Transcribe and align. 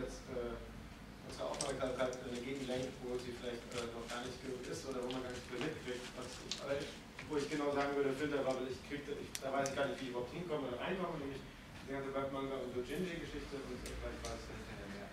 jetzt 0.00 0.24
äh, 0.32 0.56
unsere 1.28 1.44
Aufmerksamkeit 1.46 2.16
in 2.24 2.32
eine 2.32 2.40
Gegend 2.40 2.66
lenkt, 2.66 2.92
wo 3.04 3.14
sie 3.20 3.36
vielleicht 3.36 3.62
äh, 3.76 3.86
noch 3.92 4.06
gar 4.08 4.24
nicht 4.24 4.40
genug 4.40 4.64
ist 4.64 4.82
oder 4.88 5.04
wo 5.04 5.08
man 5.12 5.22
gar 5.22 5.32
nicht 5.32 5.46
viel 5.46 5.60
mitkriegt. 5.60 6.02
Ich, 6.02 7.28
wo 7.28 7.36
ich 7.36 7.46
genau 7.46 7.70
sagen 7.70 7.94
würde, 7.94 8.10
Filterbubble, 8.16 8.66
ich 8.66 8.80
kriegte, 8.88 9.14
ich, 9.14 9.30
da 9.38 9.52
weiß 9.52 9.70
ich 9.70 9.76
gar 9.76 9.86
nicht, 9.86 10.00
wie 10.02 10.10
ich 10.10 10.12
überhaupt 10.16 10.32
hinkomme 10.34 10.66
oder 10.66 10.80
reinkomme, 10.80 11.20
nämlich 11.22 11.38
die 11.86 11.92
ganze 11.94 12.10
Webmanga 12.10 12.56
und 12.58 12.74
Dojinji-Geschichte 12.74 13.54
und 13.54 13.78
äh, 13.86 13.94
vielleicht 13.94 14.20
weiß 14.26 14.40
ich 14.40 14.50
hinterher 14.50 14.90
mehr. 14.90 15.10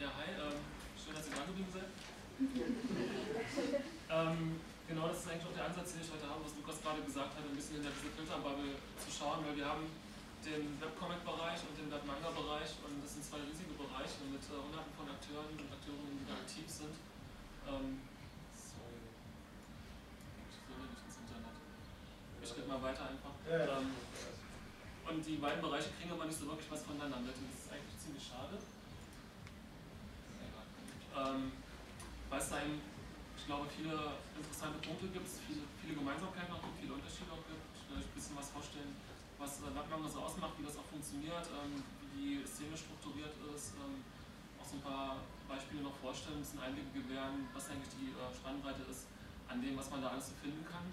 Ja, 0.00 0.08
hi, 0.16 0.28
ähm, 0.40 0.60
schön, 0.96 1.12
dass 1.12 1.28
ihr 1.28 1.36
da 1.36 1.44
geblieben 1.44 1.72
seid. 1.74 1.90
ähm, 4.16 4.60
genau, 4.88 5.04
das 5.12 5.20
ist 5.20 5.28
eigentlich 5.28 5.48
auch 5.48 5.56
der 5.56 5.66
Ansatz, 5.68 5.92
den 5.92 6.02
ich 6.02 6.10
heute 6.10 6.26
habe, 6.26 6.40
was 6.40 6.56
Lukas 6.56 6.80
gerade 6.80 7.00
gesagt 7.04 7.32
hat, 7.36 7.44
ein 7.44 7.56
bisschen 7.56 7.78
hinter 7.78 7.92
diese 7.92 8.10
Filterbubble 8.16 8.80
zu 8.96 9.08
schauen, 9.12 9.44
weil 9.44 9.56
wir 9.60 9.68
haben 9.68 9.86
den 10.44 10.76
Webcomic-Bereich 10.76 11.60
und 11.64 11.74
den 11.80 11.88
Webmanga-Bereich 11.88 12.76
und 12.84 13.00
das 13.00 13.16
sind 13.16 13.24
zwei 13.24 13.40
riesige 13.40 13.72
Bereiche 13.80 14.28
mit 14.28 14.44
äh, 14.44 14.60
hunderten 14.60 14.92
von 14.92 15.08
Akteuren 15.08 15.56
und 15.56 15.72
Akteurinnen, 15.72 16.20
die 16.20 16.28
da 16.28 16.36
aktiv 16.36 16.68
sind. 16.68 16.92
Ähm, 17.64 18.04
sorry. 18.52 19.00
Ich 20.52 20.60
will 20.68 20.84
nicht 20.84 21.00
ins 21.00 21.16
Internet. 21.24 21.56
Ich 22.44 22.52
rede 22.52 22.68
mal 22.68 22.82
weiter 22.84 23.08
einfach. 23.08 23.32
Ähm, 23.48 23.96
und 25.08 25.20
die 25.24 25.40
beiden 25.40 25.60
Bereiche 25.64 25.88
kriegen 25.96 26.12
aber 26.12 26.28
nicht 26.28 26.36
so 26.36 26.44
wirklich 26.44 26.68
was 26.68 26.84
voneinander 26.84 27.24
mit. 27.24 27.36
Und 27.36 27.48
das 27.48 27.64
ist 27.64 27.72
eigentlich 27.72 27.96
ziemlich 27.96 28.24
schade. 28.24 28.60
Ähm, 31.14 31.52
weil 32.28 32.40
es 32.40 32.50
da 32.50 32.58
eben, 32.60 32.82
ich 33.38 33.46
glaube, 33.46 33.64
viele 33.70 34.18
interessante 34.36 34.82
Punkte 34.82 35.08
gibt, 35.08 35.28
viele, 35.46 35.62
viele 35.80 35.94
Gemeinsamkeiten 35.94 36.52
auch 36.52 36.60
gibt, 36.60 36.84
viele 36.84 36.94
Unterschiede 36.98 37.32
auch 37.32 37.44
gibt. 37.48 37.64
Ich 37.78 37.86
will 37.88 38.02
euch 38.02 38.08
ein 38.10 38.16
bisschen 38.18 38.36
was 38.36 38.50
vorstellen, 38.50 38.92
was 39.38 39.60
äh, 39.60 39.70
Webmanga 39.74 40.08
so 40.08 40.20
ausmacht, 40.20 40.54
wie 40.58 40.64
das 40.64 40.76
auch 40.76 40.88
funktioniert, 40.88 41.46
ähm, 41.50 41.82
wie 42.14 42.40
die 42.40 42.46
Szene 42.46 42.76
strukturiert 42.76 43.34
ist. 43.54 43.74
Ähm, 43.80 44.04
auch 44.60 44.66
so 44.66 44.76
ein 44.76 44.84
paar 44.86 45.20
Beispiele 45.48 45.82
noch 45.82 45.96
vorstellen, 46.00 46.38
ein 46.38 46.44
bisschen 46.44 46.60
Einblicke 46.60 47.04
gewähren, 47.04 47.48
was 47.52 47.68
eigentlich 47.68 47.92
die 48.00 48.16
äh, 48.16 48.32
Spannbreite 48.32 48.82
ist 48.88 49.06
an 49.48 49.60
dem, 49.60 49.76
was 49.76 49.90
man 49.90 50.00
da 50.00 50.08
alles 50.08 50.32
so 50.32 50.34
finden 50.40 50.64
kann. 50.64 50.88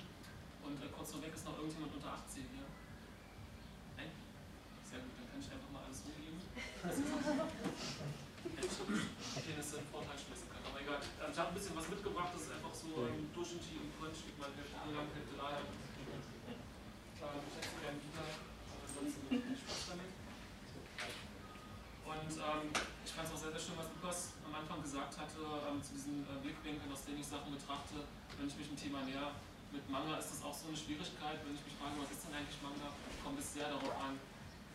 Und 0.61 0.77
äh, 0.83 0.89
kurz 0.91 1.11
vorweg 1.15 1.33
ist 1.33 1.45
noch 1.45 1.57
irgendjemand 1.57 1.95
unter 1.95 2.13
18 2.13 2.43
hier. 2.51 2.67
Nein? 3.97 4.11
Sehr 4.85 4.99
gut, 4.99 5.13
dann 5.17 5.27
kann 5.31 5.39
ich 5.39 5.49
einfach 5.49 5.71
mal 5.71 5.83
alles 5.87 6.03
rumgeben. 6.03 6.41
Auch 9.31 9.41
Penisse 9.41 9.77
in 9.79 9.87
Vorteil 9.87 10.17
schmeißen 10.19 10.49
kann. 10.51 10.61
Aber 10.67 10.81
egal. 10.81 10.99
Ähm, 10.99 11.31
ich 11.31 11.37
habe 11.39 11.49
ein 11.49 11.57
bisschen 11.57 11.75
was 11.77 11.87
mitgebracht, 11.87 12.31
das 12.35 12.43
ist 12.49 12.51
einfach 12.51 12.73
so 12.75 13.07
ein 13.07 13.31
Durchschnitt 13.31 13.63
im 13.71 13.89
Punch, 13.95 14.19
ich 14.27 14.35
meine, 14.35 14.53
Hälfte 14.59 14.75
lang, 14.91 15.07
Hälfte 15.15 15.35
daher. 15.39 15.63
Und 22.05 22.33
ähm, 22.37 22.65
ich 23.05 23.11
fand 23.11 23.27
es 23.27 23.33
auch 23.33 23.37
sehr, 23.37 23.51
sehr 23.51 23.59
schön, 23.61 23.77
was 23.77 23.87
Lukas 23.93 24.33
am 24.45 24.55
Anfang 24.55 24.81
gesagt 24.81 25.17
hatte, 25.17 25.39
ähm, 25.69 25.81
zu 25.83 25.93
diesen 25.93 26.25
äh, 26.25 26.41
Blickwinkeln, 26.41 26.91
aus 26.91 27.05
denen 27.05 27.19
ich 27.19 27.27
Sachen 27.27 27.53
betrachte, 27.53 28.03
wenn 28.37 28.47
ich 28.47 28.57
mich 28.57 28.69
ein 28.71 28.77
Thema 28.77 29.01
näher 29.05 29.31
mit 29.71 29.87
Manga 29.89 30.19
ist 30.19 30.35
das 30.35 30.43
auch 30.43 30.53
so 30.53 30.67
eine 30.67 30.75
Schwierigkeit, 30.75 31.39
wenn 31.47 31.55
ich 31.55 31.63
mich 31.63 31.75
frage, 31.79 31.95
was 31.95 32.11
ist 32.11 32.27
denn 32.27 32.35
eigentlich 32.35 32.59
Manga, 32.59 32.91
kommt 33.23 33.39
es 33.39 33.55
sehr 33.55 33.71
darauf 33.71 33.95
an, 34.03 34.19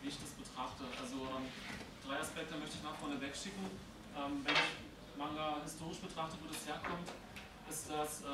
wie 0.01 0.09
ich 0.09 0.17
das 0.17 0.33
betrachte. 0.33 0.89
Also 0.97 1.21
ähm, 1.37 1.45
drei 2.01 2.17
Aspekte 2.17 2.57
möchte 2.57 2.81
ich 2.81 2.83
nach 2.83 2.97
vorne 2.97 3.21
wegschicken. 3.21 3.61
Ähm, 4.17 4.41
wenn 4.41 4.57
ich 4.57 4.73
Manga 5.13 5.61
historisch 5.61 6.01
betrachte, 6.01 6.37
wo 6.41 6.49
das 6.49 6.65
herkommt, 6.65 7.13
ist 7.69 7.89
das, 7.89 8.25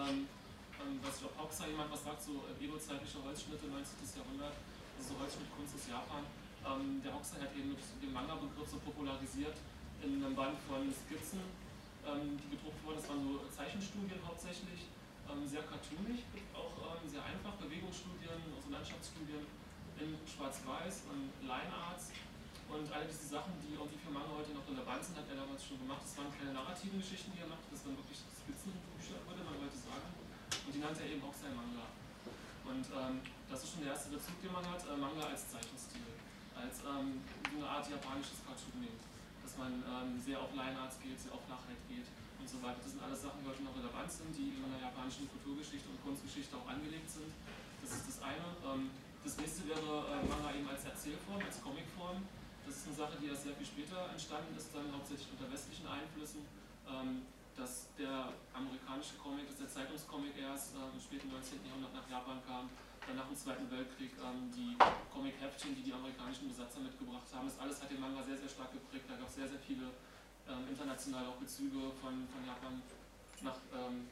ähm, 0.83 0.99
was 0.99 1.19
ich 1.19 1.25
auf 1.25 1.35
Hoxa 1.39 1.67
jemand 1.67 1.91
was 1.91 2.03
sagt, 2.03 2.19
so 2.19 2.43
äh, 2.43 2.59
Edo-zeitliche 2.59 3.23
Holzschnitte, 3.23 3.71
19. 3.71 4.03
Jahrhundert, 4.19 4.55
also 4.99 5.15
so 5.15 5.19
Holzschnittkunst 5.19 5.75
aus 5.79 5.85
Japan. 5.87 6.23
Ähm, 6.63 6.99
der 6.99 7.15
Hoxa 7.15 7.39
hat 7.39 7.55
eben 7.55 7.75
den 7.75 8.11
Manga-Begriff 8.11 8.67
so 8.67 8.79
popularisiert 8.83 9.55
in 10.03 10.19
einem 10.19 10.35
Band 10.35 10.59
von 10.67 10.83
Skizzen, 10.91 11.39
ähm, 12.03 12.35
die 12.35 12.55
gedruckt 12.55 12.79
wurden. 12.83 12.99
Das 12.99 13.07
waren 13.07 13.23
so 13.23 13.39
Zeichenstudien 13.47 14.19
hauptsächlich, 14.27 14.91
ähm, 15.31 15.47
sehr 15.47 15.63
cartoonig, 15.63 16.27
auch 16.51 16.75
ähm, 16.99 17.07
sehr 17.07 17.23
einfach, 17.23 17.55
Bewegungsstudien, 17.55 18.43
also 18.51 18.67
Landschaftsstudien 18.67 19.47
in 19.99 20.19
Schwarz-Weiß 20.27 21.07
und 21.07 21.31
Line-Arts. 21.47 22.11
Und 22.67 22.87
all 22.89 23.05
diese 23.05 23.27
Sachen, 23.27 23.53
die 23.61 23.75
irgendwie 23.75 23.99
für 23.99 24.09
Manga 24.09 24.33
heute 24.33 24.55
noch 24.55 24.65
relevant 24.65 25.03
sind, 25.03 25.15
hat 25.19 25.27
er 25.29 25.35
damals 25.35 25.61
schon 25.63 25.77
gemacht. 25.79 26.01
Das 26.03 26.17
waren 26.17 26.31
keine 26.33 26.51
narrativen 26.51 26.99
Geschichten, 26.99 27.31
die 27.35 27.43
er 27.43 27.47
machte, 27.47 27.69
das 27.69 27.85
waren 27.85 27.95
wirklich 27.95 28.17
Skizzenbücher, 28.17 29.19
würde 29.29 29.43
man 29.45 29.55
heute 29.61 29.77
sagen. 29.77 30.12
Und 30.65 30.71
die 30.73 30.79
nannte 30.79 31.03
er 31.03 31.09
eben 31.11 31.23
auch 31.23 31.35
sein 31.35 31.55
Manga. 31.55 31.87
Und 32.63 32.85
ähm, 32.95 33.19
das 33.51 33.63
ist 33.63 33.75
schon 33.75 33.83
der 33.83 33.93
erste 33.93 34.09
Bezug, 34.15 34.39
den 34.39 34.51
man 34.55 34.63
hat, 34.65 34.81
äh, 34.87 34.95
Manga 34.95 35.27
als 35.27 35.51
Zeichenstil, 35.51 36.07
als 36.55 36.79
ähm, 36.87 37.19
eine 37.51 37.67
Art 37.67 37.85
japanisches 37.85 38.39
Cartooning. 38.47 38.95
Dass 39.43 39.59
man 39.59 39.83
ähm, 39.83 40.15
sehr 40.23 40.39
auf 40.39 40.55
Line-Arts 40.55 41.03
geht, 41.03 41.19
sehr 41.19 41.35
auf 41.35 41.43
Flachheit 41.43 41.77
geht 41.91 42.07
und 42.39 42.47
so 42.47 42.63
weiter. 42.63 42.79
Das 42.79 42.95
sind 42.95 43.03
alles 43.03 43.19
Sachen, 43.21 43.43
die 43.43 43.47
heute 43.51 43.63
noch 43.67 43.75
relevant 43.75 44.07
sind, 44.07 44.31
die 44.31 44.55
in 44.55 44.63
der 44.71 44.87
japanischen 44.87 45.27
Kulturgeschichte 45.27 45.91
und 45.91 45.99
Kunstgeschichte 45.99 46.55
auch 46.55 46.67
angelegt 46.71 47.11
sind. 47.11 47.27
Das 47.83 47.91
ist 47.91 48.07
das 48.07 48.17
eine. 48.23 48.47
Ähm, 48.63 48.87
das 49.23 49.35
nächste 49.39 49.67
wäre 49.67 49.83
äh, 49.83 50.23
Manga 50.23 50.51
eben 50.55 50.67
als 50.67 50.87
Erzählform, 50.87 51.43
als 51.43 51.59
Comicform. 51.59 52.23
Das 52.63 52.79
ist 52.79 52.87
eine 52.87 52.95
Sache, 52.95 53.15
die 53.19 53.27
erst 53.27 53.43
sehr 53.43 53.55
viel 53.59 53.67
später 53.67 54.07
entstanden 54.11 54.55
ist, 54.55 54.71
dann 54.71 54.87
hauptsächlich 54.91 55.27
unter 55.35 55.51
westlichen 55.51 55.87
Einflüssen. 55.87 56.47
Ähm, 56.87 57.27
dass 57.55 57.93
der 57.97 58.33
amerikanische 58.53 59.15
Comic, 59.21 59.47
dass 59.47 59.57
der 59.57 59.69
Zeitungscomic 59.69 60.37
erst 60.37 60.75
äh, 60.75 60.89
im 60.93 60.99
späten 60.99 61.29
19. 61.29 61.65
Jahrhundert 61.65 61.93
nach 61.93 62.09
Japan 62.09 62.41
kam, 62.45 62.69
dann 63.05 63.15
nach 63.17 63.27
dem 63.27 63.35
Zweiten 63.35 63.69
Weltkrieg 63.69 64.11
ähm, 64.23 64.49
die 64.49 64.77
Comic-Heftchen, 65.11 65.75
die 65.75 65.83
die 65.83 65.93
amerikanischen 65.93 66.47
Besatzer 66.47 66.79
mitgebracht 66.79 67.27
haben. 67.33 67.47
Das 67.47 67.59
alles 67.59 67.81
hat 67.81 67.91
den 67.91 67.99
Manga 67.99 68.23
sehr, 68.23 68.37
sehr 68.37 68.49
stark 68.49 68.71
geprägt. 68.71 69.05
Da 69.07 69.15
gab 69.15 69.27
es 69.27 69.35
sehr, 69.35 69.47
sehr 69.47 69.59
viele 69.59 69.91
ähm, 70.47 70.67
internationale 70.69 71.27
auch 71.27 71.37
Bezüge 71.37 71.91
von, 72.01 72.27
von 72.31 72.41
Japan 72.45 72.81
nach, 73.41 73.59
ähm, 73.75 74.07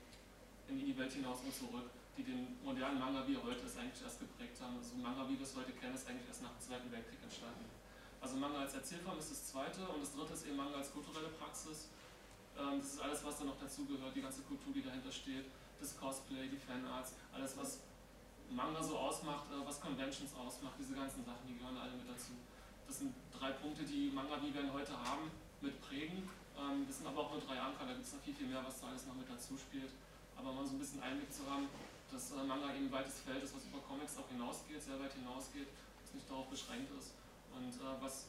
in 0.68 0.86
die 0.86 0.98
Welt 0.98 1.12
hinaus 1.12 1.39
und 1.44 1.56
zurück, 1.56 1.89
die 2.18 2.24
den 2.24 2.60
modernen 2.63 3.00
Manga, 3.00 3.25
wie 3.27 3.36
er 3.36 3.44
heute 3.44 3.65
ist, 3.65 3.77
eigentlich 3.80 4.04
erst 4.04 4.19
geprägt 4.19 4.60
haben. 4.62 4.77
Also 4.77 4.95
Manga, 4.95 5.27
wie 5.27 5.39
wir 5.39 5.45
es 5.45 5.56
heute 5.56 5.71
kennen, 5.71 5.95
ist 5.95 6.07
eigentlich 6.07 6.27
erst 6.27 6.44
nach 6.44 6.51
dem 6.51 6.62
Zweiten 6.62 6.92
Weltkrieg 6.92 7.19
entstanden. 7.24 7.65
Also 8.19 8.38
Manga 8.38 8.60
als 8.60 8.75
Erzählform 8.75 9.18
ist 9.18 9.31
das 9.31 9.48
zweite 9.48 9.81
und 9.88 10.01
das 10.04 10.13
dritte 10.13 10.33
ist 10.33 10.45
eben 10.45 10.57
Manga 10.57 10.77
als 10.77 10.92
kulturelle 10.94 11.30
Praxis. 11.30 11.89
Ähm, 12.62 12.80
das 12.80 12.94
ist 12.94 13.02
alles, 13.02 13.24
was 13.25 13.40
da 13.40 13.46
noch 13.46 13.58
dazugehört, 13.58 14.16
die 14.16 14.22
ganze 14.22 14.42
Kultur, 14.44 14.74
die 14.74 14.84
dahinter 14.84 15.12
steht, 15.12 15.46
das 15.80 15.98
Cosplay, 15.98 16.48
die 16.48 16.58
Fanarts, 16.62 17.13
alles, 17.34 17.58
was 17.58 17.80
Manga 18.50 18.84
so 18.84 18.98
ausmacht, 18.98 19.50
äh, 19.50 19.66
was 19.66 19.81
Conventions 19.81 20.36
ausmacht, 20.36 20.75
diese 20.78 20.94
ganzen 20.94 21.25
Sachen, 21.25 21.48
die 21.48 21.58
gehören 21.58 21.78
alle 21.78 21.98
mit 21.98 22.06
dazu. 22.06 22.38
Das 22.86 23.00
sind 23.00 23.16
drei 23.34 23.52
Punkte, 23.52 23.84
die 23.84 24.12
Manga, 24.13 24.38
wie 24.42 24.54
wir 24.54 24.62
heute 24.74 24.94
haben, 24.94 25.31
mit 25.62 25.81
prägen. 25.81 26.30
Ähm, 26.60 26.86
das 26.86 26.98
sind 26.98 27.08
aber 27.08 27.25
auch 27.25 27.31
nur 27.31 27.42
drei 27.42 27.58
Anker, 27.58 27.86
da 27.88 27.94
gibt 27.94 28.06
es 28.06 28.13
noch 28.13 28.22
viel, 28.22 28.36
viel 28.36 28.48
mehr, 28.48 28.62
was 28.62 28.81
da 28.81 28.88
alles 28.88 29.08
noch 29.08 29.16
mit 29.16 29.30
dazu 29.30 29.58
spielt. 29.58 29.90
Aber 30.36 30.52
mal 30.54 30.66
so 30.66 30.75
ein 30.75 30.80
bisschen 30.80 31.02
Einblick 31.02 31.34
zu 31.34 31.50
haben, 31.50 31.66
dass 32.12 32.31
äh, 32.31 32.44
Manga 32.44 32.69
eben 32.75 32.88
ein 32.88 32.92
weites 32.92 33.25
Feld 33.25 33.42
ist, 33.42 33.56
was 33.56 33.66
über 33.66 33.80
Comics 33.81 34.18
auch 34.18 34.28
hinausgeht, 34.30 34.81
sehr 34.81 35.00
weit 35.00 35.13
hinausgeht, 35.13 35.68
das 36.04 36.13
nicht 36.13 36.30
darauf 36.30 36.46
beschränkt 36.48 36.92
ist 36.94 37.16
und 37.56 37.74
äh, 37.74 37.96
was 38.02 38.28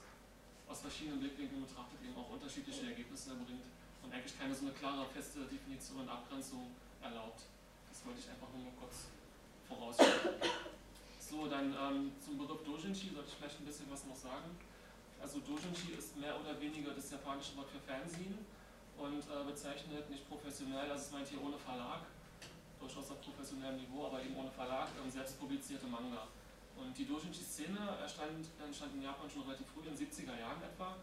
aus 0.68 0.80
verschiedenen 0.80 1.20
Blickwinkeln 1.20 1.66
betrachtet 1.66 1.98
eben 2.00 2.16
auch 2.16 2.30
unterschiedliche 2.30 2.86
Ergebnisse 2.86 3.30
erbringt 3.30 3.66
und 4.02 4.12
eigentlich 4.12 4.38
keine 4.38 4.54
so 4.54 4.66
eine 4.66 4.74
klare, 4.74 5.06
feste 5.06 5.40
Definition 5.46 6.00
und 6.00 6.08
Abgrenzung 6.08 6.70
erlaubt. 7.00 7.42
Das 7.90 8.04
wollte 8.04 8.20
ich 8.20 8.28
einfach 8.28 8.48
nur 8.54 8.64
mal 8.66 8.76
kurz 8.78 9.06
vorausschicken. 9.68 10.42
So, 11.18 11.48
dann 11.48 11.72
ähm, 11.72 12.12
zum 12.20 12.36
Begriff 12.36 12.62
Dojinshi 12.64 13.14
sollte 13.14 13.28
ich 13.30 13.36
vielleicht 13.40 13.60
ein 13.60 13.64
bisschen 13.64 13.86
was 13.90 14.04
noch 14.04 14.16
sagen. 14.16 14.52
Also 15.22 15.38
Dojinshi 15.40 15.96
ist 15.96 16.16
mehr 16.18 16.34
oder 16.38 16.60
weniger 16.60 16.92
das 16.92 17.10
japanische 17.10 17.56
Wort 17.56 17.70
für 17.70 17.80
Fernsehen 17.80 18.36
und 18.98 19.22
äh, 19.22 19.44
bezeichnet 19.46 20.10
nicht 20.10 20.28
professionell, 20.28 20.90
also 20.90 21.04
es 21.04 21.10
meint 21.10 21.28
hier 21.28 21.40
ohne 21.42 21.56
Verlag, 21.56 22.04
durchaus 22.78 23.10
auf 23.10 23.20
professionellem 23.22 23.78
Niveau, 23.78 24.06
aber 24.06 24.20
eben 24.22 24.36
ohne 24.36 24.50
Verlag, 24.50 24.88
ähm, 24.98 25.10
selbst 25.10 25.38
publizierte 25.38 25.86
Manga. 25.86 26.26
Und 26.76 26.96
die 26.96 27.06
Dojinshi-Szene 27.06 27.78
entstand, 28.00 28.48
entstand 28.58 28.94
in 28.94 29.02
Japan 29.02 29.30
schon 29.30 29.42
relativ 29.42 29.66
früh, 29.68 29.86
in 29.86 29.94
den 29.94 29.98
70er 29.98 30.38
Jahren 30.38 30.62
etwa. 30.62 30.96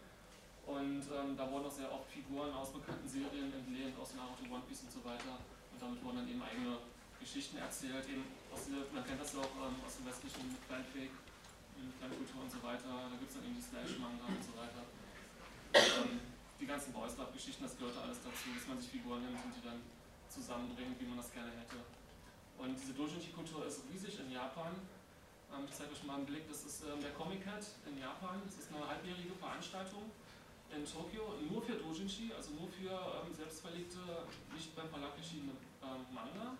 Und 0.66 1.02
ähm, 1.02 1.36
da 1.36 1.50
wurden 1.50 1.66
auch 1.66 1.72
sehr 1.72 1.90
oft 1.90 2.06
Figuren 2.10 2.52
aus 2.54 2.72
bekannten 2.72 3.08
Serien 3.08 3.52
entlehnt, 3.52 3.98
aus 3.98 4.14
Naruto, 4.14 4.46
One 4.46 4.62
Piece 4.68 4.86
und 4.86 4.92
so 4.92 5.04
weiter. 5.04 5.40
Und 5.72 5.78
damit 5.80 6.04
wurden 6.04 6.22
dann 6.22 6.28
eben 6.28 6.42
eigene 6.42 6.78
Geschichten 7.18 7.58
erzählt. 7.58 8.06
Eben 8.06 8.24
aus 8.52 8.70
der, 8.70 8.86
man 8.92 9.04
kennt 9.04 9.20
das 9.20 9.34
ja 9.34 9.40
auch 9.40 9.54
ähm, 9.66 9.76
aus 9.82 9.98
dem 9.98 10.06
westlichen 10.06 10.56
Fanfake, 10.68 11.16
Fankultur 11.98 12.44
und 12.44 12.50
so 12.52 12.60
weiter. 12.62 12.86
Da 12.86 13.16
gibt 13.16 13.30
es 13.30 13.36
dann 13.36 13.44
eben 13.44 13.56
die 13.56 13.64
Slash-Manga 13.64 14.26
und 14.28 14.44
so 14.44 14.52
weiter. 14.54 14.82
Ähm, 15.74 16.20
die 16.60 16.66
ganzen 16.66 16.92
Boys 16.92 17.16
Love 17.16 17.32
Geschichten, 17.32 17.64
das 17.64 17.76
gehört 17.76 17.96
alles 17.96 18.20
dazu, 18.20 18.52
dass 18.52 18.68
man 18.68 18.76
sich 18.78 18.90
Figuren 18.92 19.24
nimmt 19.24 19.40
und 19.40 19.52
die 19.56 19.64
dann 19.64 19.80
zusammenbringt, 20.28 21.00
wie 21.00 21.08
man 21.08 21.16
das 21.16 21.32
gerne 21.32 21.50
hätte. 21.50 21.80
Und 22.60 22.76
diese 22.76 22.92
Doujinshi-Kultur 22.92 23.64
ist 23.64 23.88
riesig 23.88 24.20
in 24.20 24.30
Japan. 24.30 24.76
Ähm, 25.50 25.64
ich 25.64 25.74
zeige 25.74 25.90
euch 25.90 26.04
mal 26.04 26.20
einen 26.20 26.28
Blick, 26.28 26.46
das 26.46 26.62
ist 26.62 26.84
ähm, 26.84 27.00
der 27.00 27.10
Comic 27.16 27.42
Cat 27.42 27.64
in 27.88 27.98
Japan. 27.98 28.38
Das 28.44 28.60
ist 28.60 28.68
eine 28.70 28.86
halbjährige 28.86 29.34
Veranstaltung 29.34 30.12
in 30.70 30.86
Tokio, 30.86 31.34
nur 31.50 31.62
für 31.62 31.74
Doujinshi, 31.74 32.30
also 32.34 32.54
nur 32.54 32.68
für 32.70 32.94
ähm, 32.94 33.34
selbstverlegte, 33.34 33.98
nicht 34.54 34.74
beim 34.74 34.88
Verlag 34.88 35.16
erschienene 35.16 35.52
ähm, 35.82 36.06
Manga. 36.14 36.54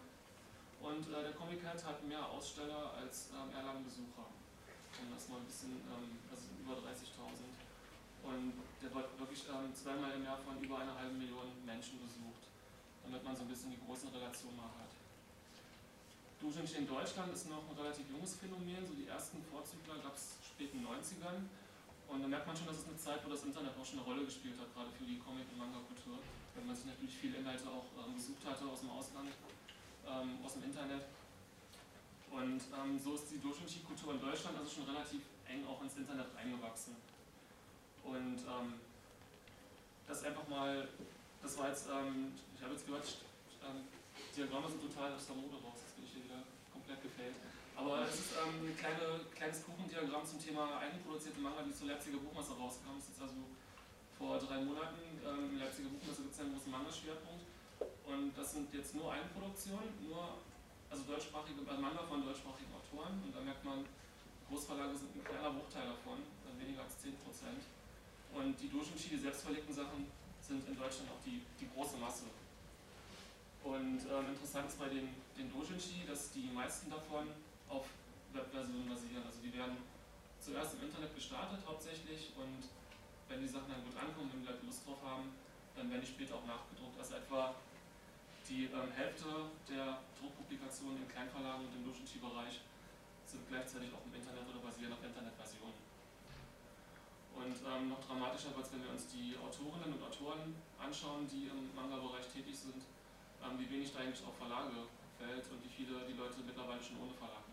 Und 0.82 1.06
äh, 1.12 1.22
der 1.22 1.32
Comic 1.32 1.62
Cat 1.62 1.84
hat 1.84 2.02
mehr 2.06 2.24
Aussteller 2.24 2.94
als 2.98 3.30
ähm, 3.30 3.54
Erlangen-Besucher. 3.54 4.26
Das 5.14 5.28
mal 5.28 5.38
ein 5.38 5.46
bisschen, 5.46 5.80
ähm, 5.86 6.18
also 6.28 6.50
über 6.60 6.76
30.000. 6.82 7.16
Und 8.24 8.52
der 8.82 8.92
wird 8.92 9.08
wirklich 9.18 9.44
ähm, 9.48 9.72
zweimal 9.72 10.12
im 10.12 10.24
Jahr 10.24 10.38
von 10.38 10.60
über 10.60 10.78
einer 10.80 10.96
halben 10.96 11.16
Million 11.16 11.48
Menschen 11.64 12.00
besucht, 12.00 12.48
damit 13.04 13.24
man 13.24 13.36
so 13.36 13.42
ein 13.42 13.48
bisschen 13.48 13.70
die 13.70 13.80
großen 13.80 14.08
Relationen 14.10 14.56
mal 14.56 14.72
hat. 14.76 14.92
Doujinshi 16.40 16.84
in 16.84 16.88
Deutschland 16.88 17.32
ist 17.32 17.48
noch 17.48 17.64
ein 17.68 17.76
relativ 17.76 18.08
junges 18.10 18.36
Phänomen, 18.36 18.84
so 18.84 18.94
die 18.94 19.06
ersten 19.06 19.44
Vorzügler 19.44 20.00
gab 20.02 20.16
es 20.16 20.36
späten 20.44 20.80
90ern. 20.80 21.48
Und 22.10 22.22
da 22.22 22.28
merkt 22.28 22.46
man 22.46 22.56
schon, 22.56 22.66
dass 22.66 22.82
es 22.82 22.88
eine 22.90 22.98
Zeit, 22.98 23.24
wo 23.24 23.30
das 23.30 23.44
Internet 23.46 23.70
auch 23.78 23.86
schon 23.86 24.02
eine 24.02 24.08
Rolle 24.08 24.24
gespielt 24.26 24.58
hat, 24.58 24.66
gerade 24.74 24.90
für 24.90 25.06
die 25.06 25.18
Comic- 25.22 25.46
und 25.54 25.58
Manga-Kultur. 25.58 26.18
Wenn 26.58 26.66
man 26.66 26.74
sich 26.74 26.86
natürlich 26.86 27.14
viele 27.14 27.38
Inhalte 27.38 27.70
auch 27.70 27.86
ähm, 28.02 28.18
gesucht 28.18 28.42
hatte 28.42 28.66
aus 28.66 28.80
dem 28.82 28.90
Ausland, 28.90 29.30
ähm, 30.02 30.42
aus 30.42 30.58
dem 30.58 30.64
Internet. 30.66 31.06
Und 32.34 32.62
ähm, 32.74 32.98
so 32.98 33.14
ist 33.14 33.30
die 33.30 33.38
Doujinshi-Kultur 33.38 34.14
in 34.14 34.20
Deutschland 34.20 34.58
also 34.58 34.70
schon 34.70 34.90
relativ 34.90 35.22
eng 35.46 35.62
auch 35.66 35.82
ins 35.82 35.96
Internet 35.96 36.26
eingewachsen. 36.34 36.98
Und 38.02 38.42
ähm, 38.42 38.74
das 40.06 40.24
einfach 40.24 40.46
mal, 40.48 40.88
das 41.42 41.58
war 41.58 41.68
jetzt, 41.68 41.86
ähm, 41.86 42.34
ich 42.56 42.62
habe 42.62 42.74
jetzt 42.74 42.86
gehört, 42.86 43.06
ähm, 43.62 43.86
Diagramme 44.34 44.68
sind 44.68 44.82
total 44.82 45.14
aus 45.14 45.26
der 45.26 45.36
Mode 45.36 45.54
raus, 45.62 45.78
das 45.78 45.94
bin 45.94 46.04
ich 46.04 46.12
hier 46.14 46.24
wieder 46.24 46.42
komplett 46.72 47.02
gefällt. 47.02 47.34
Aber 47.80 48.04
es 48.04 48.12
ist 48.12 48.36
ähm, 48.36 48.68
ein 48.68 48.76
kleine, 48.76 49.24
kleines 49.32 49.64
Kuchendiagramm 49.64 50.20
zum 50.20 50.36
Thema 50.36 50.76
eigenproduzierte 50.84 51.40
Manga, 51.40 51.64
die 51.64 51.72
zur 51.72 51.88
Leipziger 51.88 52.20
Buchmesse 52.20 52.52
rausgekommen 52.52 53.00
ist. 53.00 53.08
Jetzt 53.08 53.24
also 53.24 53.40
vor 54.20 54.36
drei 54.36 54.60
Monaten. 54.60 55.00
Ähm, 55.24 55.56
Leipziger 55.56 55.88
Buchmesse 55.88 56.28
gibt 56.28 56.36
es 56.36 56.40
einen 56.44 56.52
großen 56.52 56.68
Manga-Schwerpunkt. 56.68 57.48
Und 58.04 58.36
das 58.36 58.52
sind 58.52 58.68
jetzt 58.76 58.92
nur 58.92 59.08
Eigenproduktionen, 59.08 59.96
nur 60.04 60.44
also 60.92 61.08
deutschsprachige 61.08 61.64
also 61.64 61.80
Manga 61.80 62.04
von 62.04 62.20
deutschsprachigen 62.20 62.68
Autoren. 62.76 63.16
Und 63.24 63.32
da 63.32 63.40
merkt 63.40 63.64
man, 63.64 63.80
Großverlage 64.52 64.92
sind 65.00 65.16
ein 65.16 65.24
kleiner 65.24 65.56
Bruchteil 65.56 65.88
davon, 65.88 66.20
weniger 66.60 66.84
als 66.84 67.00
10 67.00 67.16
Prozent. 67.24 67.64
Und 68.36 68.60
die 68.60 68.68
Doujinshi, 68.68 69.16
die 69.16 69.24
selbstverlegten 69.24 69.72
Sachen, 69.72 70.04
sind 70.44 70.68
in 70.68 70.76
Deutschland 70.76 71.08
auch 71.08 71.22
die, 71.24 71.40
die 71.56 71.68
große 71.72 71.96
Masse. 71.96 72.28
Und 73.64 74.04
ähm, 74.04 74.36
interessant 74.36 74.68
ist 74.68 74.76
bei 74.76 74.92
den, 74.92 75.16
den 75.32 75.48
Doujinshi, 75.48 76.04
dass 76.04 76.28
die 76.32 76.52
meisten 76.52 76.90
davon 76.90 77.24
auf 77.70 77.86
Webversionen 78.32 78.88
basieren. 78.88 79.22
Also 79.24 79.38
die 79.42 79.54
werden 79.54 79.78
zuerst 80.50 80.74
im 80.74 80.90
Internet 80.90 81.14
gestartet 81.14 81.62
hauptsächlich 81.62 82.34
und 82.34 82.66
wenn 83.30 83.38
die 83.38 83.46
Sachen 83.46 83.70
dann 83.70 83.86
gut 83.86 83.94
ankommen, 83.94 84.34
wenn 84.34 84.42
die 84.42 84.50
Leute 84.50 84.66
Lust 84.66 84.82
drauf 84.82 84.98
haben, 85.06 85.30
dann 85.78 85.86
werden 85.86 86.02
die 86.02 86.10
später 86.10 86.34
auch 86.34 86.46
nachgedruckt. 86.46 86.98
Also 86.98 87.14
etwa 87.22 87.54
die 88.50 88.66
ähm, 88.66 88.90
Hälfte 88.90 89.46
der 89.70 90.02
Druckpublikationen 90.18 91.06
in 91.06 91.06
Kleinverlagen 91.06 91.70
und 91.70 91.72
im 91.78 91.86
Doujinshi-Bereich 91.86 92.66
sind 93.30 93.46
gleichzeitig 93.46 93.94
auch 93.94 94.02
im 94.02 94.10
Internet 94.10 94.42
oder 94.50 94.58
basieren 94.58 94.90
auf 94.90 94.98
Internetversionen. 95.06 95.78
Und 97.38 97.54
ähm, 97.62 97.94
noch 97.94 98.02
dramatischer 98.02 98.50
wird 98.58 98.66
es, 98.66 98.74
wenn 98.74 98.82
wir 98.82 98.90
uns 98.90 99.06
die 99.06 99.38
Autorinnen 99.38 99.94
und 99.94 100.02
Autoren 100.02 100.58
anschauen, 100.82 101.30
die 101.30 101.46
im 101.46 101.70
Manga-Bereich 101.78 102.26
tätig 102.26 102.58
sind 102.58 102.82
ähm, 103.46 103.54
wie 103.54 103.70
wenig 103.70 103.94
da 103.94 104.02
eigentlich 104.02 104.26
auf 104.26 104.34
Verlage 104.34 104.90
fällt 105.14 105.46
und 105.46 105.62
wie 105.62 105.70
viele 105.70 106.02
die 106.10 106.18
Leute 106.18 106.42
mittlerweile 106.42 106.82
schon 106.82 106.98
ohne 106.98 107.14
Verlag. 107.14 107.49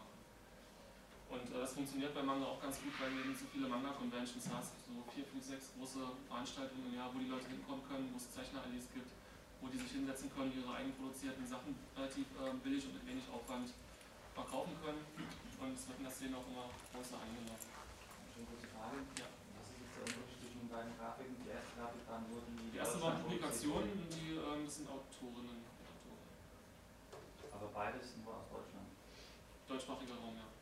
Und 1.29 1.43
äh, 1.51 1.59
das 1.59 1.73
funktioniert 1.73 2.13
bei 2.15 2.23
Manga 2.23 2.45
auch 2.45 2.61
ganz 2.61 2.79
gut, 2.79 2.93
weil 2.99 3.11
du 3.11 3.27
nicht 3.27 3.39
so 3.39 3.47
viele 3.51 3.67
Manga-Conventions 3.67 4.47
hast, 4.51 4.71
so 4.87 5.03
vier, 5.11 5.25
fünf, 5.27 5.43
sechs 5.43 5.75
große 5.75 5.99
Veranstaltungen 6.27 6.87
im 6.87 6.95
Jahr, 6.95 7.11
wo 7.13 7.19
die 7.19 7.27
Leute 7.27 7.47
hinkommen 7.51 7.83
können, 7.87 8.07
wo 8.13 8.17
es 8.17 8.31
Zeichner-Allies 8.31 8.87
gibt, 8.95 9.11
wo 9.59 9.67
die 9.67 9.77
sich 9.77 9.91
hinsetzen 9.91 10.31
können, 10.31 10.55
ihre 10.55 10.71
eigenproduzierten 10.71 11.43
Sachen 11.43 11.75
relativ 11.97 12.27
äh, 12.39 12.55
billig 12.63 12.85
und 12.87 12.95
mit 12.95 13.05
wenig 13.07 13.27
Aufwand 13.27 13.73
verkaufen 14.33 14.73
können. 14.79 15.03
Und 15.57 15.73
es 15.73 15.83
wird 15.89 15.97
in 15.97 16.05
der 16.05 16.13
Szene 16.13 16.37
auch 16.37 16.47
immer 16.47 16.69
größer 16.93 17.17
angenommen. 17.17 17.65
Schon 18.31 18.45
kurze 18.47 18.69
Frage. 18.69 19.01
Ja. 19.17 19.27
Was 19.57 19.67
ist 19.73 19.81
jetzt 19.81 19.93
der 19.97 20.03
Unterschied 20.13 20.37
zwischen 20.37 20.59
den 20.63 20.69
beiden 20.69 20.93
Grafiken? 20.95 21.35
Die 21.41 21.49
erste 21.49 21.73
Grafik 21.73 22.03
waren 22.05 22.23
nur 22.29 22.41
die. 22.45 22.71
Die 22.71 22.77
erste 22.77 23.01
waren 23.01 23.17
Publikationen, 23.25 23.97
die 24.13 24.37
das 24.37 24.75
sind 24.77 24.87
Autorinnen. 24.91 25.65
Aber 27.55 27.67
beides 27.73 28.19
nur 28.21 28.35
aus 28.35 28.45
Deutschland. 28.51 28.91
Deutschsprachiger 29.65 30.13
Raum, 30.21 30.35
ja. 30.37 30.56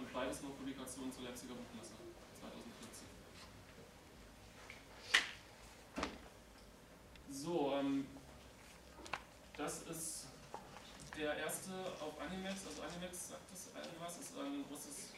Und 0.00 0.12
beides 0.14 0.40
nur 0.40 0.56
Publikationen 0.56 1.12
zur 1.12 1.24
Leipziger 1.24 1.52
Buchmesse 1.52 1.92
2014. 2.40 3.04
So, 7.30 7.74
ähm, 7.76 8.06
das 9.58 9.82
ist 9.82 10.26
der 11.18 11.36
erste 11.36 11.72
auf 12.00 12.18
Animex. 12.18 12.64
Also 12.66 12.80
Animex 12.80 13.28
sagt 13.28 13.44
das 13.52 13.68
irgendwas, 13.76 14.18
ist 14.18 14.38
ein 14.38 14.64
großes 14.68 15.12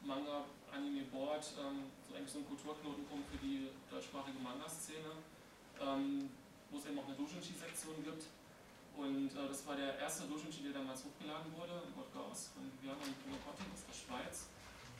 Manga-Anime-Board, 0.00 1.52
ähm, 1.60 1.92
so 2.08 2.16
eigentlich 2.16 2.32
so 2.32 2.38
ein 2.38 2.46
Kulturknotenpunkt 2.46 3.28
für 3.28 3.38
die 3.44 3.68
deutschsprachige 3.90 4.38
Manga-Szene, 4.38 5.12
ähm, 5.82 6.30
wo 6.70 6.78
es 6.78 6.86
eben 6.86 6.98
auch 6.98 7.04
eine 7.04 7.16
Doujinshi-Sektion 7.16 8.02
gibt. 8.02 8.24
Und 8.96 9.28
äh, 9.28 9.48
das 9.48 9.66
war 9.66 9.76
der 9.76 9.98
erste 10.00 10.24
Doujinshi, 10.24 10.64
der 10.64 10.72
damals 10.72 11.04
hochgeladen 11.04 11.52
wurde, 11.52 11.84
im 11.84 11.92
Podcast 11.92 12.56
von 12.56 12.64
Viviana 12.64 13.04
und 13.04 13.16
Punocotti 13.20 13.68
aus 13.68 13.84
der 13.84 13.92
Schweiz. 13.92 14.48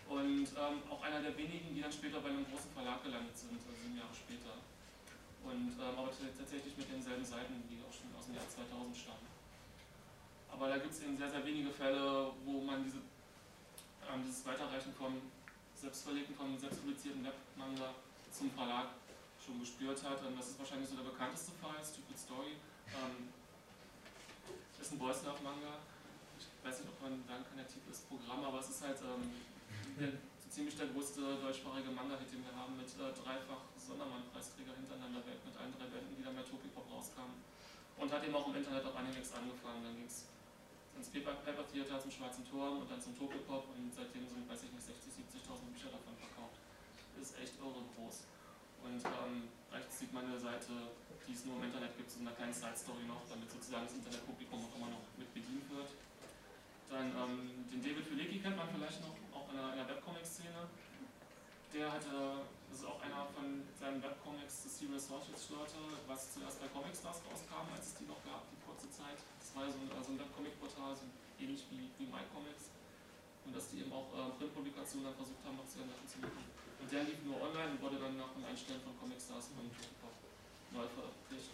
Und 0.07 0.47
ähm, 0.53 0.85
auch 0.93 1.03
einer 1.03 1.25
der 1.25 1.35
wenigen, 1.37 1.75
die 1.75 1.81
dann 1.81 1.91
später 1.91 2.21
bei 2.21 2.29
einem 2.29 2.45
großen 2.47 2.71
Verlag 2.71 3.03
gelandet 3.03 3.35
sind, 3.35 3.57
also 3.57 3.73
sieben 3.73 3.97
Jahre 3.97 4.15
später. 4.15 4.61
Und 5.43 5.75
ähm, 5.81 5.95
aber 5.97 6.13
tatsächlich 6.13 6.77
mit 6.77 6.93
denselben 6.93 7.25
Seiten, 7.25 7.65
die 7.67 7.81
auch 7.83 7.91
schon 7.91 8.13
aus 8.15 8.27
dem 8.29 8.37
Jahr 8.37 8.47
2000 8.47 8.95
stammen. 8.95 9.27
Aber 10.53 10.69
da 10.69 10.79
gibt 10.79 10.93
es 10.93 11.03
eben 11.03 11.17
sehr, 11.17 11.31
sehr 11.31 11.45
wenige 11.45 11.71
Fälle, 11.71 12.31
wo 12.45 12.61
man 12.61 12.85
diese, 12.85 13.01
ähm, 14.07 14.23
dieses 14.23 14.45
Weiterreichen 14.47 14.93
vom 14.95 15.21
selbstverlegten, 15.75 16.37
vom 16.37 16.59
selbstpublizierten 16.59 17.25
Webmanga 17.25 17.95
zum 18.31 18.51
Verlag 18.53 18.93
schon 19.41 19.61
gespürt 19.61 20.03
hat. 20.05 20.21
Und 20.25 20.39
das 20.39 20.53
ist 20.53 20.59
wahrscheinlich 20.59 20.89
so 20.89 20.97
der 20.97 21.09
bekannteste 21.09 21.53
Fall, 21.61 21.81
Stupid 21.83 22.19
Story. 22.19 22.53
Ähm, 22.95 23.33
ist 24.87 24.95
ein 24.95 25.03
Boys 25.03 25.27
Love 25.27 25.43
Manga. 25.43 25.83
Ich 26.39 26.47
weiß 26.63 26.79
nicht, 26.79 26.87
ob 26.87 27.03
man 27.03 27.19
sagen 27.27 27.43
kann, 27.43 27.59
der 27.59 27.67
Titel 27.67 27.91
ist 27.91 28.07
Programm, 28.07 28.47
aber 28.47 28.63
es 28.63 28.71
ist 28.71 28.87
halt 28.87 28.95
ähm, 29.03 29.35
so 29.99 30.47
ziemlich 30.47 30.79
der 30.79 30.95
größte 30.95 31.43
deutschsprachige 31.43 31.91
Manga-Hit, 31.91 32.31
den 32.31 32.47
wir 32.47 32.55
haben, 32.55 32.79
mit 32.79 32.87
äh, 32.95 33.11
dreifach 33.11 33.67
Sondermann-Preisträger 33.75 34.79
hintereinander 34.79 35.27
mit 35.27 35.55
allen 35.59 35.75
drei 35.75 35.91
Bänden, 35.91 36.15
die 36.15 36.23
dann 36.23 36.39
bei 36.39 36.47
Tokyopop 36.47 36.87
rauskamen. 36.87 37.35
Und 37.99 38.15
hat 38.15 38.23
eben 38.23 38.39
auch 38.39 38.47
im 38.47 38.63
Internet 38.63 38.87
auf 38.87 38.95
Animex 38.95 39.35
angefangen. 39.35 39.83
Dann 39.91 39.99
ging 39.99 40.07
es 40.07 40.31
ins 40.95 41.11
Paper, 41.11 41.35
Theater 41.67 41.99
zum 41.99 42.15
Schwarzen 42.15 42.47
Turm 42.47 42.87
und 42.87 42.87
dann 42.87 43.03
zum 43.03 43.19
Tokyopop 43.19 43.67
und 43.75 43.91
seitdem 43.91 44.23
sind, 44.23 44.47
weiß 44.47 44.71
ich 44.71 44.71
nicht, 44.71 44.87
60.000, 44.87 45.51
70.000 45.51 45.67
Bücher 45.75 45.91
davon 45.91 46.15
verkauft. 46.15 46.63
Ist 47.19 47.35
echt 47.43 47.59
irre 47.59 47.83
groß. 47.99 48.23
Und 48.87 49.03
ähm, 49.03 49.51
rechts 49.75 49.99
sieht 49.99 50.15
man 50.15 50.31
eine 50.31 50.39
Seite 50.39 50.95
die 51.27 51.35
es 51.35 51.45
nur 51.45 51.59
im 51.59 51.65
Internet 51.67 51.97
gibt, 51.99 52.11
so 52.11 52.21
einer 52.21 52.33
kleinen 52.33 52.55
Side-Story 52.55 53.05
noch, 53.07 53.27
damit 53.29 53.51
sozusagen 53.51 53.85
das 53.85 53.99
Internetpublikum 53.99 54.63
auch 54.63 54.75
immer 54.79 54.91
noch 54.95 55.05
mit 55.19 55.27
bedient 55.35 55.67
wird. 55.75 55.91
Dann 56.87 57.11
ähm, 57.19 57.67
den 57.67 57.83
David 57.83 58.07
Filecki 58.07 58.39
kennt 58.39 58.57
man 58.57 58.71
vielleicht 58.71 59.03
noch, 59.03 59.15
auch 59.35 59.51
in 59.51 59.59
der, 59.59 59.75
der 59.75 59.87
Webcomic-Szene. 59.91 60.71
Der 61.75 61.91
hatte, 61.91 62.47
das 62.71 62.79
ist 62.79 62.87
auch 62.87 63.03
einer 63.03 63.27
von 63.35 63.67
seinen 63.75 63.99
Webcomics, 64.01 64.65
The 64.65 64.71
Serious 64.71 65.11
Sausage 65.11 65.37
Slaughter, 65.37 65.83
was 66.07 66.33
zuerst 66.33 66.63
bei 66.63 66.71
Comic 66.71 66.95
Stars 66.95 67.21
rauskam, 67.27 67.67
als 67.75 67.91
es 67.91 67.95
die 67.99 68.07
noch 68.07 68.23
gab, 68.23 68.47
die 68.55 68.61
kurze 68.63 68.87
Zeit. 68.89 69.19
Das 69.43 69.51
war 69.59 69.67
so 69.67 69.83
ein, 69.83 69.91
also 69.91 70.15
ein 70.15 70.19
Webcomic-Portal, 70.23 70.95
so 70.95 71.05
ähnlich 71.43 71.67
wie, 71.75 71.91
wie 71.99 72.07
MyComics. 72.07 72.71
Und 73.45 73.55
dass 73.55 73.71
die 73.71 73.83
eben 73.83 73.93
auch 73.93 74.07
äh, 74.15 74.31
Printpublikationen 74.39 75.11
dann 75.11 75.19
versucht 75.19 75.43
haben, 75.43 75.59
noch 75.59 75.67
zu 75.67 75.83
ändern 75.83 76.07
zu 76.07 76.23
machen. 76.23 76.47
Und 76.79 76.87
der 76.87 77.03
lief 77.03 77.19
nur 77.27 77.43
online 77.43 77.75
und 77.75 77.83
wurde 77.83 77.99
dann 77.99 78.15
nach 78.15 78.31
dem 78.31 78.47
Einstellen 78.47 78.81
von 78.83 78.95
Comic 78.99 79.19
Stars 79.19 79.51
von 79.51 79.67
neu 80.73 80.87
veröffentlicht. 80.89 81.51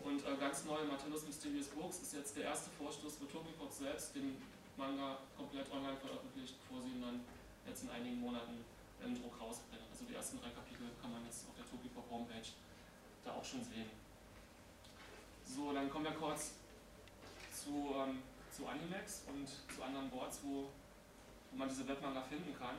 Und 0.00 0.20
äh, 0.20 0.36
ganz 0.36 0.64
neu, 0.64 0.84
Martellus 0.84 1.24
Mysterious 1.26 1.68
Books 1.68 2.00
ist 2.00 2.14
jetzt 2.14 2.36
der 2.36 2.44
erste 2.44 2.70
Vorstoß, 2.76 3.20
wo 3.20 3.24
Tokyopop 3.24 3.72
selbst 3.72 4.14
den 4.14 4.36
Manga 4.76 5.18
komplett 5.36 5.70
online 5.72 5.96
veröffentlicht, 5.96 6.54
bevor 6.60 6.82
sie 6.82 6.90
ihn 6.90 7.00
dann 7.00 7.20
jetzt 7.66 7.84
in 7.84 7.90
einigen 7.90 8.20
Monaten 8.20 8.64
im 9.02 9.14
Druck 9.14 9.40
rausbringen. 9.40 9.86
Also 9.90 10.04
die 10.04 10.14
ersten 10.14 10.40
drei 10.40 10.50
Kapitel 10.50 10.90
kann 11.00 11.12
man 11.12 11.24
jetzt 11.24 11.48
auf 11.48 11.56
der 11.56 11.64
Tokyopop 11.64 12.04
Homepage 12.10 12.50
da 13.24 13.32
auch 13.32 13.44
schon 13.44 13.64
sehen. 13.64 13.88
So, 15.46 15.72
dann 15.72 15.88
kommen 15.88 16.04
wir 16.04 16.12
kurz 16.12 16.52
zu, 17.52 17.94
ähm, 17.96 18.20
zu 18.50 18.66
Animex 18.66 19.24
und 19.28 19.48
zu 19.48 19.82
anderen 19.82 20.10
Boards, 20.10 20.40
wo, 20.42 20.68
wo 21.50 21.56
man 21.56 21.68
diese 21.68 21.86
Webmanga 21.86 22.22
finden 22.22 22.54
kann. 22.58 22.76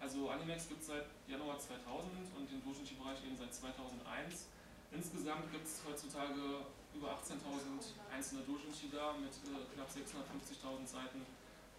Also 0.00 0.30
Animex 0.30 0.68
gibt 0.68 0.80
es 0.80 0.88
seit 0.88 1.04
Januar 1.28 1.58
2000 1.58 2.12
und 2.36 2.50
den 2.50 2.62
Doujinshi-Bereich 2.62 3.24
eben 3.24 3.36
seit 3.36 3.52
2001. 3.52 4.46
Insgesamt 4.90 5.50
gibt 5.52 5.66
es 5.66 5.80
heutzutage 5.86 6.66
über 6.94 7.14
18.000 7.14 7.94
einzelne 8.10 8.42
Doujinshi 8.42 8.90
da 8.90 9.14
mit 9.14 9.30
äh, 9.30 9.62
knapp 9.74 9.86
650.000 9.86 10.86
Seiten 10.86 11.22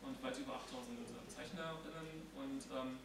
und 0.01 0.15
weit 0.24 0.38
über 0.39 0.56
8.000 0.56 0.96
äh, 0.96 1.27
ZeichnerInnen. 1.27 2.32
Und 2.39 2.63
ähm, 2.72 2.98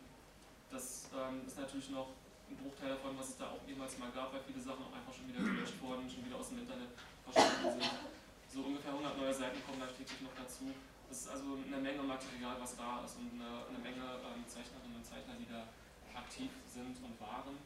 das 0.70 1.10
ähm, 1.10 1.42
ist 1.46 1.58
natürlich 1.58 1.90
noch 1.90 2.14
ein 2.46 2.56
Bruchteil 2.56 2.94
davon, 2.94 3.18
was 3.18 3.34
es 3.34 3.36
da 3.36 3.50
auch 3.50 3.62
jemals 3.66 3.98
mal 3.98 4.10
gab, 4.14 4.32
weil 4.32 4.46
viele 4.46 4.62
Sachen 4.62 4.86
auch 4.86 4.94
einfach 4.94 5.10
schon 5.10 5.26
wieder 5.26 5.42
gelöscht 5.42 5.75
wurden, 5.82 6.06
schon 6.06 6.25
wieder 6.25 6.38
aus 6.38 6.54
dem 6.54 6.62
Internet 6.62 6.94
verschwunden 7.26 7.82
sind. 7.82 7.90
So 8.46 8.62
ungefähr 8.62 8.94
100 8.94 9.18
neue 9.18 9.34
Seiten 9.34 9.58
kommen 9.66 9.82
da 9.82 9.90
täglich 9.90 10.22
noch 10.22 10.34
dazu. 10.38 10.70
Das 11.10 11.26
ist 11.26 11.28
also 11.28 11.58
eine 11.58 11.82
Menge 11.82 12.02
Material, 12.02 12.54
was 12.62 12.78
da 12.78 13.02
ist 13.02 13.18
und 13.18 13.34
eine, 13.34 13.66
eine 13.66 13.78
Menge 13.82 14.06
ähm, 14.22 14.46
Zeichnerinnen 14.46 15.02
und 15.02 15.06
Zeichner, 15.06 15.34
die 15.34 15.50
da 15.50 15.66
aktiv 16.14 16.50
sind 16.70 16.94
und 17.02 17.14
waren. 17.18 17.58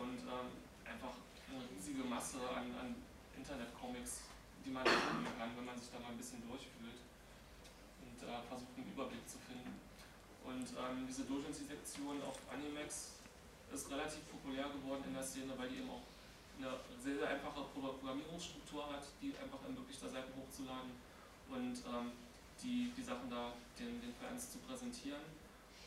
Und 0.00 0.20
ähm, 0.24 0.48
einfach 0.88 1.16
eine 1.50 1.66
riesige 1.74 2.04
Masse 2.04 2.38
an, 2.54 2.70
an 2.78 2.94
Internet-Comics, 3.36 4.30
die 4.64 4.70
man 4.70 4.86
finden 4.86 5.26
kann, 5.38 5.50
wenn 5.56 5.66
man 5.66 5.78
sich 5.78 5.90
da 5.90 5.98
mal 5.98 6.14
ein 6.14 6.18
bisschen 6.18 6.42
durchfühlt 6.46 7.02
und 8.02 8.18
äh, 8.22 8.42
versucht 8.46 8.74
einen 8.76 8.92
Überblick 8.92 9.26
zu 9.28 9.38
finden. 9.42 9.74
Und 10.44 10.66
ähm, 10.78 11.06
diese 11.06 11.24
Doujinshi-Sektion 11.24 12.22
auf 12.22 12.38
Animex 12.50 13.20
ist 13.72 13.90
relativ 13.90 14.22
populär 14.30 14.68
geworden 14.70 15.04
in 15.06 15.14
der 15.14 15.22
Szene, 15.22 15.52
weil 15.56 15.68
die 15.68 15.78
eben 15.78 15.90
auch 15.90 16.02
eine 16.58 16.76
sehr, 17.00 17.16
sehr 17.16 17.28
einfache 17.28 17.64
Programmierungsstruktur 17.72 18.92
hat, 18.92 19.04
die 19.22 19.32
einfach 19.36 19.62
ermöglicht, 19.64 20.02
da 20.02 20.08
Seiten 20.08 20.32
hochzuladen 20.36 20.92
und 21.48 21.76
ähm, 21.86 22.12
die, 22.62 22.92
die 22.96 23.02
Sachen 23.02 23.30
da 23.30 23.52
den, 23.78 24.00
den 24.00 24.14
Fans 24.14 24.52
zu 24.52 24.58
präsentieren. 24.58 25.22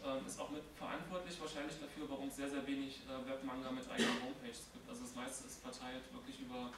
Ähm, 0.03 0.27
ist 0.27 0.35
auch 0.35 0.51
mit 0.51 0.63
verantwortlich 0.75 1.39
wahrscheinlich 1.39 1.79
dafür, 1.79 2.03
warum 2.11 2.27
es 2.27 2.35
sehr, 2.35 2.51
sehr 2.51 2.67
wenig 2.67 3.07
äh, 3.07 3.15
Webmanga 3.23 3.71
mit 3.71 3.87
eigenen 3.87 4.19
Homepages 4.19 4.67
gibt. 4.75 4.83
Also 4.83 5.07
das 5.07 5.15
meiste 5.15 5.47
ist 5.47 5.63
verteilt 5.63 6.03
wirklich 6.11 6.43
über 6.43 6.75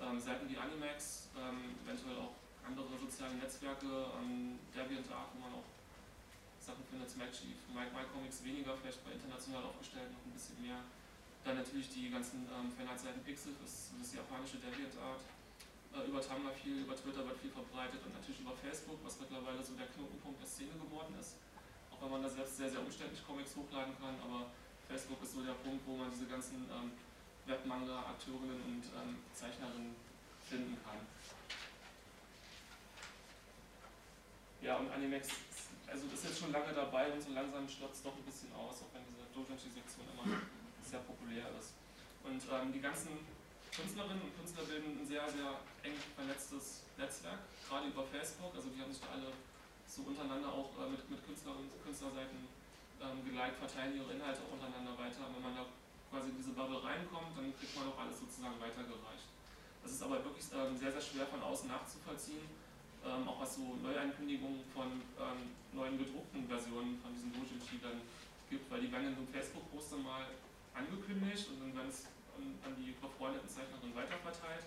ähm, 0.00 0.16
Seiten 0.16 0.48
wie 0.48 0.56
Animax, 0.56 1.28
ähm, 1.36 1.76
eventuell 1.84 2.16
auch 2.16 2.32
andere 2.64 2.96
soziale 2.96 3.36
Netzwerke, 3.36 4.08
ähm, 4.16 4.56
DeviantArt, 4.72 5.36
wo 5.36 5.38
man 5.44 5.52
auch 5.60 5.68
Sachen 6.56 6.80
findet, 6.88 7.10
Smagsheet, 7.12 7.60
MyComics 7.74 8.40
weniger, 8.40 8.72
vielleicht 8.80 9.04
bei 9.04 9.12
international 9.20 9.68
aufgestellt 9.68 10.08
noch 10.08 10.24
ein 10.24 10.32
bisschen 10.32 10.56
mehr. 10.62 10.80
Dann 11.44 11.60
natürlich 11.60 11.90
die 11.90 12.08
ganzen 12.08 12.48
ähm, 12.48 12.72
Fanart-Seiten 12.72 13.20
Pixel, 13.20 13.52
das, 13.60 13.92
das 14.00 14.16
japanische 14.16 14.62
DeviantArt. 14.62 15.20
Äh, 15.92 16.08
über 16.08 16.24
Tumblr 16.24 16.56
viel, 16.56 16.88
über 16.88 16.96
Twitter 16.96 17.26
wird 17.26 17.36
viel 17.36 17.52
verbreitet 17.52 18.00
und 18.00 18.16
natürlich 18.16 18.40
über 18.40 18.56
Facebook, 18.56 18.96
was 19.04 19.20
mittlerweile 19.20 19.60
so 19.60 19.76
der 19.76 19.92
Knotenpunkt 19.92 20.40
der 20.40 20.48
Szene 20.48 20.72
geworden 20.80 21.12
ist. 21.20 21.36
Wenn 22.02 22.10
man 22.10 22.22
da 22.22 22.28
selbst 22.28 22.56
sehr, 22.56 22.68
sehr 22.68 22.80
umständlich 22.80 23.24
Comics 23.24 23.54
hochladen 23.54 23.94
kann, 23.94 24.18
aber 24.26 24.50
Facebook 24.90 25.22
ist 25.22 25.34
so 25.38 25.42
der 25.46 25.54
Punkt, 25.62 25.86
wo 25.86 25.96
man 25.96 26.10
diese 26.10 26.26
ganzen 26.26 26.66
ähm, 26.66 26.90
Webmanga-Akteurinnen 27.46 28.58
und 28.66 28.82
ähm, 28.98 29.22
Zeichnerinnen 29.32 29.94
finden 30.42 30.76
kann. 30.82 30.98
Ja, 34.60 34.76
und 34.76 34.90
Animex 34.90 35.28
also 35.86 36.08
ist 36.08 36.24
jetzt 36.24 36.40
schon 36.40 36.52
lange 36.52 36.72
dabei 36.72 37.12
und 37.12 37.22
so 37.22 37.30
langsam 37.30 37.68
stürzt 37.68 38.00
es 38.00 38.02
doch 38.02 38.16
ein 38.16 38.24
bisschen 38.24 38.50
aus, 38.56 38.80
auch 38.82 38.90
wenn 38.96 39.04
diese 39.04 39.28
Doujinshi-Sektion 39.36 40.08
immer 40.10 40.40
sehr 40.82 41.00
populär 41.06 41.46
ist. 41.60 41.76
Und 42.24 42.40
ähm, 42.50 42.72
die 42.72 42.80
ganzen 42.80 43.22
Künstlerinnen 43.70 44.22
und 44.22 44.32
Künstler 44.36 44.64
bilden 44.64 44.98
ein 44.98 45.06
sehr, 45.06 45.28
sehr 45.28 45.60
eng 45.84 45.96
vernetztes 46.16 46.82
Netzwerk, 46.96 47.40
gerade 47.68 47.88
über 47.88 48.04
Facebook. 48.08 48.54
Also 48.54 48.68
die 48.72 48.80
haben 48.80 48.92
sich 48.92 49.00
da 49.00 49.12
alle 49.12 49.30
so 49.92 50.08
untereinander 50.08 50.48
auch 50.48 50.72
äh, 50.80 50.88
mit, 50.88 51.04
mit 51.10 51.20
Künstlerinnen 51.24 51.68
und 51.68 51.82
Künstlerseiten 51.84 52.48
ähm, 53.00 53.18
geliked, 53.28 53.60
verteilen 53.60 53.96
ihre 53.96 54.16
Inhalte 54.16 54.40
auch 54.46 54.56
untereinander 54.56 54.96
weiter. 54.96 55.28
Und 55.28 55.36
wenn 55.36 55.44
man 55.52 55.56
da 55.56 55.64
quasi 56.08 56.32
in 56.32 56.36
diese 56.40 56.56
Bubble 56.56 56.80
reinkommt, 56.80 57.36
dann 57.36 57.52
kriegt 57.60 57.76
man 57.76 57.92
auch 57.92 57.98
alles 58.00 58.16
sozusagen 58.20 58.56
weitergereicht. 58.56 59.28
Das 59.82 59.92
ist 59.92 60.02
aber 60.02 60.24
wirklich 60.24 60.46
ähm, 60.54 60.76
sehr, 60.76 60.92
sehr 60.92 61.04
schwer 61.04 61.26
von 61.26 61.42
außen 61.42 61.68
nachzuvollziehen 61.68 62.48
ähm, 63.04 63.28
auch 63.28 63.40
was 63.40 63.56
so 63.56 63.74
Neuankündigungen 63.82 64.62
von 64.72 65.02
ähm, 65.18 65.50
neuen 65.72 65.98
gedruckten 65.98 66.46
Versionen 66.46 66.98
von 67.02 67.12
diesen 67.14 67.32
Doujinshi 67.32 67.82
dann 67.82 68.00
gibt, 68.48 68.70
weil 68.70 68.80
die 68.80 68.92
werden 68.92 69.08
in 69.08 69.14
so 69.14 69.22
einem 69.22 69.32
Facebook-Poster 69.32 69.96
mal 69.98 70.26
angekündigt 70.74 71.48
und 71.50 71.60
dann 71.60 71.74
werden 71.74 71.90
es 71.90 72.06
an, 72.36 72.54
an 72.62 72.72
die 72.78 72.94
befreundeten 72.94 73.48
Zeichnerinnen 73.48 73.94
weiterverteilt. 73.94 74.64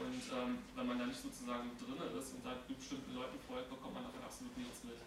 Und 0.00 0.24
ähm, 0.34 0.58
wenn 0.74 0.86
man 0.86 0.98
da 0.98 1.06
nicht 1.06 1.20
sozusagen 1.20 1.70
drin 1.78 2.00
ist 2.18 2.34
und 2.34 2.42
da 2.44 2.58
bestimmten 2.66 3.14
Leuten 3.14 3.38
folgt, 3.46 3.70
bekommt 3.70 3.94
man 3.94 4.04
davon 4.04 4.22
absolut 4.22 4.56
nichts 4.58 4.82
mit. 4.82 4.98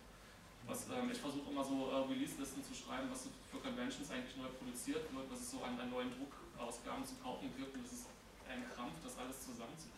Was, 0.67 0.87
ähm, 0.91 1.11
ich 1.11 1.19
versuche 1.19 1.51
immer 1.51 1.63
so 1.63 1.91
äh, 1.91 2.07
Release-Listen 2.07 2.63
zu 2.63 2.75
schreiben, 2.75 3.07
was 3.11 3.27
für 3.27 3.59
Conventions 3.59 4.11
eigentlich 4.11 4.35
neu 4.35 4.47
produziert 4.59 5.03
wird, 5.11 5.27
was 5.31 5.39
es 5.39 5.51
so 5.51 5.63
an, 5.63 5.79
an 5.79 5.91
neuen 5.91 6.11
Druckausgaben 6.11 7.03
zu 7.03 7.15
kaufen 7.23 7.51
gibt. 7.55 7.75
Und 7.75 7.83
es 7.85 8.03
ist 8.03 8.07
ein 8.47 8.63
Krampf, 8.71 8.95
das 9.03 9.17
alles 9.19 9.43
zusammenzukriegen 9.43 9.97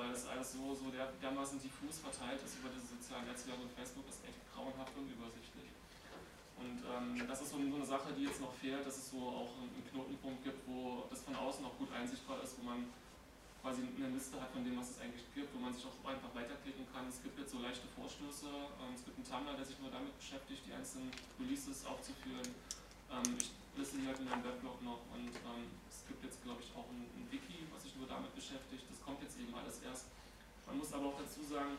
weil 0.00 0.10
das 0.10 0.26
alles 0.26 0.52
so, 0.52 0.74
so 0.74 0.88
der, 0.90 1.12
dermaßen 1.20 1.60
diffus 1.60 2.00
verteilt 2.00 2.40
ist 2.40 2.56
über 2.56 2.72
diese 2.72 2.96
sozialen 2.96 3.28
Netzwerke 3.28 3.60
und 3.60 3.72
Facebook 3.76 4.08
ist 4.08 4.24
echt 4.24 4.40
grauenhaft 4.48 4.96
unübersichtlich. 4.96 5.68
Und 6.56 6.80
ähm, 6.88 7.28
das 7.28 7.40
ist 7.44 7.52
so 7.52 7.56
eine 7.56 7.84
Sache, 7.84 8.12
die 8.16 8.24
jetzt 8.24 8.40
noch 8.40 8.52
fehlt, 8.52 8.84
dass 8.84 8.96
es 8.96 9.10
so 9.10 9.20
auch 9.20 9.52
einen 9.60 9.84
Knotenpunkt 9.92 10.44
gibt, 10.44 10.60
wo 10.68 11.04
das 11.08 11.20
von 11.20 11.36
außen 11.36 11.64
auch 11.64 11.76
gut 11.76 11.92
einsichtbar 11.92 12.40
ist, 12.42 12.56
wo 12.60 12.64
man 12.64 12.88
quasi 13.60 13.84
eine 13.84 14.08
Liste 14.16 14.40
hat 14.40 14.50
von 14.50 14.64
dem, 14.64 14.76
was 14.80 14.96
es 14.96 14.98
eigentlich 15.00 15.24
gibt, 15.36 15.52
wo 15.54 15.60
man 15.60 15.72
sich 15.72 15.84
auch 15.84 15.96
einfach 16.08 16.32
weiterklicken 16.34 16.88
kann. 16.92 17.04
Es 17.08 17.20
gibt 17.22 17.38
jetzt 17.38 17.52
so 17.52 17.60
leichte 17.60 17.86
Vorstöße, 17.92 18.48
ähm, 18.48 18.96
es 18.96 19.04
gibt 19.04 19.20
einen 19.20 19.28
Tumblr, 19.28 19.52
der 19.52 19.64
sich 19.68 19.78
nur 19.78 19.92
damit 19.92 20.16
beschäftigt, 20.16 20.64
die 20.64 20.72
einzelnen 20.72 21.12
Releases 21.36 21.84
aufzuführen. 21.84 22.48
Ähm, 23.12 23.36
ich 23.36 23.52
liste 23.76 24.00
die 24.00 24.08
halt 24.08 24.18
in 24.18 24.28
meinem 24.28 24.44
Weblog 24.44 24.80
noch 24.80 25.04
und 25.12 25.28
ähm, 25.28 25.68
es 25.92 26.08
gibt 26.08 26.24
jetzt, 26.24 26.40
glaube 26.42 26.64
ich, 26.64 26.72
auch 26.72 26.88
ein, 26.88 27.04
ein 27.04 27.26
Wiki, 27.28 27.68
was 27.68 27.84
sich 27.84 27.94
nur 28.00 28.08
damit 28.08 28.32
beschäftigt. 28.34 28.88
Das 28.88 28.98
kommt 29.04 29.20
jetzt 29.20 29.36
eben 29.36 29.52
alles 29.52 29.84
erst. 29.84 30.08
Man 30.64 30.80
muss 30.80 30.92
aber 30.96 31.12
auch 31.12 31.18
dazu 31.20 31.44
sagen, 31.44 31.76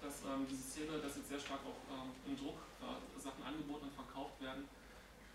dass 0.00 0.24
ähm, 0.24 0.48
diese 0.48 0.64
Szene, 0.64 1.00
dass 1.04 1.16
jetzt 1.20 1.28
sehr 1.28 1.40
stark 1.40 1.60
auch 1.68 1.80
ähm, 1.92 2.12
im 2.28 2.34
Druck 2.36 2.60
äh, 2.80 3.20
Sachen 3.20 3.44
angeboten 3.44 3.92
und 3.92 3.94
verkauft 3.94 4.40
werden, 4.40 4.64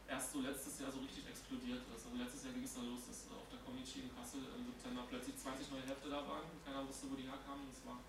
erst 0.10 0.34
so 0.34 0.42
letztes 0.42 0.82
Jahr 0.82 0.92
so 0.92 1.00
richtig 1.00 1.30
explodiert 1.30 1.86
ist. 1.86 2.04
Also 2.04 2.18
letztes 2.18 2.44
Jahr 2.44 2.54
ging 2.58 2.66
es 2.66 2.74
dann 2.74 2.90
los, 2.90 3.06
dass 3.06 3.30
auf 3.30 3.48
der 3.54 3.62
Comic 3.62 3.86
in 3.96 4.10
Kassel 4.10 4.42
im 4.58 4.66
September 4.66 5.06
plötzlich 5.06 5.38
20 5.38 5.70
neue 5.70 5.86
Hefte 5.86 6.10
da 6.10 6.26
waren. 6.26 6.50
Keiner 6.66 6.82
wusste, 6.84 7.06
wo 7.10 7.16
die 7.16 7.30
herkamen. 7.30 7.70
Das 7.70 7.86
war 7.86 8.02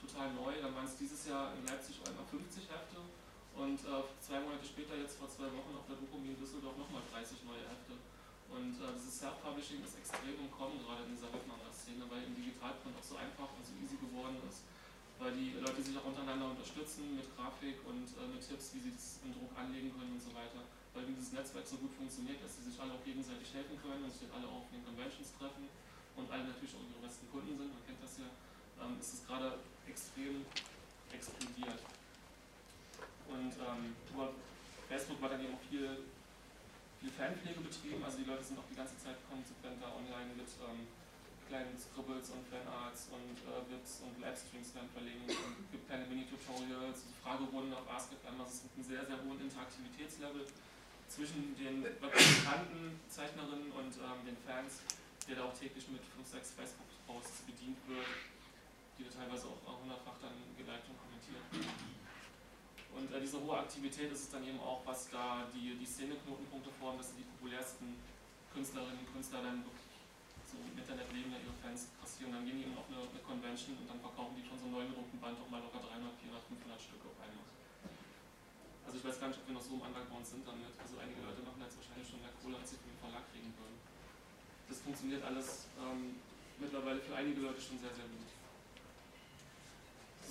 total 0.00 0.32
neu. 0.32 0.56
Dann 0.56 0.72
waren 0.74 0.88
es 0.88 0.96
dieses 0.96 1.28
Jahr 1.28 1.52
in 1.54 1.68
Leipzig 1.68 2.00
einmal 2.00 2.24
50 2.24 2.64
Hefte 2.72 3.04
und 3.54 3.78
äh, 3.86 4.02
zwei 4.18 4.42
Monate 4.42 4.66
später, 4.66 4.98
jetzt 4.98 5.14
vor 5.14 5.30
zwei 5.30 5.46
Wochen 5.46 5.78
auf 5.78 5.86
der 5.86 5.94
Dokomi 5.94 6.34
in 6.34 6.38
Düsseldorf 6.38 6.74
nochmal 6.74 7.06
30 7.12 7.46
neue 7.46 7.62
Hefte. 7.62 7.94
Und 8.50 8.74
äh, 8.82 8.90
dieses 8.98 9.22
Self-Publishing 9.22 9.82
ist 9.82 9.94
extrem 9.94 10.34
im 10.34 10.50
Kommen, 10.50 10.82
gerade 10.82 11.06
in 11.06 11.14
dieser 11.14 11.30
Webmanga-Szene, 11.30 12.02
weil 12.10 12.26
im 12.26 12.34
Digitalprint 12.34 12.98
auch 12.98 13.06
so 13.06 13.14
einfach 13.14 13.50
und 13.54 13.62
so 13.62 13.74
easy 13.78 13.94
geworden 13.98 14.42
ist. 14.50 14.66
Weil 15.22 15.38
die 15.38 15.54
Leute 15.62 15.78
sich 15.78 15.94
auch 15.94 16.06
untereinander 16.10 16.50
unterstützen 16.50 17.14
mit 17.14 17.30
Grafik 17.38 17.78
und 17.86 18.10
äh, 18.18 18.26
mit 18.26 18.42
Tipps, 18.42 18.74
wie 18.74 18.82
sie 18.82 18.90
es 18.90 19.22
im 19.22 19.30
Druck 19.30 19.54
anlegen 19.54 19.94
können 19.94 20.18
und 20.18 20.22
so 20.22 20.34
weiter. 20.34 20.66
Weil 20.94 21.04
dieses 21.10 21.34
Netzwerk 21.34 21.66
so 21.66 21.76
gut 21.76 21.92
funktioniert, 21.92 22.38
dass 22.38 22.56
sie 22.56 22.70
sich 22.70 22.78
alle 22.78 22.94
auch 22.94 23.04
gegenseitig 23.04 23.50
helfen 23.52 23.74
können 23.82 24.06
und 24.06 24.14
sich 24.14 24.30
alle 24.30 24.46
auch 24.46 24.62
auf 24.62 24.70
den 24.70 24.84
Conventions 24.86 25.34
treffen 25.34 25.66
und 26.14 26.30
alle 26.30 26.46
natürlich 26.46 26.74
auch 26.78 26.86
ihre 26.86 27.02
besten 27.02 27.26
Kunden 27.34 27.58
sind, 27.58 27.74
man 27.74 27.82
kennt 27.82 27.98
das 27.98 28.14
ja, 28.22 28.30
ähm, 28.78 28.94
ist 29.02 29.18
es 29.18 29.26
gerade 29.26 29.58
extrem 29.90 30.46
explodiert. 31.10 31.82
Und 33.26 33.52
ähm, 33.58 33.98
über 34.14 34.30
Facebook 34.86 35.18
war 35.20 35.34
dann 35.34 35.42
eben 35.42 35.54
auch 35.58 35.66
viel 35.66 35.98
viel 37.04 37.12
Fanpflege 37.20 37.60
betrieben, 37.60 38.00
also 38.00 38.16
die 38.16 38.24
Leute 38.24 38.40
sind 38.40 38.56
auch 38.56 38.64
die 38.64 38.80
ganze 38.80 38.96
Zeit 38.96 39.20
konsequent 39.28 39.76
da 39.76 39.92
online 39.92 40.32
mit 40.40 40.48
ähm, 40.64 40.88
kleinen 41.44 41.76
Scribbles 41.76 42.32
und 42.32 42.40
Fanarts 42.48 43.12
und 43.12 43.36
äh, 43.44 43.60
Wits 43.68 44.00
und 44.08 44.16
Livestreams 44.24 44.72
dann 44.72 44.88
verlegen. 44.88 45.20
Es 45.28 45.36
gibt 45.68 45.84
kleine 45.84 46.08
Mini-Tutorials, 46.08 47.04
Fragerunden 47.20 47.76
auf 47.76 47.84
AskFM, 47.92 48.40
also 48.40 48.48
es 48.56 48.62
gibt 48.64 48.74
einen 48.80 48.88
sehr, 48.88 49.04
sehr 49.04 49.20
hohen 49.20 49.36
Interaktivitätslevel 49.36 50.48
zwischen 51.14 51.54
den 51.54 51.82
bekannten 51.82 52.98
Zeichnerinnen 53.06 53.70
und 53.70 53.92
ähm, 54.02 54.20
den 54.26 54.36
Fans, 54.42 54.82
der 55.28 55.36
da 55.36 55.46
auch 55.46 55.54
täglich 55.54 55.86
mit 55.88 56.02
5, 56.02 56.26
6 56.26 56.58
Facebook-Posts 56.58 57.46
bedient 57.46 57.78
wird, 57.86 58.10
die 58.98 59.06
teilweise 59.06 59.46
auch 59.46 59.78
hundertfach 59.78 60.18
dann 60.18 60.34
geliked 60.58 60.90
und 60.90 60.98
kommentiert 60.98 61.94
und 62.94 63.10
äh, 63.10 63.20
diese 63.20 63.42
hohe 63.42 63.58
Aktivität 63.58 64.10
ist 64.10 64.26
es 64.26 64.30
dann 64.30 64.46
eben 64.46 64.58
auch, 64.58 64.82
was 64.86 65.10
da 65.10 65.46
die, 65.50 65.74
die 65.74 65.86
Szene-Knotenpunkte 65.86 66.70
formen, 66.78 66.98
dass 66.98 67.14
die 67.14 67.26
populärsten 67.26 67.98
Künstlerinnen 68.54 69.02
und 69.02 69.10
Künstler 69.10 69.42
dann 69.42 69.66
so 70.46 70.54
im 70.62 70.78
Internet 70.78 71.10
leben, 71.10 71.34
ja 71.34 71.42
ihre 71.42 71.58
Fans 71.58 71.90
kassieren. 71.98 72.30
Dann 72.30 72.46
gehen 72.46 72.62
die 72.62 72.70
eben 72.70 72.78
auf 72.78 72.86
eine, 72.86 73.02
eine, 73.02 73.22
Convention 73.26 73.82
und 73.82 73.90
dann 73.90 73.98
verkaufen 73.98 74.38
die 74.38 74.46
von 74.46 74.54
so 74.58 74.70
einem 74.70 74.74
neuen 74.78 74.88
gedruckten 74.94 75.18
Band 75.18 75.38
auch 75.42 75.50
mal 75.50 75.58
locker 75.58 75.82
300, 75.82 76.14
400, 76.22 76.38
500 76.46 76.78
Stück 76.78 77.02
auf 77.02 77.18
einmal. 77.18 77.53
Also 78.84 79.00
ich 79.00 79.04
weiß 79.04 79.20
gar 79.20 79.28
nicht, 79.28 79.40
ob 79.40 79.46
wir 79.48 79.56
noch 79.56 79.64
so 79.64 79.74
im 79.74 79.82
Underground 79.82 80.26
sind 80.26 80.46
damit. 80.46 80.72
Also 80.78 81.00
einige 81.00 81.20
Leute 81.24 81.40
machen 81.42 81.60
jetzt 81.64 81.76
wahrscheinlich 81.80 82.08
schon 82.08 82.20
mehr 82.20 82.34
Kohle, 82.38 82.60
als 82.60 82.70
sie 82.70 82.78
für 82.78 82.88
den 82.88 83.00
Verlag 83.00 83.24
kriegen 83.32 83.50
würden. 83.56 83.78
Das 84.68 84.78
funktioniert 84.80 85.22
alles 85.24 85.68
ähm, 85.80 86.20
mittlerweile 86.60 87.00
für 87.00 87.16
einige 87.16 87.40
Leute 87.40 87.60
schon 87.60 87.80
sehr, 87.80 87.92
sehr 87.92 88.08
gut. 88.08 88.30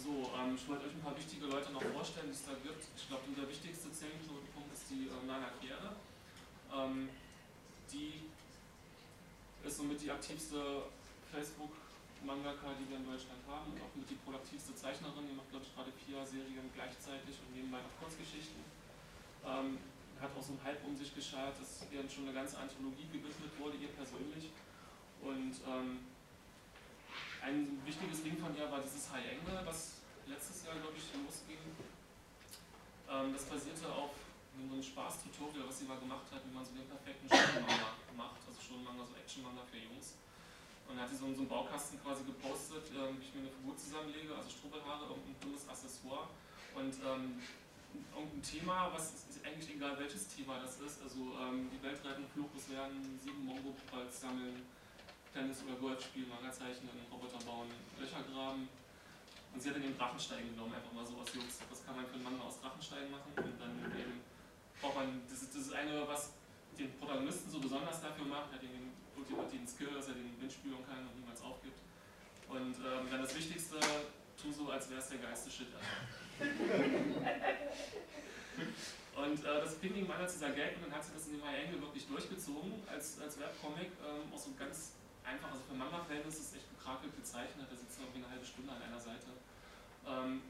So, 0.03 0.29
ähm, 0.36 0.55
ich 0.55 0.67
wollte 0.67 0.86
euch 0.86 0.93
ein 0.93 1.05
paar 1.05 1.17
wichtige 1.17 1.45
Leute 1.48 1.72
noch 1.72 1.81
vorstellen, 1.81 2.27
die 2.27 2.38
es 2.38 2.45
da 2.45 2.53
gibt. 2.60 2.83
Ich 2.98 3.07
glaube, 3.07 3.24
der 3.33 3.48
wichtigste 3.48 3.88
Zehnknotenpunkt 3.91 4.74
ist 4.74 4.89
die 4.89 5.07
äh, 5.07 5.25
Nana 5.25 5.50
Kehre. 5.62 5.95
Ähm, 6.75 7.10
die 7.91 8.27
ist 9.63 9.77
somit 9.77 10.01
die 10.01 10.12
aktivste 10.12 10.83
Facebook-Mangaka, 12.24 12.72
die 12.80 12.88
wir 12.89 12.98
in 12.98 13.06
Deutschland 13.06 13.44
haben 13.48 13.72
und 13.72 13.80
auch 13.84 13.94
mit 13.96 14.10
die 14.10 14.15
produktivste 14.24 14.74
Zeichnerin. 14.75 15.27
Die 15.27 15.36
macht, 15.36 15.51
glaube 15.51 15.65
ich, 15.68 15.75
gerade 15.75 15.92
vier 15.92 16.25
Serien 16.25 16.72
gleichzeitig 16.74 17.36
und 17.44 17.51
nebenbei 17.53 17.84
noch 17.84 17.92
Kurzgeschichten. 18.00 18.63
Ähm, 19.44 19.77
hat 20.20 20.32
auch 20.32 20.42
so 20.42 20.56
einen 20.56 20.63
Hype 20.63 20.80
um 20.88 20.96
sich 20.96 21.13
geschart, 21.13 21.60
dass 21.60 21.84
ihr 21.92 22.00
schon 22.08 22.24
eine 22.24 22.34
ganze 22.34 22.58
Anthologie 22.58 23.12
gewidmet 23.12 23.51
wurde, 23.60 23.75
ihr 23.75 23.92
persönlich. 23.92 24.56
Und 25.20 25.53
ähm, 25.68 26.08
ein 27.44 27.75
wichtiges 27.84 28.24
Ding 28.24 28.39
von 28.39 28.56
ihr 28.56 28.72
war 28.72 28.80
dieses 28.80 29.12
High 29.12 29.36
Angle, 29.36 29.60
was 29.68 30.00
letztes 30.25 30.63
Jahr, 30.63 30.80
glaube 30.80 30.96
ich, 30.96 31.03
losging. 31.12 31.60
Ähm, 33.12 33.36
das 33.36 33.44
basierte 33.44 33.92
auf 33.92 34.15
so 34.56 34.63
einem 34.63 34.80
Spaß-Tutorial, 34.80 35.68
was 35.68 35.80
sie 35.80 35.86
mal 35.92 36.00
gemacht 36.00 36.32
hat, 36.32 36.39
wie 36.48 36.56
man 36.56 36.63
so 36.63 36.72
den 36.72 36.88
perfekten 36.88 37.27
Shonenmanga 37.27 38.00
macht, 38.15 38.39
also 38.48 38.62
Shonenmanga, 38.62 39.03
so 39.03 39.12
Action-Manga 39.18 39.68
für 39.68 39.82
Jungs. 39.82 40.15
Und 40.93 41.01
da 41.01 41.05
hat 41.05 41.09
sie 41.09 41.17
so, 41.17 41.25
so 41.33 41.41
einen 41.41 41.50
Baukasten 41.50 41.97
quasi 42.05 42.21
gepostet, 42.21 42.85
ähm, 42.93 43.17
wie 43.17 43.25
ich 43.25 43.33
mir 43.33 43.41
eine 43.41 43.50
Figur 43.50 43.73
zusammenlege, 43.73 44.29
also 44.29 44.45
Strubbelhaare, 44.45 45.09
irgendein 45.09 45.33
dummes 45.41 45.65
Accessoire 45.65 46.29
und 46.77 46.93
ähm, 47.01 47.41
irgendein 48.13 48.45
Thema, 48.45 48.93
was 48.93 49.25
ist 49.25 49.41
eigentlich 49.41 49.73
egal 49.73 49.97
welches 49.97 50.29
Thema 50.29 50.62
das 50.62 50.77
ist, 50.85 51.01
also 51.01 51.33
ähm, 51.41 51.65
die 51.73 51.81
Welt 51.81 51.97
retten, 52.05 52.29
Fluchus 52.29 52.69
werden, 52.69 53.17
sieben 53.17 53.41
Mongo-Pokals 53.41 54.21
sammeln, 54.21 54.62
Tennis 55.33 55.65
oder 55.65 55.81
Golf 55.81 55.97
spielen, 55.97 56.29
Manga 56.29 56.53
zeichnen, 56.53 56.93
Roboter 57.09 57.41
bauen, 57.41 57.73
Löcher 57.97 58.21
graben. 58.29 58.69
Und 59.50 59.57
sie 59.57 59.73
hat 59.73 59.81
dann 59.81 59.89
den 59.89 59.97
Drachenstein 59.97 60.45
genommen, 60.53 60.77
einfach 60.77 60.93
mal 60.93 61.05
so 61.09 61.17
aus 61.17 61.33
Jux. 61.33 61.57
Was 61.73 61.81
kann 61.81 61.97
man 61.97 62.05
für 62.05 62.21
einen 62.21 62.25
Manga 62.29 62.45
aus 62.45 62.62
Drachenstein 62.62 63.09
machen? 63.09 63.33
Und 63.33 63.57
dann 63.57 63.81
eben 63.97 64.21
braucht 64.77 65.01
man, 65.01 65.25
das 65.25 65.41
ist 65.41 65.57
das 65.57 65.73
eine, 65.73 66.05
was 66.05 66.38
den 66.77 66.93
Protagonisten 67.01 67.50
so 67.50 67.57
besonders 67.57 67.97
dafür 67.97 68.25
macht, 68.29 68.53
hat 69.13 69.17
den 69.17 69.22
ultimativen 69.22 69.67
Skill, 69.67 69.93
dass 69.93 70.08
er 70.08 70.15
den 70.15 70.41
Wind 70.41 70.51
spüren 70.51 70.84
kann 70.86 71.05
und 71.05 71.15
niemals 71.20 71.41
aufgibt. 71.41 71.77
Und 72.50 72.75
ähm, 72.75 73.08
dann 73.10 73.22
das 73.22 73.36
Wichtigste, 73.36 73.77
tu 74.41 74.51
so, 74.51 74.70
als 74.70 74.89
wäre 74.89 75.00
es 75.00 75.10
der 75.10 75.20
geilste 75.20 75.51
Shit. 75.51 75.67
Und 79.13 79.46
äh, 79.46 79.62
das 79.62 79.75
fing 79.77 79.93
irgendwann 79.93 80.22
als 80.22 80.34
dieser 80.34 80.50
Gag 80.50 80.75
und 80.75 80.89
dann 80.89 80.98
hat 80.98 81.05
sie 81.05 81.13
das 81.13 81.27
in 81.27 81.38
dem 81.38 81.46
High 81.46 81.65
Angle 81.65 81.82
wirklich 81.82 82.08
durchgezogen 82.08 82.74
als, 82.89 83.22
als 83.22 83.39
Webcomic, 83.39 83.93
ähm, 84.01 84.25
auch 84.34 84.41
so 84.41 84.50
ganz 84.58 84.98
einfach, 85.24 85.53
also 85.53 85.62
für 85.70 85.77
Manga-Fans 85.77 86.34
ist 86.34 86.50
es 86.50 86.55
echt 86.58 86.70
gekrakelt 86.74 87.15
gezeichnet, 87.15 87.70
da 87.70 87.75
sitzt 87.77 88.01
irgendwie 88.01 88.25
eine 88.25 88.29
halbe 88.34 88.46
Stunde 88.46 88.74
an 88.74 88.82
einer 88.82 89.00
Seite. 89.00 89.29
Ähm, 90.10 90.41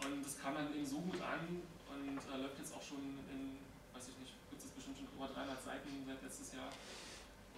und 0.00 0.24
das 0.24 0.40
kam 0.40 0.54
dann 0.56 0.72
eben 0.74 0.86
so 0.86 0.98
gut 1.04 1.20
an 1.20 1.60
und 1.92 2.16
äh, 2.16 2.36
läuft 2.40 2.58
jetzt 2.58 2.72
auch 2.74 2.82
schon 2.82 3.20
in, 3.28 3.60
weiß 3.92 4.08
ich 4.08 4.16
nicht, 4.18 4.32
gibt 4.48 4.64
es 4.64 4.72
bestimmt 4.72 4.96
schon 4.96 5.12
über 5.12 5.28
300 5.28 5.60
Seiten 5.60 5.88
seit 6.08 6.22
letztes 6.24 6.56
Jahr. 6.56 6.72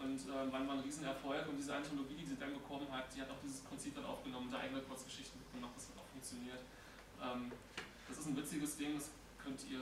Und 0.01 0.21
äh, 0.21 0.51
wann 0.51 0.67
war 0.69 0.75
ein 0.75 0.81
Riesenerfolg 0.81 1.49
und 1.49 1.57
diese 1.57 1.75
Anthologie, 1.75 2.15
die 2.15 2.27
sie 2.27 2.37
dann 2.37 2.53
bekommen 2.53 2.91
hat, 2.91 3.15
die 3.15 3.23
hat 3.23 3.31
auch 3.31 3.41
dieses 3.43 3.61
Prinzip 3.61 3.95
dann 3.95 4.05
aufgenommen, 4.05 4.51
da 4.51 4.59
eigene 4.59 4.83
Kurzgeschichten 4.83 5.41
mitgemacht, 5.41 5.73
das 5.77 5.89
hat 5.89 5.99
auch 5.99 6.11
funktioniert. 6.13 6.61
Ähm, 7.23 7.53
das 8.09 8.19
ist 8.19 8.27
ein 8.27 8.37
witziges 8.37 8.77
Ding, 8.77 8.95
das 8.95 9.11
könnt 9.43 9.61
ihr 9.71 9.81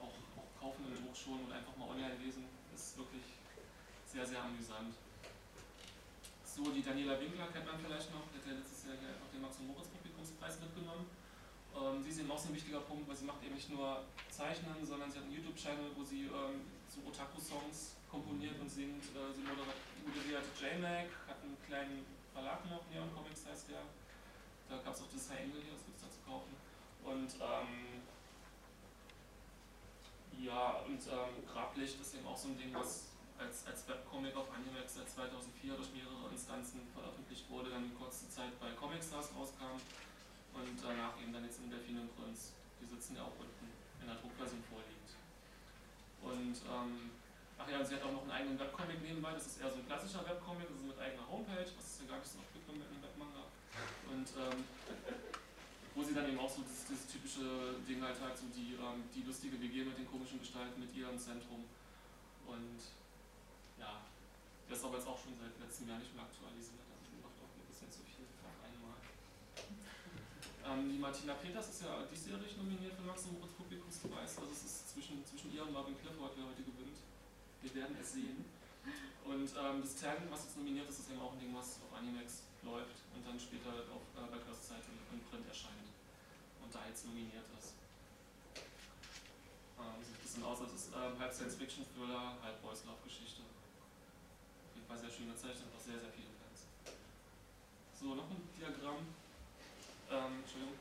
auch, 0.00 0.16
auch 0.38 0.50
kaufen 0.58 0.84
Druck 0.90 1.16
schon 1.16 1.44
und 1.44 1.52
einfach 1.52 1.76
mal 1.76 1.90
online 1.90 2.16
lesen. 2.22 2.44
Das 2.72 2.92
ist 2.92 2.98
wirklich 2.98 3.24
sehr, 4.06 4.24
sehr 4.24 4.42
amüsant. 4.42 4.94
So, 6.44 6.70
die 6.70 6.82
Daniela 6.82 7.20
Winkler 7.20 7.46
kennt 7.52 7.66
man 7.66 7.78
vielleicht 7.78 8.10
noch, 8.12 8.26
die 8.32 8.38
hat 8.38 8.46
ja 8.46 8.52
letztes 8.58 8.84
Jahr 8.86 8.96
hier 8.98 9.14
auch 9.22 9.30
den 9.30 9.42
Max-Moritz-Publikumspreis 9.42 10.60
mitgenommen. 10.60 11.06
Ähm, 11.76 12.02
sie 12.02 12.10
ist 12.10 12.18
eben 12.18 12.30
auch 12.30 12.38
so 12.38 12.48
ein 12.48 12.54
wichtiger 12.54 12.80
Punkt, 12.80 13.06
weil 13.08 13.16
sie 13.16 13.24
macht 13.24 13.42
eben 13.44 13.54
nicht 13.54 13.70
nur 13.70 14.02
Zeichnen, 14.30 14.74
sondern 14.82 15.10
sie 15.10 15.18
hat 15.18 15.24
einen 15.24 15.34
YouTube-Channel, 15.34 15.94
wo 15.94 16.02
sie 16.02 16.26
ähm, 16.26 16.66
so 16.90 17.06
Otaku-Songs 17.06 17.99
komponiert 18.10 18.58
und 18.60 18.68
singt. 18.68 19.04
Äh, 19.14 19.32
sie 19.32 19.42
moderiert 19.42 20.44
JMac, 20.58 21.08
hat 21.28 21.42
einen 21.42 21.56
kleinen 21.66 22.04
Verlag 22.32 22.64
noch, 22.68 22.82
Neon 22.90 23.14
Comics 23.14 23.46
heißt 23.46 23.70
der. 23.70 23.82
Da 24.68 24.78
gab 24.82 24.94
es 24.94 25.02
auch 25.02 25.10
das 25.12 25.30
High 25.30 25.46
Angle 25.46 25.62
hier, 25.62 25.72
das 25.72 25.84
gibt 25.84 25.96
es 25.96 26.02
da 26.02 26.10
zu 26.10 26.20
kaufen. 26.26 26.54
Und 27.02 27.30
ähm, 27.40 28.02
ja, 30.38 30.82
und 30.86 31.00
ähm, 31.06 31.46
Grablicht 31.46 32.00
ist 32.00 32.14
eben 32.14 32.26
auch 32.26 32.36
so 32.36 32.48
ein 32.48 32.58
Ding, 32.58 32.72
was 32.74 33.10
als, 33.38 33.66
als 33.66 33.88
Webcomic 33.88 34.36
auf 34.36 34.52
Animax 34.52 34.94
seit 34.94 35.08
2004 35.08 35.74
durch 35.74 35.90
mehrere 35.92 36.28
Instanzen 36.30 36.86
veröffentlicht 36.92 37.48
wurde, 37.48 37.70
dann 37.70 37.90
kurze 37.96 38.28
Zeit 38.28 38.52
bei 38.60 38.70
Comic 38.72 39.02
Stars 39.02 39.32
rauskam 39.34 39.80
und 40.54 40.76
danach 40.82 41.18
eben 41.20 41.32
dann 41.32 41.44
jetzt 41.44 41.58
in 41.58 41.70
Delfin 41.70 41.98
und 42.00 42.14
Prinz. 42.16 42.52
Die 42.80 42.86
sitzen 42.86 43.16
ja 43.16 43.22
auch 43.22 43.36
unten 43.40 43.68
in 44.00 44.06
der 44.06 44.16
Druckversion 44.16 44.62
vorliegt. 44.68 45.16
Und 46.20 46.56
ähm, 46.68 47.10
ach 47.60 47.68
ja, 47.68 47.84
sie 47.84 47.94
hat 47.96 48.02
auch 48.08 48.12
noch 48.12 48.22
einen 48.22 48.30
eigenen 48.32 48.58
Webcomic 48.58 49.02
nebenbei, 49.02 49.32
das 49.32 49.46
ist 49.46 49.60
eher 49.60 49.70
so 49.70 49.76
ein 49.76 49.86
klassischer 49.86 50.24
Webcomic, 50.24 50.64
also 50.64 50.84
mit 50.88 50.98
eigener 50.98 51.28
Homepage, 51.28 51.68
was 51.76 51.84
es 51.84 52.00
ja 52.00 52.06
gar 52.08 52.18
nicht 52.18 52.32
so 52.32 52.40
oft 52.40 52.52
gibt 52.56 52.64
mit 52.72 52.88
einem 52.88 53.02
Webmanga. 53.04 53.44
Und 54.08 54.28
ähm, 54.40 54.64
wo 55.94 56.00
sie 56.02 56.14
dann 56.14 56.24
eben 56.24 56.40
auch 56.40 56.48
so 56.48 56.64
das, 56.64 56.88
das 56.88 57.04
typische 57.12 57.76
Ding 57.84 58.00
halt 58.00 58.16
hat, 58.16 58.38
so 58.38 58.48
die, 58.56 58.80
ähm, 58.80 59.04
die 59.12 59.22
lustige 59.28 59.60
WG 59.60 59.84
mit 59.84 59.98
den 60.00 60.08
komischen 60.08 60.40
Gestalten 60.40 60.80
mit 60.80 60.94
ihr 60.96 61.10
im 61.10 61.18
Zentrum. 61.20 61.68
Und 62.48 62.80
ja, 63.76 64.08
der 64.64 64.74
ist 64.76 64.84
aber 64.84 64.96
jetzt 64.96 65.06
auch 65.06 65.20
schon 65.20 65.36
seit 65.36 65.52
letztem 65.60 65.92
Jahr 65.92 66.00
nicht 66.00 66.14
mehr 66.16 66.24
aktualisiert, 66.24 66.80
also 66.88 67.12
macht 67.20 67.36
auch 67.44 67.52
ein 67.52 67.68
bisschen 67.68 67.90
zu 67.92 68.00
viel 68.08 68.24
auf 68.40 68.56
einmal. 68.64 68.96
Ähm, 70.64 70.88
die 70.88 70.98
Martina 70.98 71.36
Peters 71.36 71.68
ist 71.68 71.84
ja 71.84 72.08
diesjährig 72.08 72.56
nominiert 72.56 72.96
für 72.96 73.04
Max 73.04 73.28
und 73.28 73.36
Moritz 73.36 73.52
Publikumspreis, 73.54 74.38
also 74.40 74.50
es 74.50 74.64
ist 74.64 74.90
zwischen, 74.96 75.20
zwischen 75.26 75.52
ihr 75.52 75.62
und 75.62 75.76
Marvin 75.76 75.98
Clifford, 76.00 76.32
wer 76.38 76.48
heute 76.48 76.64
gewinnt. 76.64 76.98
Wir 77.62 77.74
werden 77.74 77.96
es 78.00 78.12
sehen. 78.12 78.44
Und 79.24 79.50
ähm, 79.54 79.82
das 79.82 79.94
Ten, 79.96 80.26
was 80.30 80.44
jetzt 80.44 80.56
nominiert 80.56 80.88
ist, 80.88 81.00
ist 81.00 81.10
eben 81.10 81.20
auch 81.20 81.32
ein 81.32 81.40
Ding, 81.40 81.54
was 81.54 81.78
auf 81.84 81.92
Animax 81.96 82.42
läuft 82.62 82.98
und 83.14 83.22
dann 83.26 83.38
später 83.38 83.70
auf 83.92 84.02
äh, 84.16 84.26
bei 84.26 84.38
Cursed 84.42 84.80
im 85.12 85.20
Print 85.28 85.46
erscheint 85.46 85.88
und 86.64 86.74
da 86.74 86.80
jetzt 86.88 87.06
nominiert 87.06 87.46
ist. 87.58 87.76
Ähm, 89.78 90.00
sieht 90.02 90.16
ein 90.16 90.22
bisschen 90.22 90.44
aus, 90.44 90.60
als 90.60 90.72
ist 90.72 90.88
ähm, 90.92 91.18
halb 91.18 91.32
Science-Fiction-Thriller, 91.32 92.42
halb 92.42 92.60
Boys-Love-Geschichte 92.62 93.42
war 94.90 94.98
sehr 94.98 95.10
schön 95.10 95.30
gezeichnet, 95.30 95.68
auch 95.76 95.80
sehr, 95.80 96.00
sehr 96.00 96.10
viele 96.10 96.26
Fans. 96.34 96.66
So, 98.00 98.14
noch 98.16 98.28
ein 98.28 98.42
Diagramm. 98.58 99.06
Ähm, 100.10 100.42
Entschuldigung. 100.42 100.74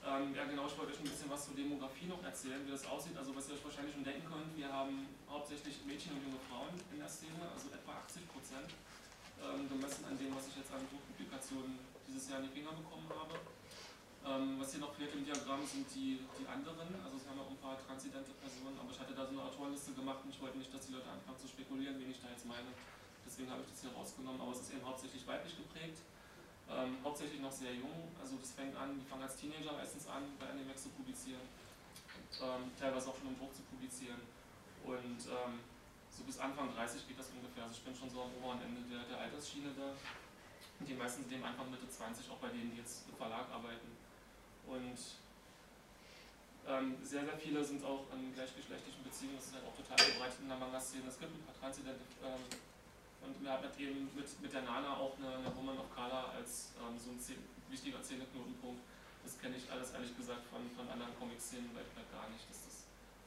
Ähm, 0.00 0.32
ja 0.32 0.44
genau, 0.48 0.64
ich 0.64 0.76
wollte 0.80 0.96
euch 0.96 1.00
ein 1.04 1.12
bisschen 1.12 1.28
was 1.28 1.44
zur 1.44 1.54
Demografie 1.54 2.08
noch 2.08 2.24
erzählen, 2.24 2.64
wie 2.64 2.72
das 2.72 2.88
aussieht. 2.88 3.16
Also 3.16 3.36
was 3.36 3.48
ihr 3.48 3.54
euch 3.60 3.64
wahrscheinlich 3.64 3.92
schon 3.92 4.04
denken 4.04 4.24
könnt, 4.24 4.56
wir 4.56 4.72
haben 4.72 5.04
hauptsächlich 5.28 5.84
Mädchen 5.84 6.16
und 6.16 6.24
junge 6.24 6.40
Frauen 6.48 6.72
in 6.88 6.98
der 6.98 7.08
Szene, 7.08 7.44
also 7.52 7.68
etwa 7.68 8.00
80 8.08 8.24
Prozent, 8.32 8.72
ähm, 9.44 9.68
gemessen 9.68 10.04
an 10.08 10.16
dem, 10.16 10.32
was 10.32 10.48
ich 10.48 10.56
jetzt 10.56 10.72
an 10.72 10.80
Buchpublikationen 10.88 11.76
dieses 12.08 12.32
Jahr 12.32 12.40
in 12.40 12.48
die 12.48 12.54
Finger 12.56 12.72
bekommen 12.72 13.12
habe. 13.12 13.36
Ähm, 14.20 14.60
was 14.60 14.72
hier 14.72 14.80
noch 14.80 14.92
fehlt 14.96 15.12
im 15.16 15.24
Diagramm 15.24 15.64
sind 15.64 15.88
die, 15.96 16.20
die 16.36 16.44
anderen, 16.44 16.92
also 17.00 17.16
es 17.16 17.24
haben 17.24 17.40
auch 17.40 17.48
ein 17.48 17.56
paar 17.56 17.80
transidente 17.80 18.36
Personen, 18.36 18.76
aber 18.76 18.92
ich 18.92 19.00
hatte 19.00 19.16
da 19.16 19.24
so 19.24 19.32
eine 19.32 19.48
Autorenliste 19.48 19.96
gemacht 19.96 20.20
und 20.24 20.28
ich 20.28 20.40
wollte 20.40 20.60
nicht, 20.60 20.68
dass 20.72 20.84
die 20.88 20.92
Leute 20.92 21.08
anfangen 21.08 21.40
zu 21.40 21.48
spekulieren, 21.48 21.96
wen 21.96 22.12
ich 22.12 22.20
da 22.20 22.28
jetzt 22.28 22.44
meine. 22.44 22.68
Deswegen 23.24 23.48
habe 23.48 23.64
ich 23.64 23.72
das 23.72 23.80
hier 23.80 23.92
rausgenommen, 23.96 24.40
aber 24.40 24.52
es 24.52 24.60
ist 24.60 24.76
eben 24.76 24.84
hauptsächlich 24.84 25.24
weiblich 25.24 25.56
geprägt, 25.56 26.04
ähm, 26.70 26.96
hauptsächlich 27.02 27.40
noch 27.40 27.52
sehr 27.52 27.74
jung, 27.74 28.08
also 28.20 28.36
das 28.40 28.52
fängt 28.52 28.76
an, 28.76 28.98
die 28.98 29.06
fangen 29.06 29.22
als 29.22 29.36
Teenager 29.36 29.72
meistens 29.72 30.06
an, 30.06 30.22
bei 30.38 30.48
Animex 30.48 30.84
zu 30.84 30.88
publizieren, 30.90 31.42
ähm, 32.40 32.70
teilweise 32.78 33.10
auch 33.10 33.18
schon 33.18 33.28
im 33.28 33.36
Buch 33.36 33.52
zu 33.52 33.62
publizieren 33.62 34.20
und 34.84 35.20
ähm, 35.26 35.60
so 36.10 36.24
bis 36.24 36.38
Anfang 36.38 36.74
30 36.74 37.06
geht 37.06 37.18
das 37.18 37.30
ungefähr, 37.30 37.64
also 37.64 37.74
ich 37.74 37.84
bin 37.84 37.94
schon 37.94 38.10
so 38.10 38.22
am 38.22 38.34
oberen 38.38 38.62
Ende 38.62 38.82
der, 38.90 39.04
der 39.04 39.18
Altersschiene 39.18 39.70
da. 39.76 39.94
Und 40.80 40.88
die 40.88 40.94
meisten 40.94 41.22
sind 41.22 41.32
eben 41.32 41.44
Anfang 41.44 41.70
Mitte 41.70 41.88
20, 41.88 42.30
auch 42.30 42.40
bei 42.40 42.48
denen, 42.48 42.72
die 42.72 42.78
jetzt 42.78 43.04
im 43.08 43.14
Verlag 43.14 43.44
arbeiten. 43.52 43.92
Und 44.66 44.98
ähm, 46.66 46.96
sehr, 47.04 47.24
sehr 47.24 47.36
viele 47.36 47.64
sind 47.64 47.84
auch 47.84 48.04
in 48.16 48.32
gleichgeschlechtlichen 48.32 49.04
Beziehungen, 49.04 49.36
das 49.36 49.46
ist 49.46 49.54
halt 49.54 49.64
auch 49.66 49.76
total 49.76 49.98
verbreitet 49.98 50.40
in 50.40 50.48
der 50.48 50.56
Manga-Szene. 50.56 51.04
Es 51.08 51.18
gibt 51.18 51.32
ein 51.32 51.44
paar 51.44 51.58
Transidente 51.60 52.00
ähm, 52.24 52.44
und 53.22 53.36
wir 53.42 53.52
hatten 53.52 53.68
eben 53.78 54.08
mit, 54.14 54.28
mit 54.40 54.52
der 54.52 54.62
Nana 54.62 54.96
auch 54.96 55.16
eine, 55.18 55.36
eine 55.36 55.50
Woman 55.56 55.78
of 55.78 55.88
Color 55.94 56.32
als 56.36 56.72
ähm, 56.80 56.96
so 56.98 57.10
ein 57.12 57.20
zehn, 57.20 57.38
wichtiger 57.68 58.02
Zähneknotenpunkt. 58.02 58.80
Das 59.22 59.38
kenne 59.38 59.56
ich 59.56 59.70
alles 59.70 59.92
ehrlich 59.92 60.16
gesagt 60.16 60.44
von, 60.48 60.64
von 60.72 60.88
anderen 60.88 61.12
Comic-Szenen 61.18 61.70
weltweit 61.76 62.08
gar 62.10 62.28
nicht, 62.32 62.48
dass 62.48 62.64
das 62.64 62.76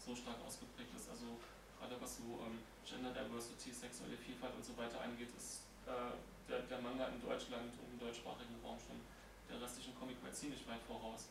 so 0.01 0.15
stark 0.15 0.41
ausgeprägt 0.41 0.89
ist. 0.97 1.09
Also 1.09 1.37
gerade 1.77 1.95
was 2.01 2.17
so 2.17 2.41
ähm, 2.43 2.59
Gender 2.83 3.13
Diversity, 3.13 3.71
sexuelle 3.71 4.17
Vielfalt 4.17 4.55
und 4.57 4.65
so 4.65 4.75
weiter 4.75 4.99
angeht, 5.01 5.29
ist 5.37 5.69
äh, 5.85 6.17
der, 6.49 6.65
der 6.65 6.79
Manga 6.81 7.07
in 7.13 7.21
Deutschland 7.21 7.71
und 7.77 7.87
im 7.93 7.99
deutschsprachigen 8.01 8.57
Raum 8.65 8.77
schon 8.81 8.99
der 9.47 9.61
restlichen 9.61 9.93
Comicwelt 9.95 10.35
ziemlich 10.35 10.65
weit 10.67 10.81
voraus, 10.89 11.29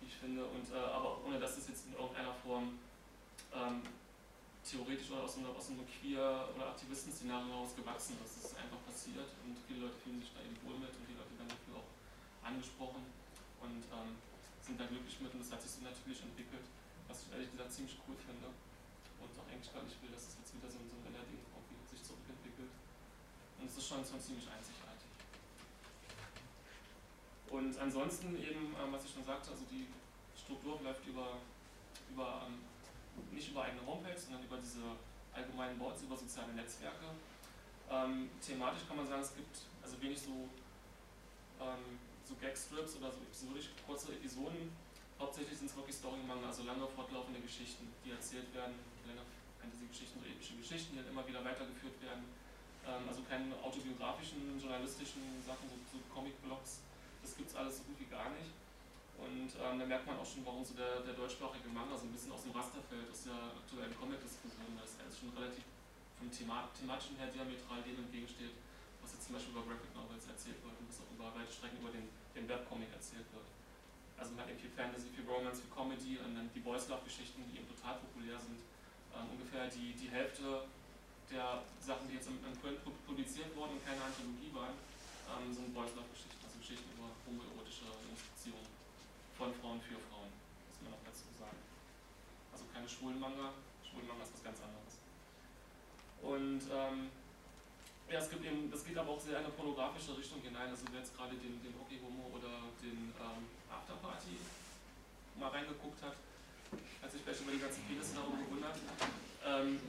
wie 0.00 0.06
ich 0.10 0.16
finde. 0.16 0.44
Und, 0.44 0.66
äh, 0.74 0.76
aber 0.76 1.22
ohne 1.24 1.38
dass 1.38 1.56
das 1.56 1.68
jetzt 1.68 1.86
in 1.86 1.94
irgendeiner 1.94 2.34
Form 2.42 2.78
ähm, 3.54 3.82
theoretisch 4.62 5.10
oder 5.10 5.26
aus, 5.26 5.36
einer, 5.38 5.50
aus 5.50 5.68
einem 5.70 5.84
Queer- 5.86 6.48
oder 6.54 6.70
Aktivisten-Szenario 6.74 7.50
heraus 7.50 7.74
gewachsen 7.74 8.16
ist. 8.24 8.38
Das 8.38 8.52
ist 8.52 8.56
einfach 8.58 8.78
passiert 8.86 9.28
und 9.42 9.58
viele 9.66 9.86
Leute 9.86 9.98
fühlen 10.02 10.22
sich 10.22 10.30
da 10.32 10.40
eben 10.40 10.56
wohl 10.62 10.78
mit 10.78 10.94
und 10.94 11.04
die 11.06 11.18
Leute 11.18 11.34
werden 11.34 11.50
dafür 11.50 11.82
auch 11.82 11.90
angesprochen 12.46 13.02
und 13.60 13.82
ähm, 13.90 14.14
sind 14.62 14.78
da 14.78 14.86
glücklich 14.86 15.18
mit 15.18 15.34
und 15.34 15.42
das 15.42 15.50
hat 15.50 15.62
sich 15.62 15.70
so 15.70 15.82
natürlich 15.82 16.22
entwickelt, 16.22 16.66
was 17.10 17.26
ich 17.26 17.28
ehrlich 17.34 17.50
gesagt 17.50 17.72
ziemlich 17.74 17.98
cool 18.06 18.14
finde. 18.16 18.48
und 19.18 19.30
auch 19.38 19.48
eigentlich 19.50 19.70
gar 19.70 19.82
nicht 19.82 19.98
will, 20.02 20.10
dass 20.14 20.30
es 20.30 20.38
jetzt 20.38 20.54
wieder 20.54 20.70
so, 20.70 20.78
so 20.86 20.98
ein 20.98 21.10
Renner-Ding 21.10 21.42
sich 21.92 22.02
zurückentwickelt. 22.02 22.72
Und 23.58 23.66
es 23.68 23.76
ist 23.76 23.86
schon, 23.86 24.00
schon 24.04 24.20
ziemlich 24.20 24.48
einzigartig. 24.48 25.10
Und 27.52 27.76
ansonsten 27.78 28.34
eben, 28.40 28.72
ähm, 28.80 28.90
was 28.90 29.04
ich 29.04 29.12
schon 29.12 29.24
sagte, 29.24 29.50
also 29.50 29.64
die 29.70 29.86
Struktur 30.34 30.80
läuft 30.82 31.06
über, 31.06 31.38
über 32.10 32.48
ähm, 32.48 32.64
nicht 33.30 33.50
über 33.50 33.64
eigene 33.64 33.84
Homepage, 33.86 34.18
sondern 34.18 34.44
über 34.44 34.56
diese 34.58 34.82
allgemeinen 35.32 35.78
Boards, 35.78 36.02
über 36.02 36.16
soziale 36.16 36.52
Netzwerke. 36.52 37.06
Ähm, 37.90 38.30
thematisch 38.40 38.86
kann 38.86 38.96
man 38.96 39.06
sagen, 39.06 39.22
es 39.22 39.34
gibt 39.34 39.56
also 39.82 40.00
wenig 40.00 40.20
so, 40.20 40.48
ähm, 41.60 41.98
so 42.24 42.34
Gagstrips 42.40 42.96
oder 42.96 43.10
so 43.10 43.20
episodisch 43.20 43.70
kurze 43.86 44.12
Episoden. 44.12 44.72
Hauptsächlich 45.18 45.58
sind 45.58 45.70
es 45.70 45.76
wirklich 45.76 45.96
Story-Manga, 45.96 46.48
also 46.48 46.64
lange 46.64 46.86
fortlaufende 46.88 47.40
Geschichten, 47.40 47.92
die 48.04 48.10
erzählt 48.10 48.52
werden, 48.54 48.74
lange 49.06 49.22
Fantasy-Geschichten, 49.60 50.18
so 50.18 50.26
epische 50.26 50.56
Geschichten, 50.56 50.96
die 50.96 50.98
dann 51.02 51.12
immer 51.12 51.26
wieder 51.26 51.44
weitergeführt 51.44 52.00
werden. 52.02 52.24
Ähm, 52.86 53.06
also 53.06 53.22
keine 53.28 53.54
autobiografischen, 53.62 54.58
journalistischen 54.58 55.22
Sachen, 55.44 55.68
so, 55.68 55.76
so 55.92 55.98
Comic-Blogs, 56.12 56.80
das 57.22 57.36
gibt 57.36 57.50
es 57.50 57.54
alles 57.54 57.78
so 57.78 57.82
gut 57.84 58.00
wie 58.00 58.10
gar 58.10 58.30
nicht. 58.30 58.50
Und 59.22 59.54
ähm, 59.54 59.78
da 59.78 59.84
merkt 59.86 60.06
man 60.06 60.18
auch 60.18 60.26
schon, 60.26 60.42
warum 60.42 60.66
so 60.66 60.74
der, 60.74 61.06
der 61.06 61.14
deutschsprachige 61.14 61.70
Manga 61.70 61.94
so 61.94 62.10
ein 62.10 62.12
bisschen 62.12 62.34
aus 62.34 62.42
dem 62.42 62.52
Raster 62.52 62.82
fällt, 62.90 63.06
aus 63.06 63.22
der 63.22 63.38
aktuellen 63.54 63.94
Comic-Diskussion, 63.94 64.74
weil 64.74 64.86
es 64.86 64.98
schon 65.14 65.30
relativ 65.38 65.62
vom 66.18 66.30
Thema, 66.30 66.70
thematischen 66.74 67.18
her 67.18 67.30
diametral 67.30 67.82
dem 67.82 67.98
entgegensteht, 67.98 68.54
was 69.02 69.14
jetzt 69.14 69.26
zum 69.26 69.34
Beispiel 69.34 69.54
über 69.54 69.66
Graphic 69.66 69.90
Novels 69.94 70.26
erzählt 70.26 70.58
wird 70.62 70.74
und 70.78 70.86
was 70.86 71.02
auch 71.02 71.10
über 71.10 71.34
weite 71.34 71.50
Strecken 71.50 71.82
über 71.82 71.90
den, 71.90 72.06
den 72.34 72.46
Webcomic 72.46 72.90
erzählt 72.94 73.26
wird. 73.34 73.46
Also 74.18 74.38
man 74.38 74.46
hat 74.46 74.54
eben 74.54 74.62
viel 74.62 74.70
Fantasy, 74.70 75.10
viel 75.10 75.26
Romance, 75.26 75.66
viel 75.66 75.74
Comedy 75.74 76.18
und 76.22 76.38
dann 76.38 76.46
die 76.54 76.62
Boys 76.62 76.86
Love-Geschichten, 76.86 77.42
die 77.50 77.58
eben 77.58 77.66
total 77.66 77.98
populär 77.98 78.38
sind. 78.38 78.62
Ähm, 79.10 79.26
ungefähr 79.34 79.66
die, 79.66 79.98
die 79.98 80.10
Hälfte 80.10 80.66
der 81.26 81.66
Sachen, 81.82 82.06
die 82.06 82.22
jetzt 82.22 82.30
im, 82.30 82.38
im 82.38 82.54
publiziert 83.02 83.50
wurden 83.58 83.78
und 83.78 83.82
keine 83.82 83.98
Anthologie 83.98 84.54
waren, 84.54 84.78
ähm, 85.26 85.50
sind 85.50 85.74
Boys 85.74 85.90
Love-Geschichten, 85.98 86.38
also 86.38 86.54
Geschichten 86.62 86.86
über 86.94 87.10
homoerotische 87.26 87.90
von 89.42 89.50
Frauen 89.58 89.80
für 89.82 89.98
Frauen, 90.06 90.30
muss 90.70 90.78
man 90.86 90.94
noch 90.94 91.02
dazu 91.02 91.26
sagen. 91.34 91.58
Also 92.54 92.62
keine 92.70 92.86
schwulen 92.86 93.18
Manga, 93.18 93.50
schwulen 93.82 94.06
Manga 94.06 94.22
ist 94.22 94.38
was 94.38 94.46
ganz 94.46 94.62
anderes. 94.62 95.02
Und 96.22 96.62
ähm, 96.70 97.10
ja, 98.06 98.22
es 98.22 98.30
gibt 98.30 98.46
eben, 98.46 98.70
das 98.70 98.86
geht 98.86 98.94
aber 98.94 99.18
auch 99.18 99.18
sehr 99.18 99.42
in 99.42 99.42
eine 99.42 99.50
pornografische 99.58 100.14
Richtung 100.14 100.38
hinein. 100.46 100.70
Also 100.70 100.86
wer 100.94 101.02
jetzt 101.02 101.18
gerade 101.18 101.34
den, 101.34 101.58
den 101.58 101.74
Okay 101.74 101.98
Homo 101.98 102.30
oder 102.30 102.70
den 102.78 103.10
ähm, 103.18 103.42
Afterparty 103.66 104.38
mal 105.34 105.50
reingeguckt 105.50 105.98
hat, 106.06 106.14
hat 107.02 107.10
sich 107.10 107.18
vielleicht 107.26 107.42
über 107.42 107.50
die 107.50 107.66
ganzen 107.66 107.82
Penisse 107.90 108.14
darum 108.14 108.38
gewundert. 108.46 108.78
Ähm, 109.42 109.82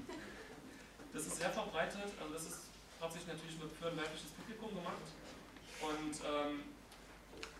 das 1.13 1.29
ist 1.29 1.37
sehr 1.37 1.53
verbreitet, 1.53 2.09
also 2.17 2.33
das 2.33 2.45
ist 2.49 2.73
hauptsächlich 2.97 3.37
natürlich 3.37 3.53
für 3.53 3.85
ein 3.85 3.97
weibliches 4.01 4.33
Publikum 4.33 4.73
gemacht. 4.73 5.05
Und 5.77 6.15
ähm, 6.25 6.72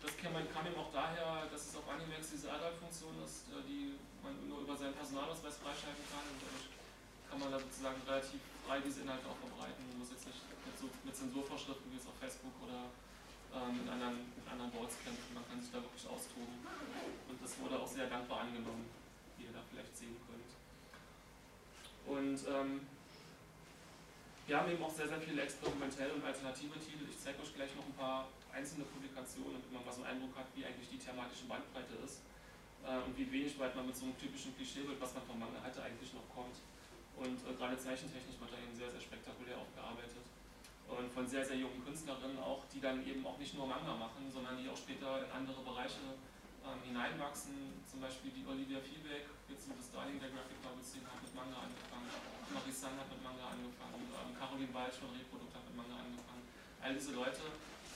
das 0.02 0.12
kam, 0.18 0.32
kam 0.32 0.64
eben 0.66 0.78
auch 0.78 0.92
daher, 0.92 1.46
dass 1.50 1.68
es 1.68 1.76
auf 1.76 1.88
Animex 1.88 2.30
diese 2.30 2.52
Adult-Funktion 2.52 3.14
ist, 3.24 3.48
äh, 3.52 3.62
die 3.66 3.96
man 4.22 4.36
nur 4.48 4.64
über 4.64 4.76
seinen 4.76 4.94
Personalausweis 4.94 5.60
freischalten 5.60 6.04
kann. 6.08 6.24
Und 6.28 6.38
dadurch 6.40 6.68
kann 7.28 7.38
man 7.40 7.50
da 7.52 7.58
sozusagen 7.58 8.00
relativ 8.08 8.40
frei 8.64 8.80
diese 8.80 9.04
Inhalte 9.04 9.28
auch 9.28 9.40
verbreiten. 9.40 9.80
Man 9.90 9.98
muss 10.00 10.10
jetzt 10.12 10.26
nicht 10.26 10.40
mit, 10.64 10.76
so, 10.78 10.86
mit 11.04 11.14
Zensurvorschriften 11.14 11.92
wie 11.92 12.00
es 12.00 12.06
auf 12.08 12.16
Facebook 12.20 12.56
oder 12.64 12.88
ähm, 13.52 13.84
in, 13.84 13.88
anderen, 13.88 14.32
in 14.32 14.44
anderen 14.48 14.72
Boards 14.72 14.96
kämpfen. 15.04 15.34
Man 15.34 15.44
kann 15.48 15.60
sich 15.60 15.70
da 15.70 15.80
wirklich 15.80 16.04
austoben. 16.08 16.64
Und 17.28 17.38
das 17.40 17.52
wurde 17.60 17.76
auch 17.78 17.88
sehr 17.88 18.08
dankbar 18.08 18.48
angenommen, 18.48 18.88
wie 19.36 19.44
ihr 19.44 19.54
da 19.54 19.60
vielleicht 19.68 19.96
sehen 19.96 20.16
könnt. 20.24 20.52
Und 22.04 22.38
ähm, 22.48 22.86
wir 24.46 24.60
haben 24.60 24.70
eben 24.70 24.82
auch 24.84 24.92
sehr, 24.92 25.08
sehr 25.08 25.20
viele 25.20 25.42
experimentelle 25.42 26.12
und 26.12 26.24
alternative 26.24 26.78
Titel. 26.78 27.08
Ich 27.08 27.18
zeige 27.18 27.40
euch 27.40 27.54
gleich 27.54 27.74
noch 27.76 27.86
ein 27.86 27.96
paar 27.96 28.28
einzelne 28.54 28.86
Publikationen, 28.86 29.58
damit 29.58 29.72
man 29.74 29.84
mal 29.84 29.92
so 29.92 30.06
einen 30.06 30.16
Eindruck 30.16 30.38
hat, 30.38 30.46
wie 30.54 30.64
eigentlich 30.64 30.88
die 30.88 30.98
thematische 30.98 31.50
Bandbreite 31.50 31.98
ist 32.06 32.22
äh, 32.86 33.02
und 33.02 33.18
wie 33.18 33.26
wenig 33.26 33.58
weit 33.58 33.74
man 33.74 33.90
mit 33.90 33.96
so 33.96 34.06
einem 34.06 34.16
typischen 34.16 34.54
Klischeebild, 34.54 35.00
was 35.02 35.12
man 35.14 35.26
vom 35.26 35.38
Manga 35.42 35.58
hatte, 35.60 35.82
eigentlich 35.82 36.14
noch 36.14 36.26
kommt. 36.30 36.62
Und 37.18 37.38
äh, 37.42 37.54
gerade 37.58 37.76
zeichentechnisch 37.76 38.38
wird 38.38 38.50
da 38.54 38.58
eben 38.62 38.74
sehr, 38.74 38.90
sehr 38.90 39.02
spektakulär 39.02 39.58
aufgearbeitet. 39.58 40.22
Und 40.84 41.08
von 41.10 41.26
sehr, 41.26 41.42
sehr 41.42 41.56
jungen 41.56 41.80
Künstlerinnen 41.82 42.38
auch, 42.38 42.62
die 42.68 42.78
dann 42.78 43.00
eben 43.08 43.24
auch 43.26 43.38
nicht 43.38 43.56
nur 43.56 43.66
Manga 43.66 43.96
machen, 43.96 44.28
sondern 44.28 44.60
die 44.60 44.68
auch 44.68 44.76
später 44.76 45.24
in 45.24 45.30
andere 45.32 45.64
Bereiche 45.64 46.12
ähm, 46.60 46.80
hineinwachsen. 46.84 47.80
Zum 47.88 48.04
Beispiel 48.04 48.30
die 48.30 48.44
Olivia 48.44 48.78
Fiebeck, 48.84 49.26
jetzt 49.48 49.66
mit 49.66 49.80
das 49.80 49.88
Darling 49.90 50.20
der 50.20 50.28
Graphic 50.28 50.60
Novel 50.60 50.84
Szene, 50.84 51.08
hat 51.08 51.24
mit 51.24 51.32
Manga 51.32 51.56
angefangen. 51.56 52.08
Marie 52.52 52.74
San 52.74 53.00
hat 53.00 53.08
mit 53.08 53.24
Manga 53.24 53.48
angefangen. 53.48 54.04
Ähm, 54.12 54.36
Caroline 54.36 54.74
Walsh 54.76 55.00
von 55.00 55.08
Reprodukt 55.16 55.56
hat 55.56 55.64
mit 55.64 55.74
Manga 55.74 55.96
angefangen. 55.96 56.44
All 56.84 56.92
diese 56.92 57.16
Leute 57.16 57.48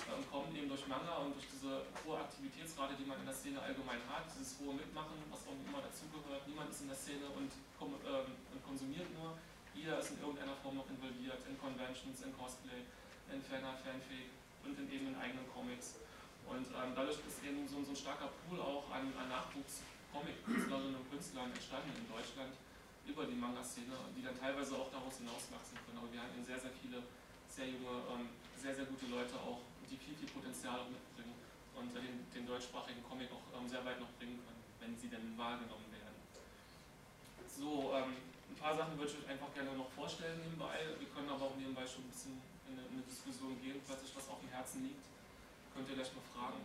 ähm, 0.08 0.24
kommen 0.30 0.50
eben 0.56 0.68
durch 0.68 0.86
Manga 0.88 1.20
und 1.24 1.36
durch 1.36 1.46
diese 1.48 1.84
hohe 2.04 2.18
Aktivitätsrate, 2.18 2.96
die 2.96 3.04
man 3.04 3.20
in 3.20 3.26
der 3.28 3.36
Szene 3.36 3.60
allgemein 3.60 4.00
hat, 4.08 4.26
dieses 4.32 4.58
hohe 4.60 4.74
Mitmachen, 4.74 5.20
was 5.30 5.44
auch 5.44 5.56
immer 5.56 5.84
dazugehört. 5.84 6.42
Niemand 6.48 6.72
ist 6.72 6.82
in 6.82 6.88
der 6.88 6.96
Szene 6.96 7.26
und, 7.32 7.52
ähm, 7.80 8.28
und 8.52 8.60
konsumiert 8.64 9.08
nur. 9.16 9.36
Jeder 9.76 10.00
ist 10.00 10.16
in 10.16 10.20
irgendeiner 10.20 10.56
Form 10.58 10.76
noch 10.76 10.88
involviert, 10.90 11.38
in 11.46 11.54
Conventions, 11.60 12.24
in 12.24 12.32
Cosplay, 12.34 12.82
in 13.30 13.40
Faner, 13.44 13.76
Fanfic 13.78 14.32
und 14.64 14.74
in 14.74 14.90
eben 14.90 15.12
in 15.12 15.16
eigenen 15.16 15.46
Comics. 15.52 16.00
Und 16.48 16.66
ähm, 16.72 16.96
dadurch 16.96 17.20
ist 17.22 17.44
eben 17.44 17.68
so, 17.68 17.84
so, 17.84 17.92
ein 17.92 18.00
starker 18.00 18.32
Pool 18.48 18.58
auch 18.58 18.88
an, 18.90 19.12
an 19.14 19.28
Nachwuchs-Comic-Künstlerinnen 19.28 20.96
und 20.96 21.06
Künstlern 21.12 21.52
entstanden 21.52 21.92
in 21.94 22.08
Deutschland 22.08 22.56
über 23.04 23.28
die 23.28 23.36
Manga-Szene, 23.36 23.92
die 24.16 24.24
dann 24.24 24.34
teilweise 24.34 24.74
auch 24.74 24.90
daraus 24.90 25.20
hinauswachsen 25.20 25.76
können. 25.84 26.00
Aber 26.00 26.10
wir 26.10 26.20
haben 26.20 26.32
eben 26.32 26.44
sehr, 26.44 26.58
sehr 26.58 26.72
viele 26.80 27.04
sehr 27.58 27.66
junge, 27.66 28.06
ähm, 28.14 28.28
sehr, 28.54 28.74
sehr 28.74 28.84
gute 28.84 29.06
Leute 29.06 29.34
auch, 29.34 29.60
die 29.90 29.96
viel, 29.96 30.14
viel 30.14 30.28
Potenzial 30.28 30.84
mitbringen 30.88 31.34
und 31.76 31.94
den, 31.94 32.26
den, 32.34 32.46
deutschsprachigen 32.46 33.02
Comic 33.08 33.28
auch 33.32 33.44
ähm, 33.56 33.68
sehr 33.68 33.84
weit 33.84 34.00
noch 34.00 34.10
bringen 34.18 34.40
können, 34.44 34.62
wenn 34.80 34.92
sie 34.96 35.08
denn 35.08 35.36
wahrgenommen 35.36 35.88
werden. 35.90 36.16
So, 37.48 37.92
ähm, 37.96 38.16
ein 38.48 38.56
paar 38.56 38.76
Sachen 38.76 38.98
würde 38.98 39.10
ich 39.10 39.18
euch 39.18 39.28
einfach 39.28 39.52
gerne 39.54 39.72
noch 39.72 39.90
vorstellen 39.90 40.40
nebenbei. 40.40 40.78
Wir 40.98 41.08
können 41.08 41.28
aber 41.28 41.52
auch 41.52 41.56
nebenbei 41.56 41.86
schon 41.86 42.04
ein 42.04 42.10
bisschen 42.12 42.36
in 42.68 42.76
eine, 42.76 42.86
in 42.88 42.92
eine 43.00 43.06
Diskussion 43.06 43.56
gehen, 43.60 43.80
falls 43.86 44.04
euch 44.04 44.14
was 44.16 44.28
auf 44.28 44.40
dem 44.40 44.50
Herzen 44.50 44.84
liegt. 44.84 45.04
Könnt 45.74 45.88
ihr 45.88 45.96
gleich 45.96 46.12
mal 46.12 46.26
fragen. 46.34 46.60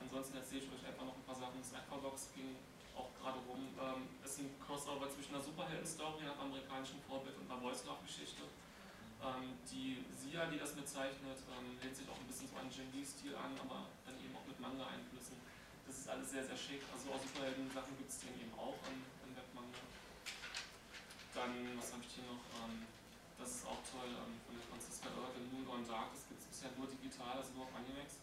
Ansonsten 0.00 0.36
erzähle 0.36 0.62
ich 0.62 0.70
euch 0.70 0.84
einfach 0.86 1.04
noch 1.04 1.16
ein 1.16 1.26
paar 1.26 1.34
Sachen. 1.34 1.58
Das 1.58 1.74
Aquabox 1.74 2.30
ging 2.36 2.54
auch 2.94 3.10
gerade 3.18 3.38
rum. 3.50 3.66
Ähm, 3.78 4.06
ist 4.22 4.38
ein 4.38 4.50
Crossover 4.62 5.10
zwischen 5.10 5.34
einer 5.34 5.42
Superhelden-Story 5.42 6.22
nach 6.22 6.38
amerikanischem 6.38 7.02
Vorbild 7.08 7.34
und 7.38 7.50
einer 7.50 7.60
Voice-Love-Geschichte. 7.60 8.46
Ähm, 9.24 9.56
die 9.72 10.04
Sia, 10.12 10.44
die 10.52 10.60
das 10.60 10.76
mitzeichnet, 10.76 11.40
ähm, 11.48 11.80
lehnt 11.80 11.96
sich 11.96 12.04
auch 12.12 12.20
ein 12.20 12.28
bisschen 12.28 12.44
so 12.44 12.60
an 12.60 12.68
Lee-Stil 12.68 13.32
an, 13.32 13.56
aber 13.56 13.88
dann 14.04 14.20
eben 14.20 14.36
auch 14.36 14.44
mit 14.44 14.60
Manga-Einflüssen. 14.60 15.40
Das 15.88 15.96
ist 15.96 16.08
alles 16.12 16.28
sehr, 16.28 16.44
sehr 16.44 16.56
schick. 16.60 16.84
Also 16.92 17.08
auch 17.08 17.20
Superhelden-Sachen 17.24 17.96
gibt 17.96 18.12
es 18.12 18.20
den 18.20 18.36
eben 18.36 18.52
auch 18.60 18.76
in, 18.92 19.00
in 19.24 19.32
Webmanga. 19.32 19.80
Dann, 21.32 21.72
was 21.80 21.88
habe 21.96 22.04
ich 22.04 22.20
hier 22.20 22.28
noch? 22.28 22.44
Ähm, 22.60 22.84
das 23.40 23.48
ist 23.48 23.64
auch 23.64 23.80
toll 23.88 24.12
ähm, 24.12 24.36
von 24.44 24.60
der 24.60 24.66
Franziska 24.68 25.08
Earth 25.08 25.40
in 25.40 25.48
Moon 25.48 25.64
Gone 25.64 25.88
Dark. 25.88 26.12
Das 26.12 26.28
gibt 26.28 26.44
es 26.44 26.46
bisher 26.52 26.76
nur 26.76 26.84
digital, 26.84 27.40
also 27.40 27.56
nur 27.56 27.64
auf 27.64 27.72
Animex. 27.80 28.20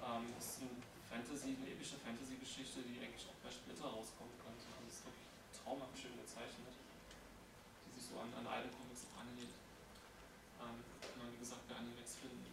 Ähm, 0.00 0.24
das 0.40 0.56
ist 0.56 0.64
ein 0.64 0.72
Fantasy, 1.04 1.52
eine 1.52 1.68
epische 1.68 2.00
Fantasy-Geschichte, 2.00 2.80
die 2.80 2.96
eigentlich 2.96 3.28
auch 3.28 3.36
bei 3.44 3.52
Splitter 3.52 3.92
rauskommen 3.92 4.32
könnte. 4.40 4.64
Also 4.72 4.88
das 4.88 4.96
ist 4.96 5.04
wirklich 5.04 5.28
traumhaft 5.52 6.00
schön 6.00 6.16
gezeichnet, 6.16 6.72
die 6.72 7.92
sich 7.92 8.08
so 8.08 8.16
an, 8.16 8.32
an 8.40 8.48
alten 8.48 8.72
Comics 8.72 9.04
auch 9.04 9.20
kann 9.20 9.63
man 11.24 11.32
wie 11.32 11.40
gesagt 11.40 11.64
bei 11.64 11.74
Animex 11.74 12.20
finden. 12.20 12.44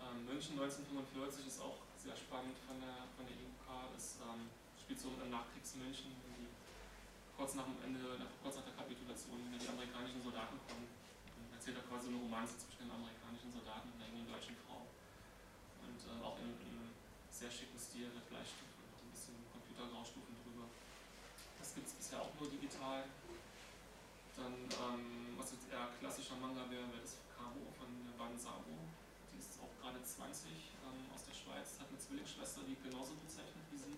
Ähm, 0.00 0.24
München 0.24 0.56
1945 0.56 1.44
ist 1.44 1.60
auch 1.60 1.84
sehr 2.00 2.16
spannend 2.16 2.56
von 2.64 2.80
der, 2.80 3.04
von 3.12 3.28
der 3.28 3.36
IUK, 3.36 3.92
es 3.92 4.16
ähm, 4.24 4.48
spielt 4.80 4.96
so 4.96 5.12
im 5.12 5.28
Nachkriegsmünchen, 5.28 6.08
die 6.08 6.48
kurz 7.36 7.52
nach 7.54 7.68
dem 7.68 7.76
Ende, 7.84 8.00
nach, 8.16 8.32
kurz 8.40 8.56
nach 8.56 8.64
der 8.64 8.76
Kapitulation, 8.80 9.44
wenn 9.52 9.60
die 9.60 9.68
amerikanischen 9.68 10.24
Soldaten 10.24 10.56
kommen. 10.64 10.88
Und 11.36 11.52
erzählt 11.52 11.76
er 11.76 11.84
quasi 11.84 12.08
eine 12.08 12.18
Romanze 12.18 12.56
zwischen 12.56 12.88
den 12.88 12.92
amerikanischen 12.96 13.52
Soldaten 13.52 13.92
und 13.92 14.00
der 14.00 14.08
deutschen 14.32 14.56
Frau. 14.64 14.88
Und 15.84 16.00
äh, 16.00 16.16
auch 16.24 16.40
in, 16.40 16.48
in, 16.64 16.80
einem 16.80 16.96
sehr 17.28 17.52
schicken 17.52 17.76
Stil 17.76 18.08
mit 18.08 18.24
Bleistift 18.32 18.72
und 18.80 18.88
ein 18.88 19.12
bisschen 19.12 19.36
Computergraustufen 19.52 20.32
drüber. 20.40 20.64
Das 21.60 21.76
gibt 21.76 21.86
es 21.86 21.94
bisher 21.94 22.24
auch 22.24 22.32
nur 22.40 22.48
digital. 22.48 23.04
Dann, 24.36 24.54
ähm, 24.54 25.36
was 25.36 25.52
jetzt 25.52 25.68
eher 25.68 25.92
klassischer 26.00 26.36
Manga 26.40 26.64
wäre, 26.72 26.88
wäre 26.88 27.04
das 27.04 27.20
Kamo 27.36 27.68
von 27.76 27.88
Band 28.16 28.40
Sabo. 28.40 28.72
Die 29.32 29.38
ist 29.38 29.60
auch 29.60 29.72
gerade 29.80 30.00
20 30.00 30.48
ähm, 30.88 31.04
aus 31.12 31.22
der 31.28 31.36
Schweiz, 31.36 31.76
hat 31.76 31.88
eine 31.92 32.00
Zwillingsschwester, 32.00 32.64
die 32.64 32.76
genauso 32.80 33.12
gut 33.18 33.28
zeichnet 33.28 33.64
wie 33.68 33.78
sie. 33.78 33.94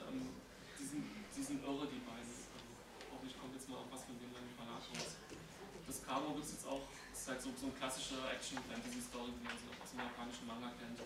Ähm, 0.00 0.32
die, 0.78 0.86
sind, 0.86 1.04
die 1.36 1.44
sind 1.44 1.60
irre, 1.60 1.84
die 1.84 2.00
beiden. 2.00 2.24
Also, 2.24 2.68
hoffentlich 3.12 3.36
kommt 3.36 3.52
jetzt 3.52 3.68
mal 3.68 3.84
auch 3.84 3.90
was 3.92 4.08
von 4.08 4.16
dann 4.16 4.40
im 4.40 4.56
Verlag 4.56 4.80
raus. 4.80 5.20
Das 5.90 5.98
gibt 6.06 6.44
es 6.44 6.52
jetzt 6.54 6.66
auch, 6.70 6.86
ist 7.12 7.26
halt 7.28 7.42
so, 7.42 7.50
so 7.58 7.66
eine 7.66 7.74
klassische 7.76 8.16
Action-Fantasy-Story, 8.30 9.34
wie 9.36 9.44
man 9.44 9.58
sie 9.58 9.66
auch 9.68 9.80
aus 9.82 9.90
dem 9.90 10.00
japanischen 10.00 10.46
Manga 10.46 10.70
kennt. 10.78 11.02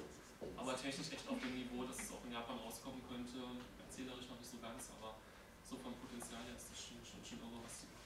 Aber 0.61 0.77
technisch 0.77 1.09
echt 1.09 1.27
auf 1.27 1.41
dem 1.41 1.57
Niveau, 1.57 1.89
dass 1.89 1.99
es 1.99 2.13
auch 2.13 2.21
in 2.29 2.37
Japan 2.37 2.61
rauskommen 2.61 3.01
könnte. 3.09 3.41
Erzählerisch 3.81 4.29
noch 4.29 4.39
nicht 4.39 4.53
so 4.53 4.61
ganz, 4.61 4.93
aber 5.01 5.17
so 5.65 5.81
vom 5.81 5.97
Potenzial 5.97 6.45
her 6.45 6.53
ist 6.53 6.69
das 6.69 6.77
schon, 6.77 7.01
schon, 7.01 7.25
schon 7.25 7.41
irre, 7.41 7.65
was 7.65 7.89
machen. 7.89 8.04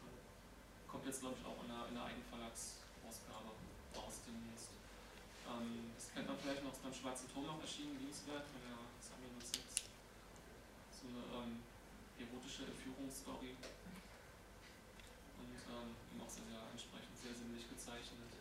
Kommt 0.89 1.05
jetzt, 1.05 1.21
glaube 1.21 1.37
ich, 1.37 1.45
auch 1.45 1.61
in 1.65 1.71
einer, 1.71 1.85
in 1.89 1.97
einer 1.97 2.09
Eigenverlagsausgabe 2.09 3.53
raus 3.93 4.25
demnächst. 4.25 4.73
Ähm, 5.45 5.93
das 5.93 6.09
kennt 6.13 6.27
man 6.27 6.37
vielleicht 6.41 6.65
noch, 6.65 6.73
ist 6.73 6.83
beim 6.83 6.97
Schwarzen 6.97 7.29
Turm 7.29 7.45
noch 7.45 7.61
erschienen, 7.61 8.01
liebenswert, 8.01 8.49
von 8.49 8.61
der 8.65 8.81
Sami 8.97 9.29
06. 9.37 9.85
So 10.97 11.13
eine 11.13 11.23
ähm, 11.37 11.61
erotische 12.17 12.73
Entführungsstory. 12.73 13.53
Und 15.39 15.61
ähm, 15.69 15.93
eben 15.93 16.21
auch 16.25 16.33
sehr, 16.33 16.49
sehr 16.49 16.65
ansprechend, 16.73 17.15
sehr 17.21 17.37
sinnlich 17.37 17.69
gezeichnet. 17.69 18.33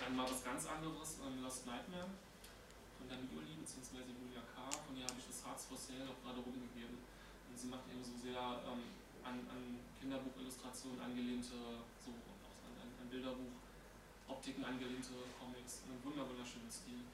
Dann 0.00 0.16
mal 0.16 0.24
was 0.24 0.40
ganz 0.40 0.64
anderes, 0.64 1.20
ähm, 1.20 1.44
Lost 1.44 1.68
Nightmare 1.68 2.08
von 2.98 3.06
der 3.06 3.18
Mioli 3.20 3.54
bzw. 3.62 4.00
Julia 4.00 4.42
K. 4.56 4.64
Von 4.86 4.96
ihr 4.96 5.04
habe 5.04 5.20
ich 5.20 5.28
das 5.28 5.44
Hearts 5.44 5.68
for 5.68 5.78
Sale 5.78 6.08
auch 6.08 6.18
gerade 6.24 6.40
rumgegeben. 6.40 6.98
Und 6.98 7.56
sie 7.56 7.68
macht 7.68 7.84
eben 7.92 8.02
so 8.02 8.16
sehr 8.16 8.40
ähm, 8.66 8.82
an, 9.28 9.44
an 9.52 9.62
Kinderbuchillustrationen 10.00 11.00
angelehnte, 11.00 11.84
so 12.00 12.10
auch 12.16 12.56
an, 12.64 12.72
an, 12.80 12.88
an 12.96 13.06
Bilderbuch, 13.12 13.60
Optiken 14.28 14.64
angelehnte 14.64 15.12
Comics. 15.36 15.84
Einen 15.84 16.00
wunder 16.04 16.24
wunderschönen 16.24 16.72
Stil. 16.72 17.04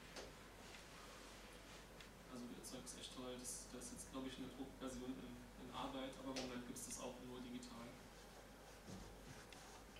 Also 2.31 2.43
ihr 2.55 2.63
Zeug 2.63 2.83
ist 2.87 2.99
echt 2.99 3.11
toll. 3.15 3.35
Das, 3.39 3.67
das 3.75 3.83
ist 3.91 3.91
jetzt 3.99 4.11
glaube 4.11 4.31
ich 4.31 4.39
eine 4.39 4.47
Druckversion 4.55 5.11
in, 5.11 5.31
in 5.63 5.69
Arbeit, 5.75 6.15
aber 6.23 6.31
im 6.31 6.47
Moment 6.47 6.63
gibt 6.67 6.79
es 6.79 6.87
das 6.87 7.03
auch 7.03 7.15
nur 7.27 7.43
digital. 7.43 7.87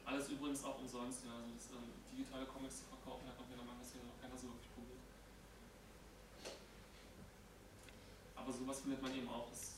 Alles 0.05 0.29
übrigens 0.29 0.63
auch 0.63 0.79
umsonst, 0.79 1.25
ja. 1.25 1.35
Also 1.35 1.51
das, 1.51 1.67
ähm, 1.75 1.91
digitale 2.15 2.45
Comics 2.47 2.79
zu 2.79 2.85
verkaufen, 2.87 3.27
da 3.27 3.33
kommt 3.35 3.49
mir 3.51 3.59
der 3.59 3.67
Manga-Szene 3.67 4.07
noch 4.07 4.19
keiner 4.21 4.37
so 4.37 4.47
wirklich 4.47 4.71
probiert. 4.71 5.03
Aber 8.35 8.51
sowas 8.53 8.79
findet 8.79 9.01
man 9.01 9.11
eben 9.11 9.27
auch. 9.27 9.51
Es 9.51 9.74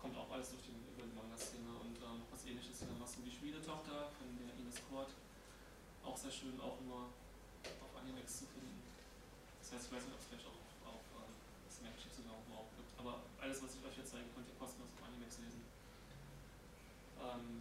kommt 0.00 0.16
auch 0.16 0.32
alles 0.32 0.50
durch 0.50 0.64
die, 0.64 0.72
über 0.96 1.04
die 1.04 1.12
Manga-Szene 1.12 1.68
und 1.84 1.96
ähm, 2.00 2.24
was 2.32 2.48
ähnliches 2.48 2.80
hier 2.80 2.88
machst 2.96 3.20
du 3.20 3.24
wie 3.24 3.30
Schmiedetochter 3.30 4.08
von 4.16 4.26
der 4.40 4.56
Ines 4.56 4.80
Kort. 4.88 5.12
Auch 6.00 6.16
sehr 6.16 6.32
schön, 6.32 6.56
auch 6.60 6.80
nur 6.88 7.12
auf 7.84 7.92
Animex 8.00 8.40
zu 8.40 8.44
finden. 8.48 8.80
Das 9.60 9.76
heißt, 9.76 9.86
ich 9.86 9.92
weiß 9.92 10.02
nicht, 10.08 10.16
ob 10.16 10.20
es 10.20 10.28
vielleicht 10.32 10.48
auch 10.48 10.60
auf, 10.88 11.04
ähm, 11.20 11.32
Smackchip 11.68 12.12
sogar 12.16 12.32
auch 12.32 12.72
gibt. 12.72 12.90
Aber 12.96 13.20
alles, 13.44 13.60
was 13.60 13.76
ich 13.76 13.84
euch 13.84 13.96
jetzt 14.00 14.16
zeige, 14.16 14.24
könnt 14.32 14.48
ihr 14.48 14.56
kostenlos 14.56 14.88
auf 14.96 15.04
Animex 15.04 15.36
lesen. 15.44 15.62
Ähm, 17.20 17.60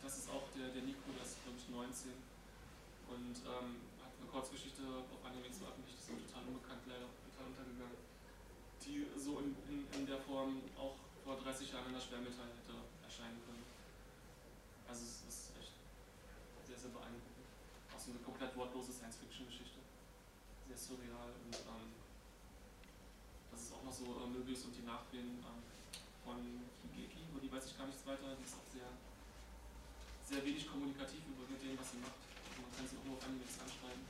das 0.00 0.16
ist 0.16 0.28
auch 0.32 0.48
der, 0.56 0.72
der 0.72 0.82
Nico, 0.88 1.12
der 1.12 1.28
ist 1.28 1.36
glaube 1.44 1.60
ich 1.60 1.68
19 1.68 2.16
und 3.12 3.36
ähm, 3.44 3.84
hat 4.00 4.12
eine 4.16 4.26
Kurzgeschichte 4.32 4.82
auf 4.86 5.20
Animex 5.28 5.60
veröffentlicht, 5.60 6.00
ist 6.00 6.08
total 6.08 6.46
unbekannt, 6.48 6.82
leider 6.88 7.06
total 7.26 7.52
untergegangen, 7.52 8.00
die 8.86 9.06
in, 10.06 10.14
der 10.14 10.22
Form 10.22 10.62
auch 10.78 10.94
vor 11.26 11.34
30 11.34 11.74
Jahren 11.74 11.90
in 11.90 11.98
der 11.98 12.04
Schwermetall 12.06 12.46
hätte 12.54 12.78
erscheinen 13.02 13.42
können. 13.42 13.66
Also 14.86 15.02
es 15.02 15.26
ist 15.26 15.50
echt 15.58 15.74
sehr, 16.62 16.78
sehr 16.78 16.94
beeindruckend. 16.94 17.42
Auch 17.90 17.98
so 17.98 18.14
eine 18.14 18.22
komplett 18.22 18.54
wortlose 18.54 18.94
Science-Fiction-Geschichte. 18.94 19.82
Sehr 20.70 20.78
surreal 20.78 21.34
und 21.34 21.58
ähm, 21.58 21.90
das 23.50 23.66
ist 23.66 23.74
auch 23.74 23.82
noch 23.82 23.90
so 23.90 24.06
äh, 24.22 24.30
Möbius 24.30 24.70
und 24.70 24.78
die 24.78 24.86
Nachwehen 24.86 25.42
ähm, 25.42 25.62
von 26.22 26.38
Higeki, 26.86 27.26
wo 27.34 27.42
die 27.42 27.50
weiß 27.50 27.66
ich 27.66 27.74
gar 27.74 27.90
nichts 27.90 28.06
weiter, 28.06 28.38
die 28.38 28.46
ist 28.46 28.54
auch 28.54 28.70
sehr, 28.70 28.90
sehr 30.22 30.42
wenig 30.46 30.70
kommunikativ 30.70 31.26
über 31.26 31.50
mit 31.50 31.58
dem, 31.58 31.74
was 31.74 31.90
sie 31.90 31.98
macht. 31.98 32.22
Also 32.46 32.62
man 32.62 32.70
kann 32.78 32.86
sie 32.86 32.94
auch 32.94 33.06
nur 33.10 33.18
auf 33.18 33.26
Animex 33.26 33.58
anschreiben. 33.58 34.06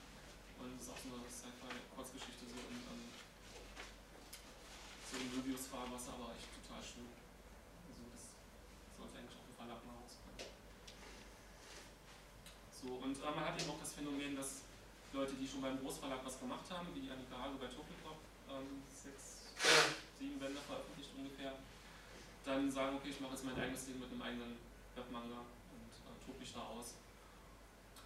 Und 0.61 0.76
es 0.76 0.88
ist 0.88 0.92
auch 0.92 1.00
so 1.00 1.09
eine 1.16 1.24
Sci-Fi-Kurzgeschichte 1.24 2.44
so 2.52 2.61
in, 2.68 2.80
in, 2.85 3.15
so 5.16 5.24
in 5.24 5.33
Möbius-Fahrwasser, 5.33 6.12
aber 6.12 6.37
echt 6.37 6.52
total 6.61 6.83
schön. 6.85 7.09
Also 7.88 8.05
das 8.12 8.37
sollte 9.00 9.16
eigentlich 9.16 9.37
auch 9.40 9.48
im 9.48 9.57
Verlag 9.57 9.81
mal 9.88 9.96
rauskommen. 9.96 10.37
So, 12.68 12.88
und 13.00 13.16
äh, 13.16 13.33
man 13.33 13.44
hat 13.48 13.57
eben 13.57 13.70
auch 13.72 13.81
das 13.81 13.96
Phänomen, 13.96 14.37
dass 14.37 14.68
Leute, 15.16 15.33
die 15.40 15.48
schon 15.48 15.64
beim 15.64 15.81
Großverlag 15.81 16.20
was 16.20 16.37
gemacht 16.37 16.68
haben, 16.68 16.92
wie 16.92 17.09
Annika 17.09 17.40
Hage 17.40 17.57
bei 17.57 17.72
Tokyopop, 17.72 18.20
ähm, 18.52 18.85
sechs, 18.92 19.48
sieben 20.20 20.37
Bände 20.37 20.61
veröffentlicht 20.61 21.11
ungefähr, 21.16 21.57
dann 22.44 22.68
sagen, 22.68 23.00
okay, 23.00 23.09
ich 23.09 23.20
mache 23.20 23.33
jetzt 23.33 23.44
mein 23.48 23.57
eigenes 23.57 23.88
Ding 23.88 23.98
mit 23.98 24.12
einem 24.12 24.20
eigenen 24.20 24.61
Webmanga 24.94 25.48
und 25.48 25.92
äh, 25.96 26.12
tob 26.29 26.37
mich 26.37 26.52
da 26.52 26.61
aus. 26.61 27.00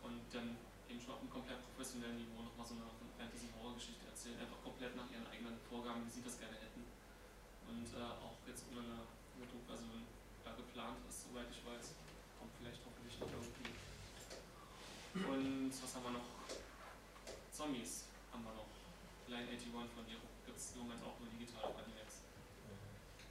Und 0.07 0.23
dann 0.33 0.57
eben 0.89 1.03
schon 1.03 1.13
auf 1.13 1.21
einem 1.21 1.35
komplett 1.35 1.59
professionellen 1.75 2.17
Niveau 2.17 2.47
nochmal 2.47 2.67
so 2.67 2.79
eine 2.79 2.87
Fantasy-Horror-Geschichte 3.19 4.07
erzählen, 4.07 4.39
einfach 4.41 4.63
komplett 4.63 4.95
nach 4.95 5.11
ihren 5.11 5.27
eigenen 5.27 5.59
Vorgaben, 5.69 6.07
wie 6.07 6.11
sie 6.11 6.23
das 6.23 6.39
gerne 6.39 6.55
hätten. 6.57 6.90
Und 7.71 7.87
äh, 7.95 8.03
auch 8.03 8.35
jetzt 8.51 8.67
ohne 8.75 8.83
eine, 8.83 9.07
eine 9.39 9.47
Druckversion 9.47 10.03
da 10.43 10.51
geplant 10.59 10.99
ist, 11.07 11.31
soweit 11.31 11.47
ich 11.55 11.63
weiß. 11.63 11.95
Kommt 12.43 12.51
vielleicht 12.59 12.83
hoffentlich 12.83 13.15
noch 13.23 13.31
irgendwie. 13.31 13.71
Und 15.15 15.71
was 15.71 15.91
haben 15.95 16.05
wir 16.11 16.19
noch? 16.19 16.31
Zombies 17.55 18.11
haben 18.35 18.43
wir 18.43 18.55
noch. 18.59 18.71
Line 19.31 19.47
81 19.55 19.71
von 19.71 20.03
Nero. 20.11 20.27
Gibt 20.43 20.59
es 20.59 20.75
im 20.75 20.83
Moment 20.83 20.99
auch 21.07 21.15
nur 21.23 21.31
digital 21.31 21.71
auf 21.71 21.79
Animex. 21.79 22.27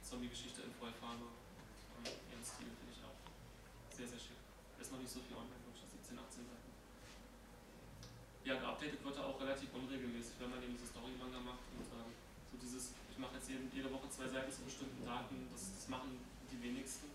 Zombie-Geschichte 0.00 0.64
in 0.64 0.72
Vollfarbe. 0.72 1.28
Und 2.00 2.08
ihren 2.08 2.44
Stil 2.44 2.72
finde 2.80 2.96
ich 2.96 3.04
auch 3.04 3.20
sehr, 3.92 4.08
sehr 4.08 4.18
schick. 4.18 4.40
Ist 4.80 4.88
noch 4.88 5.04
nicht 5.04 5.12
so 5.12 5.20
viel 5.20 5.36
online, 5.36 5.60
ich, 5.76 5.84
17, 5.84 6.16
18 6.16 6.48
Seiten. 6.48 6.70
Ja, 8.48 8.56
geupdatet 8.56 9.04
wird 9.04 9.16
er 9.20 9.24
auch 9.28 9.36
relativ 9.36 9.68
unregelmäßig, 9.76 10.40
wenn 10.40 10.48
man 10.48 10.64
eben 10.64 10.72
diese 10.72 10.88
Story-Manga 10.88 11.44
macht 11.44 11.60
und 11.76 11.84
ähm, 11.92 12.19
so 12.50 12.58
dieses, 12.58 12.92
ich 13.10 13.18
mache 13.18 13.38
jetzt 13.38 13.48
jede, 13.48 13.62
jede 13.72 13.90
Woche 13.94 14.10
zwei 14.10 14.26
Seiten 14.26 14.50
zu 14.50 14.66
bestimmten 14.66 15.06
Daten, 15.06 15.46
das, 15.54 15.70
das 15.70 15.86
machen 15.88 16.18
die 16.50 16.58
wenigsten. 16.58 17.06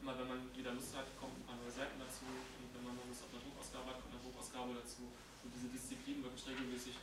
Immer 0.00 0.12
wenn 0.20 0.28
man 0.28 0.40
wieder 0.54 0.76
Lust 0.76 0.94
hat, 0.94 1.08
kommen 1.18 1.34
ein 1.40 1.46
paar 1.48 1.56
neue 1.56 1.72
Seiten 1.72 1.98
dazu 1.98 2.28
und 2.28 2.68
wenn 2.76 2.84
man 2.84 2.94
noch 2.94 3.08
Lust 3.08 3.24
auf 3.24 3.32
eine 3.32 3.42
Druckausgabe 3.42 3.90
hat, 3.90 3.98
kommt 3.98 4.12
eine 4.14 4.22
Druckausgabe 4.22 4.70
dazu. 4.76 5.08
Und 5.42 5.50
diese 5.50 5.72
Disziplin 5.72 6.22
wirklich 6.22 6.46
regelmäßig 6.46 6.94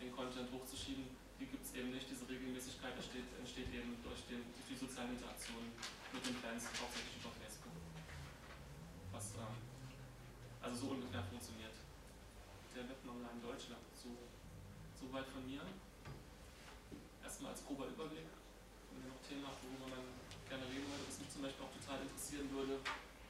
den 0.00 0.14
Content 0.14 0.48
hochzuschieben, 0.52 1.04
die 1.36 1.46
gibt 1.50 1.64
es 1.64 1.74
eben 1.74 1.92
nicht. 1.92 2.08
Diese 2.08 2.24
Regelmäßigkeit 2.24 2.96
entsteht, 2.96 3.28
entsteht 3.36 3.68
eben 3.74 3.98
durch, 4.00 4.24
den, 4.30 4.40
durch 4.56 4.66
die 4.72 4.78
sozialen 4.78 5.12
Interaktionen 5.18 5.68
mit 6.14 6.22
den 6.24 6.36
Fans, 6.40 6.64
hauptsächlich 6.80 7.20
über 7.20 7.32
Facebook. 7.36 7.76
Was 9.12 9.36
ähm, 9.36 9.56
also 10.62 10.76
so 10.76 10.86
ungefähr 10.96 11.24
funktioniert 11.28 11.76
der 12.76 12.88
Webmanga 12.88 13.32
in 13.32 13.40
Deutschland. 13.40 13.84
So, 13.96 14.12
so 15.00 15.12
weit 15.12 15.26
von 15.32 15.44
mir. 15.48 15.64
Erstmal 17.26 17.50
als 17.50 17.66
grober 17.66 17.90
Überblick. 17.90 18.30
Wenn 18.94 19.02
ihr 19.02 19.10
noch 19.10 19.18
Themen 19.26 19.42
habt, 19.42 19.58
worüber 19.66 19.90
man 19.90 20.14
gerne 20.46 20.62
reden 20.70 20.86
würde, 20.86 21.10
was 21.10 21.18
mich 21.18 21.26
zum 21.26 21.42
Beispiel 21.42 21.66
auch 21.66 21.74
total 21.74 21.98
interessieren 22.06 22.46
würde, 22.54 22.78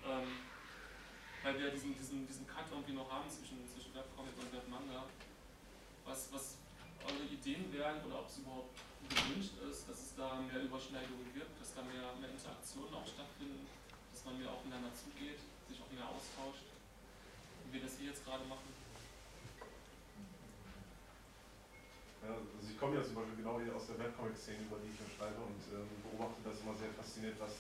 ähm, 0.05 0.45
weil 1.41 1.57
wir 1.57 1.73
diesen, 1.73 1.97
diesen, 1.97 2.29
diesen 2.29 2.45
Cut 2.45 2.69
irgendwie 2.69 2.93
noch 2.93 3.09
haben 3.09 3.25
zwischen, 3.33 3.65
zwischen 3.65 3.97
Webcomic 3.97 4.37
und 4.37 4.53
Webmanga, 4.53 5.09
was, 6.05 6.29
was 6.29 6.61
eure 7.09 7.25
Ideen 7.25 7.73
wären 7.73 8.05
oder 8.05 8.21
ob 8.21 8.29
es 8.29 8.37
überhaupt 8.45 8.77
gewünscht 9.09 9.57
ist, 9.65 9.89
dass 9.89 9.97
es 9.97 10.13
da 10.13 10.45
mehr 10.45 10.61
Überschneidungen 10.61 11.33
gibt, 11.33 11.57
dass 11.57 11.73
da 11.73 11.81
mehr, 11.81 12.13
mehr 12.21 12.37
Interaktionen 12.37 12.93
auch 12.93 13.09
stattfinden, 13.09 13.65
dass 14.13 14.29
man 14.29 14.37
mehr 14.37 14.53
aufeinander 14.53 14.93
zugeht, 14.93 15.41
sich 15.73 15.81
auch 15.81 15.89
mehr 15.89 16.05
austauscht, 16.05 16.69
wie 17.65 17.81
wir 17.81 17.81
das 17.81 17.97
hier 17.97 18.13
jetzt 18.13 18.29
gerade 18.29 18.45
machen. 18.45 18.76
Also 22.33 22.67
ich 22.67 22.79
komme 22.79 22.97
ja 22.97 23.03
zum 23.03 23.15
Beispiel 23.15 23.37
genau 23.43 23.61
hier 23.61 23.75
aus 23.75 23.87
der 23.87 23.99
Webcomic-Szene, 23.99 24.67
über 24.67 24.79
die 24.83 24.91
ich 24.91 24.99
schreibe 25.15 25.39
und 25.43 25.61
ähm, 25.71 25.87
beobachte 26.03 26.43
das 26.43 26.61
immer 26.61 26.75
sehr 26.75 26.91
fasziniert, 26.97 27.39
was 27.39 27.55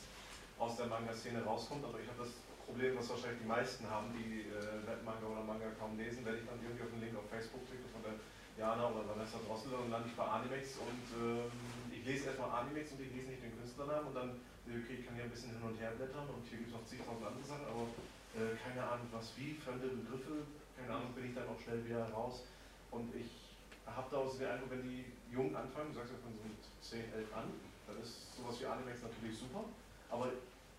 aus 0.59 0.76
der 0.76 0.87
Manga-Szene 0.87 1.44
rauskommt. 1.44 1.85
Aber 1.85 2.00
ich 2.00 2.09
habe 2.09 2.24
das 2.26 2.33
Problem, 2.66 2.98
was 2.98 3.07
wahrscheinlich 3.09 3.40
die 3.40 3.50
meisten 3.50 3.87
haben, 3.87 4.11
die 4.11 4.50
äh, 4.50 4.83
Webmanga 4.83 5.26
oder 5.26 5.44
Manga 5.46 5.70
kaum 5.79 5.94
lesen, 5.94 6.26
wenn 6.26 6.35
ich 6.35 6.44
dann 6.44 6.59
irgendwie 6.59 6.83
auf 6.83 6.90
den 6.90 7.00
Link 7.00 7.14
auf 7.14 7.31
Facebook 7.31 7.62
klicke 7.70 7.87
von 7.94 8.02
der 8.02 8.18
Jana 8.59 8.88
oder 8.90 9.05
Vanessa 9.07 9.38
Drossel, 9.46 9.70
dann 9.70 9.90
lande 9.92 10.09
ich 10.09 10.16
bei 10.16 10.24
Animex 10.24 10.81
und 10.81 11.07
ähm, 11.14 11.52
ich 11.92 12.02
lese 12.02 12.33
erstmal 12.33 12.64
Animex 12.64 12.90
und 12.92 13.00
ich 13.05 13.12
lese 13.12 13.29
nicht 13.29 13.44
den 13.44 13.55
Künstlernamen 13.55 14.09
und 14.09 14.16
dann, 14.16 14.40
okay, 14.64 14.96
ich 14.98 15.05
kann 15.05 15.14
hier 15.14 15.29
ein 15.29 15.31
bisschen 15.31 15.52
hin 15.52 15.62
und 15.62 15.76
her 15.79 15.92
blättern 15.94 16.26
und 16.26 16.42
hier 16.48 16.59
gibt 16.64 16.72
es 16.72 16.74
noch 16.74 16.87
zigtausend 16.88 17.22
andere 17.22 17.44
Sachen, 17.44 17.68
aber 17.68 17.85
äh, 18.35 18.57
keine 18.57 18.81
Ahnung 18.81 19.07
was 19.12 19.37
wie, 19.37 19.55
fremde 19.61 19.92
Begriffe, 19.92 20.48
keine 20.74 20.90
Ahnung, 20.90 21.12
bin 21.12 21.29
ich 21.29 21.35
dann 21.37 21.46
auch 21.52 21.61
schnell 21.61 21.85
wieder 21.85 22.09
raus 22.11 22.48
und 22.90 23.14
ich 23.14 23.46
habe 23.94 24.09
daraus 24.11 24.38
den 24.38 24.49
Eindruck, 24.49 24.70
wenn 24.70 24.83
die 24.83 25.05
jung 25.31 25.55
anfangen, 25.55 25.92
du 25.92 25.99
sagst 26.01 26.12
ja 26.12 26.18
von 26.18 26.33
so 26.35 26.42
mit 26.42 26.59
10, 26.83 27.12
11 27.12 27.35
an, 27.35 27.49
dann 27.87 27.96
ist 28.03 28.35
sowas 28.37 28.59
wie 28.61 28.66
Animex 28.66 29.03
natürlich 29.03 29.38
super, 29.38 29.64
aber 30.11 30.33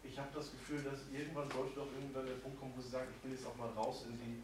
ich 0.04 0.15
habe 0.17 0.30
das 0.34 0.52
Gefühl, 0.52 0.84
dass 0.84 1.04
irgendwann 1.12 1.50
sollte 1.52 1.76
doch 1.76 1.89
irgendwann 1.91 2.26
der 2.26 2.39
Punkt 2.39 2.60
kommen, 2.60 2.74
wo 2.76 2.82
sie 2.82 2.89
sagen, 2.91 3.12
ich 3.12 3.20
will 3.24 3.36
jetzt 3.36 3.46
auch 3.46 3.56
mal 3.56 3.70
raus 3.76 4.06
in 4.08 4.15
die, 4.20 4.43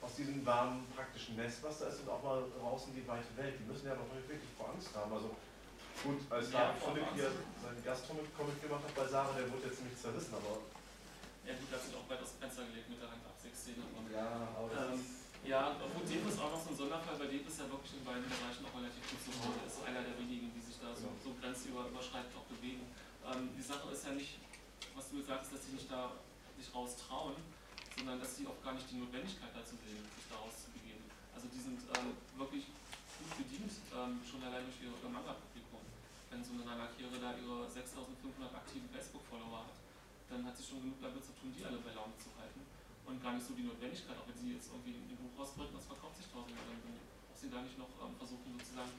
aus 0.00 0.14
diesem 0.14 0.44
warmen, 0.44 0.84
praktischen 0.94 1.36
Nest, 1.36 1.62
was 1.62 1.80
da 1.80 1.88
ist, 1.88 2.00
und 2.00 2.08
auch 2.08 2.22
mal 2.22 2.44
raus 2.60 2.84
in 2.88 2.94
die 2.94 3.06
weite 3.08 3.28
Welt. 3.36 3.54
Die 3.58 3.64
müssen 3.64 3.86
ja 3.88 3.94
noch 3.96 4.06
nicht 4.12 4.28
wirklich 4.28 4.50
vor 4.56 4.70
Angst 4.70 4.94
haben. 4.94 5.10
Also 5.12 5.34
gut, 6.04 6.20
als 6.30 6.52
Ja, 6.52 6.74
David 6.78 7.04
hier 7.14 7.30
seinen 7.64 7.82
Gastcomic 7.82 8.28
gemacht 8.36 8.84
hat 8.84 8.94
bei 8.94 9.06
Sarah, 9.08 9.32
der 9.34 9.50
wurde 9.50 9.66
jetzt 9.66 9.78
ziemlich 9.78 9.96
zerrissen, 9.98 10.34
aber 10.36 10.62
Ja 11.48 11.54
gut, 11.56 11.70
das 11.72 11.88
sind 11.88 11.96
auch 11.96 12.06
weit 12.06 12.20
aus 12.22 12.32
dem 12.36 12.40
Fenster 12.44 12.62
gelegt 12.68 12.88
mit 12.92 13.00
der 13.00 13.10
Hand 13.10 13.24
ab 13.24 13.34
16 13.40 13.74
und 13.80 14.06
ja, 14.12 14.52
aber 14.54 14.68
Ähm, 14.68 15.00
Ja, 15.44 15.76
obwohl 15.80 16.04
Dave 16.04 16.28
ist 16.28 16.40
auch 16.40 16.52
noch 16.52 16.60
so 16.60 16.70
ein 16.70 16.76
Sonderfall, 16.76 17.16
weil 17.18 17.28
Dave 17.28 17.46
ist 17.46 17.58
ja 17.58 17.66
wirklich 17.70 17.94
in 17.96 18.04
beiden 18.04 18.26
Bereichen 18.26 18.62
auch 18.66 18.74
relativ 18.76 19.00
gut 19.08 19.20
zu 19.22 19.32
Hause. 19.40 19.64
ist 19.64 19.80
einer 19.86 20.02
der 20.04 20.16
wenigen, 20.18 20.52
die 20.52 20.60
sich 20.60 20.76
da 20.80 20.92
so, 20.92 21.08
so 21.24 21.32
grenzüberschreitend 21.40 22.34
auch 22.36 22.48
bewegen. 22.52 22.84
Ähm, 23.24 23.48
die 23.56 23.64
Sache 23.64 23.88
ist 23.92 24.04
ja 24.04 24.12
nicht, 24.12 24.36
was 24.92 25.08
du 25.08 25.20
gesagt 25.24 25.46
hast, 25.46 25.52
dass 25.54 25.64
sie 25.64 25.72
nicht 25.72 25.88
da 25.88 26.12
sich 26.58 26.68
raustrauen, 26.74 27.38
sondern 27.96 28.18
dass 28.20 28.36
sie 28.36 28.46
auch 28.46 28.58
gar 28.62 28.74
nicht 28.74 28.90
die 28.90 28.98
Notwendigkeit 28.98 29.54
dazu 29.54 29.78
sehen, 29.82 30.02
sich 30.04 30.26
da 30.28 30.36
rauszubegeben. 30.36 31.06
Also 31.32 31.46
die 31.48 31.62
sind 31.62 31.80
ähm, 31.96 32.18
wirklich 32.36 32.66
gut 33.18 33.32
bedient, 33.38 33.72
ähm, 33.94 34.20
schon 34.22 34.42
allein 34.42 34.66
durch 34.66 34.78
ihre, 34.82 34.94
ihr 34.94 35.10
Manga-Publikum. 35.10 35.82
Wenn 36.30 36.44
so 36.44 36.54
eine 36.54 36.66
Nanakere 36.66 37.16
da 37.18 37.34
ihre 37.34 37.64
6500 37.66 38.52
aktiven 38.52 38.88
Facebook-Follower 38.92 39.64
hat, 39.64 39.78
dann 40.28 40.44
hat 40.44 40.54
sie 40.54 40.66
schon 40.66 40.84
genug 40.84 41.00
damit 41.00 41.24
zu 41.24 41.32
tun, 41.40 41.50
die 41.56 41.64
alle 41.64 41.80
bei 41.80 41.94
Laune 41.96 42.12
zu 42.20 42.28
halten. 42.36 42.62
Und 43.08 43.24
gar 43.24 43.32
nicht 43.32 43.46
so 43.48 43.56
die 43.56 43.64
Notwendigkeit, 43.64 44.20
auch 44.20 44.28
wenn 44.28 44.36
sie 44.36 44.52
jetzt 44.52 44.68
irgendwie 44.68 44.92
ein 44.92 45.16
Buch 45.16 45.32
rausbringt, 45.40 45.72
das 45.72 45.88
verkauft 45.88 46.20
sich 46.20 46.28
tausend 46.28 46.52
dann 46.52 46.76
braucht 46.76 47.40
sie 47.40 47.48
da 47.48 47.64
nicht 47.64 47.80
noch 47.80 47.88
ähm, 48.04 48.12
versuchen, 48.20 48.52
sozusagen 48.52 48.92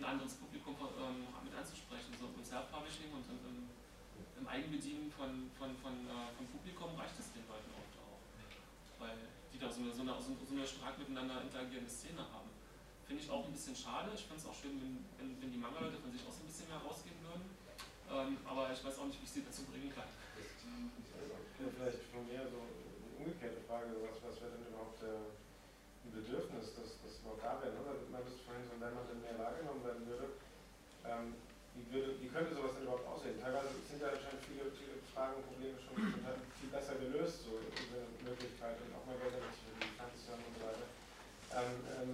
ein 0.00 0.04
anderes 0.16 0.40
Publikum 0.40 0.72
ähm, 0.80 1.28
mit 1.44 1.52
anzusprechen. 1.52 2.16
So 2.16 2.32
im 2.32 2.40
Self-Publishing 2.40 3.12
und 3.12 3.28
im, 3.28 3.38
im, 3.44 3.56
im, 4.40 4.46
Eigenbedienen 4.48 5.12
von, 5.12 5.52
von, 5.60 5.76
von, 5.84 5.92
äh, 6.08 6.32
von 6.40 6.46
Publikum 6.56 6.96
reicht 6.96 7.20
es 7.20 7.28
den 7.36 7.44
Leuten 7.44 7.68
oft 7.76 7.94
auch. 8.00 8.22
Weil 8.96 9.28
die 9.52 9.60
da 9.60 9.68
so 9.68 9.84
eine, 9.84 9.92
so 9.92 10.08
eine, 10.08 10.16
so 10.16 10.32
eine 10.32 10.64
stark 10.64 10.96
miteinander 10.96 11.44
interagierende 11.44 11.92
Szene 11.92 12.24
haben. 12.32 12.48
Finde 13.04 13.20
ich 13.20 13.28
auch 13.28 13.44
ein 13.44 13.52
bisschen 13.52 13.76
schade. 13.76 14.08
Ich 14.16 14.24
finde 14.24 14.40
es 14.40 14.48
auch 14.48 14.56
schön, 14.56 14.80
wenn, 14.80 15.04
wenn, 15.20 15.36
wenn 15.36 15.52
die 15.52 15.60
Manga-Leute 15.60 16.00
von 16.00 16.08
sich 16.08 16.24
aus 16.24 16.40
ein 16.40 16.48
bisschen 16.48 16.72
mehr 16.72 16.80
rausgeben 16.80 17.20
würden. 17.28 17.44
Ähm, 18.08 18.40
aber 18.48 18.72
ich 18.72 18.80
weiß 18.80 19.04
auch 19.04 19.08
nicht, 19.10 19.20
wie 19.20 19.28
ich 19.28 19.34
sie 19.36 19.44
dazu 19.44 19.68
bringen 19.68 19.92
kann. 19.92 20.08
Vielleicht 21.58 22.02
von 22.08 22.24
mir 22.24 22.46
so 22.48 22.77
umgekehrte 23.28 23.60
Frage, 23.68 23.92
was, 24.00 24.16
was 24.24 24.40
wäre 24.40 24.56
denn 24.56 24.72
überhaupt 24.72 24.96
der 25.04 25.20
ein 25.20 26.12
Bedürfnis, 26.16 26.72
dass 26.80 26.96
das 27.04 27.20
überhaupt 27.20 27.44
da 27.44 27.60
wäre? 27.60 27.76
Ne? 27.76 28.08
Man 28.08 28.24
müsste 28.24 28.40
vorhin 28.48 28.64
so, 28.64 28.80
wenn 28.80 28.96
man 28.96 29.04
denn 29.04 29.20
mehr 29.20 29.36
wahrgenommen 29.36 29.84
werden 29.84 30.08
würde, 30.08 30.32
ähm, 31.04 31.36
wie, 31.76 31.84
würde, 31.92 32.16
wie 32.24 32.32
könnte 32.32 32.56
sowas 32.56 32.72
denn 32.72 32.88
überhaupt 32.88 33.04
aussehen? 33.04 33.36
Teilweise 33.36 33.68
sind 33.84 34.00
ja 34.00 34.16
anscheinend 34.16 34.40
viele, 34.48 34.72
viele 34.72 34.96
Fragen 35.12 35.36
und 35.36 35.44
Probleme 35.52 35.76
schon 35.76 36.00
viel 36.56 36.72
besser 36.72 36.96
gelöst, 36.96 37.44
so 37.44 37.60
diese 37.60 38.08
Möglichkeit 38.24 38.80
und 38.80 38.96
auch 38.96 39.04
mal 39.04 39.20
Geld 39.20 39.36
die 39.36 39.92
Finanzierung 39.92 40.40
und 40.48 40.54
so 40.56 40.62
weiter. 40.64 40.88
Ähm, 41.52 41.76
ähm, 42.00 42.12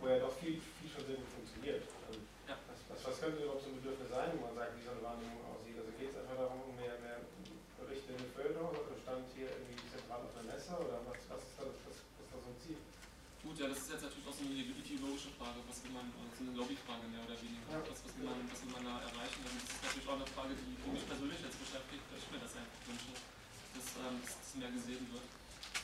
wo 0.00 0.08
ja 0.08 0.18
doch 0.24 0.32
viel, 0.40 0.56
viel 0.80 0.88
schon 0.88 1.04
sehr 1.04 1.20
gut 1.20 1.28
funktioniert. 1.28 1.84
Ähm, 2.08 2.24
ja. 2.48 2.56
was, 2.64 2.80
was, 2.88 2.98
was, 3.04 3.16
könnte 3.20 3.44
überhaupt 3.44 3.60
so 3.60 3.68
ein 3.68 3.76
Bedürfnis 3.84 4.08
sein, 4.08 4.32
wo 4.40 4.48
man 4.48 4.56
sagt, 4.56 4.72
wie 4.80 4.86
so 4.88 4.96
eine 4.96 5.04
Wahrnehmung 5.04 5.44
aussieht? 5.52 5.76
Also 5.76 5.92
geht 6.00 6.10
es 6.10 6.16
einfach 6.16 6.38
darum, 6.40 6.72
mehr, 6.80 6.96
mehr 7.04 7.20
Berichte 7.78 8.12
in 8.14 8.18
die 8.18 8.28
Bevölkerung 8.34 8.74
oder 8.74 8.98
stand 9.08 9.24
hier 9.32 9.48
irgendwie 9.48 9.80
zentral 9.88 10.20
auf 10.20 10.34
der 10.36 10.44
Messe 10.44 10.76
oder 10.76 11.00
was, 11.08 11.16
was, 11.32 11.40
ist, 11.40 11.56
da, 11.56 11.64
was, 11.64 11.80
was 11.88 11.96
ist 11.96 12.28
da 12.28 12.36
so 12.36 12.52
ein 12.52 12.60
Ziel? 12.60 12.76
Gut, 13.40 13.56
ja, 13.56 13.72
das 13.72 13.80
ist 13.80 13.96
jetzt 13.96 14.04
natürlich 14.04 14.27
auch 14.27 14.27
so 14.38 14.46
eine 14.46 14.54
ideologische 14.54 15.34
Frage, 15.34 15.58
was 15.66 15.82
will 15.82 15.90
man, 15.90 16.06
so 16.14 16.46
eine 16.46 16.54
Lobbyfrage 16.54 17.10
mehr 17.10 17.26
oder 17.26 17.34
weniger. 17.42 17.66
Ja. 17.74 17.82
Was, 17.82 17.98
was, 18.06 18.14
will 18.14 18.30
man, 18.30 18.38
was 18.46 18.62
will 18.62 18.70
man 18.70 18.84
da 18.86 19.02
erreichen? 19.02 19.42
Das 19.42 19.54
ist 19.58 19.82
natürlich 19.82 20.06
auch 20.06 20.18
eine 20.22 20.30
Frage, 20.30 20.54
die, 20.54 20.78
die 20.78 20.90
mich 20.94 21.06
persönlich 21.10 21.40
jetzt 21.42 21.58
beschäftigt, 21.58 22.04
weil 22.06 22.18
ich 22.22 22.28
mir 22.30 22.38
das 22.38 22.54
einfach 22.54 22.80
wünsche, 22.86 23.10
dass, 23.74 23.86
ähm, 23.98 24.16
das 24.22 24.48
mehr 24.54 24.70
gesehen 24.70 25.04
wird. 25.10 25.26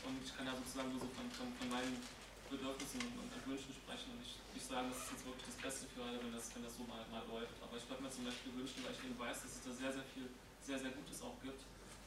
Und 0.07 0.17
ich 0.23 0.31
kann 0.31 0.47
ja 0.47 0.55
sozusagen 0.55 0.95
nur 0.95 1.03
so 1.03 1.11
von, 1.19 1.27
von, 1.35 1.51
von 1.51 1.67
meinen 1.67 1.99
Bedürfnissen 2.47 3.03
und 3.19 3.35
Wünschen 3.51 3.75
sprechen 3.75 4.15
und 4.15 4.23
nicht, 4.23 4.39
nicht 4.55 4.67
sagen, 4.71 4.87
das 4.87 5.03
ist 5.03 5.19
jetzt 5.19 5.25
wirklich 5.27 5.49
das 5.51 5.59
Beste 5.59 5.85
für 5.91 6.07
alle, 6.07 6.23
wenn 6.23 6.31
das, 6.31 6.47
wenn 6.55 6.63
das 6.63 6.79
so 6.79 6.87
mal, 6.87 7.03
mal 7.11 7.27
läuft. 7.27 7.59
Aber 7.59 7.75
ich 7.75 7.87
würde 7.91 8.07
mir 8.07 8.13
zum 8.15 8.23
Beispiel 8.23 8.55
wünschen, 8.55 8.79
weil 8.87 8.95
ich 8.95 9.03
eben 9.03 9.19
weiß, 9.19 9.43
dass 9.43 9.51
es 9.59 9.63
da 9.67 9.73
sehr, 9.75 9.91
sehr 9.91 10.07
viel, 10.15 10.31
sehr, 10.63 10.79
sehr 10.79 10.95
Gutes 10.95 11.19
auch 11.27 11.35
gibt 11.43 11.59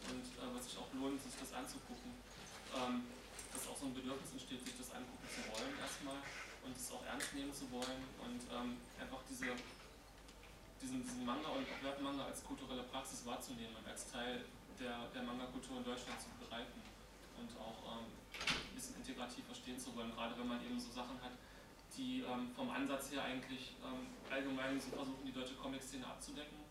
und 0.07 0.23
äh, 0.23 0.47
was 0.55 0.63
sich 0.63 0.79
auch 0.79 0.87
lohnt, 0.95 1.19
sich 1.19 1.35
das 1.35 1.51
anzugucken. 1.51 2.15
Ähm, 2.71 3.03
dass 3.57 3.73
auch 3.73 3.77
so 3.81 3.89
ein 3.89 3.95
Bedürfnis 3.97 4.37
entsteht, 4.37 4.61
sich 4.61 4.77
das 4.77 4.93
angucken 4.93 5.25
zu 5.33 5.41
wollen 5.49 5.73
erstmal 5.81 6.21
und 6.61 6.77
es 6.77 6.93
auch 6.93 7.01
ernst 7.09 7.33
nehmen 7.33 7.49
zu 7.49 7.65
wollen 7.73 8.05
und 8.21 8.41
ähm, 8.53 8.77
einfach 9.01 9.25
diese, 9.25 9.49
diesen, 10.77 11.01
diesen 11.01 11.25
Manga 11.25 11.49
und 11.49 11.65
auch 11.65 11.81
Webmanga 11.81 12.29
als 12.29 12.45
kulturelle 12.45 12.85
Praxis 12.85 13.25
wahrzunehmen 13.25 13.73
und 13.81 13.85
als 13.89 14.13
Teil 14.13 14.45
der, 14.77 15.09
der 15.09 15.23
Manga-Kultur 15.25 15.81
in 15.81 15.85
Deutschland 15.89 16.21
zu 16.21 16.29
begreifen 16.37 16.85
und 17.41 17.49
auch 17.57 17.97
ähm, 17.97 18.05
ein 18.45 18.75
bisschen 18.77 19.01
integrativ 19.01 19.41
verstehen 19.49 19.81
zu 19.81 19.89
wollen, 19.97 20.13
gerade 20.13 20.37
wenn 20.37 20.47
man 20.47 20.61
eben 20.61 20.77
so 20.77 20.93
Sachen 20.93 21.17
hat, 21.25 21.33
die 21.97 22.21
ähm, 22.29 22.53
vom 22.53 22.69
Ansatz 22.69 23.09
her 23.09 23.25
eigentlich 23.25 23.73
ähm, 23.81 24.05
allgemein 24.29 24.77
so 24.77 24.93
versuchen, 24.93 25.25
die 25.25 25.33
deutsche 25.33 25.57
Comic-Szene 25.57 26.05
abzudecken. 26.05 26.61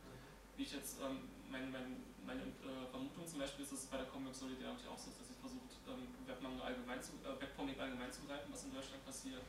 Wie 0.55 0.63
ich 0.63 0.71
jetzt, 0.71 1.03
ähm, 1.03 1.27
mein, 1.51 1.67
mein, 1.73 1.99
meine 2.23 2.47
äh, 2.47 2.87
Vermutung 2.95 3.27
zum 3.27 3.41
Beispiel 3.43 3.65
ist, 3.65 3.73
dass 3.75 3.83
es 3.83 3.87
bei 3.91 3.99
der 3.99 4.07
Comic 4.07 4.35
Solidarity 4.35 4.87
auch 4.87 4.97
so 4.97 5.11
ist, 5.11 5.19
dass 5.19 5.27
sie 5.27 5.35
versucht, 5.43 5.66
ähm, 5.89 6.07
Webmanga 6.27 6.65
allgemein 6.65 7.03
zu, 7.03 7.19
äh, 7.23 7.35
Webcomic 7.41 7.79
allgemein 7.79 8.13
zu 8.13 8.23
greifen, 8.27 8.51
was 8.51 8.65
in 8.65 8.75
Deutschland 8.75 9.05
passiert. 9.07 9.43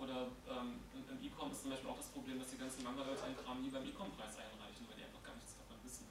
Oder 0.00 0.32
ähm, 0.48 0.80
im 0.96 1.18
E-Com 1.20 1.52
ist 1.52 1.60
zum 1.60 1.70
Beispiel 1.76 1.90
auch 1.92 2.00
das 2.00 2.08
Problem, 2.08 2.40
dass 2.40 2.48
die 2.48 2.56
ganzen 2.56 2.80
Manga-Leute 2.84 3.20
einen 3.20 3.36
Kram 3.36 3.60
nie 3.60 3.68
beim 3.68 3.84
E-Com-Preis 3.84 4.40
einreichen, 4.40 4.88
weil 4.88 4.96
die 4.96 5.04
einfach 5.04 5.20
gar 5.20 5.36
nichts 5.36 5.60
davon 5.60 5.76
wissen. 5.84 6.08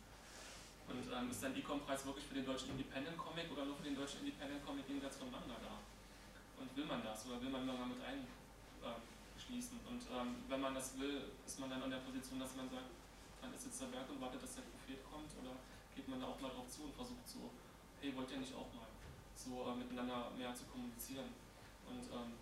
Und 0.86 1.06
ähm, 1.10 1.26
ist 1.34 1.42
der 1.42 1.58
E-Com-Preis 1.58 2.06
wirklich 2.06 2.26
für 2.30 2.38
den 2.38 2.46
deutschen 2.46 2.70
Independent-Comic 2.78 3.50
oder 3.50 3.66
nur 3.66 3.78
für 3.82 3.90
den 3.90 3.98
deutschen 3.98 4.22
Independent-Comic 4.22 4.86
jenseits 4.86 5.18
von 5.18 5.34
Manga 5.34 5.58
da? 5.58 5.82
Und 6.62 6.70
will 6.78 6.86
man 6.86 7.02
das 7.02 7.26
oder 7.26 7.42
will 7.42 7.50
man 7.50 7.66
Manga 7.66 7.90
mit 7.90 7.98
einschließen? 8.06 9.80
Ähm, 9.82 9.90
und 9.90 10.02
ähm, 10.14 10.30
wenn 10.46 10.62
man 10.62 10.78
das 10.78 10.94
will, 11.02 11.34
ist 11.42 11.58
man 11.58 11.74
dann 11.74 11.82
an 11.82 11.90
der 11.90 12.06
Position, 12.06 12.38
dass 12.38 12.54
man 12.54 12.70
sagt, 12.70 12.94
dann 13.42 13.54
ist 13.58 13.66
jetzt 13.66 13.82
der 13.82 13.90
Werk 13.94 14.10
und 14.12 14.22
wartet, 14.22 14.44
dass 14.44 14.54
der 14.54 14.68
Prophet 14.70 15.02
kommt 15.10 15.32
oder 15.42 15.56
geht 15.96 16.06
man 16.06 16.20
da 16.20 16.28
auch 16.28 16.40
mal 16.40 16.52
drauf 16.52 16.68
zu 16.70 16.84
und 16.84 16.94
versucht 16.94 17.26
so, 17.26 17.50
hey, 18.02 18.14
wollt 18.16 18.30
ihr 18.30 18.38
nicht 18.38 18.54
auch 18.54 18.70
mal? 18.76 18.89
So 19.40 19.72
äh, 19.72 19.76
miteinander 19.80 20.32
mehr 20.36 20.52
zu 20.52 20.68
kommunizieren. 20.68 21.32
Und 21.88 22.04
ähm, 22.12 22.36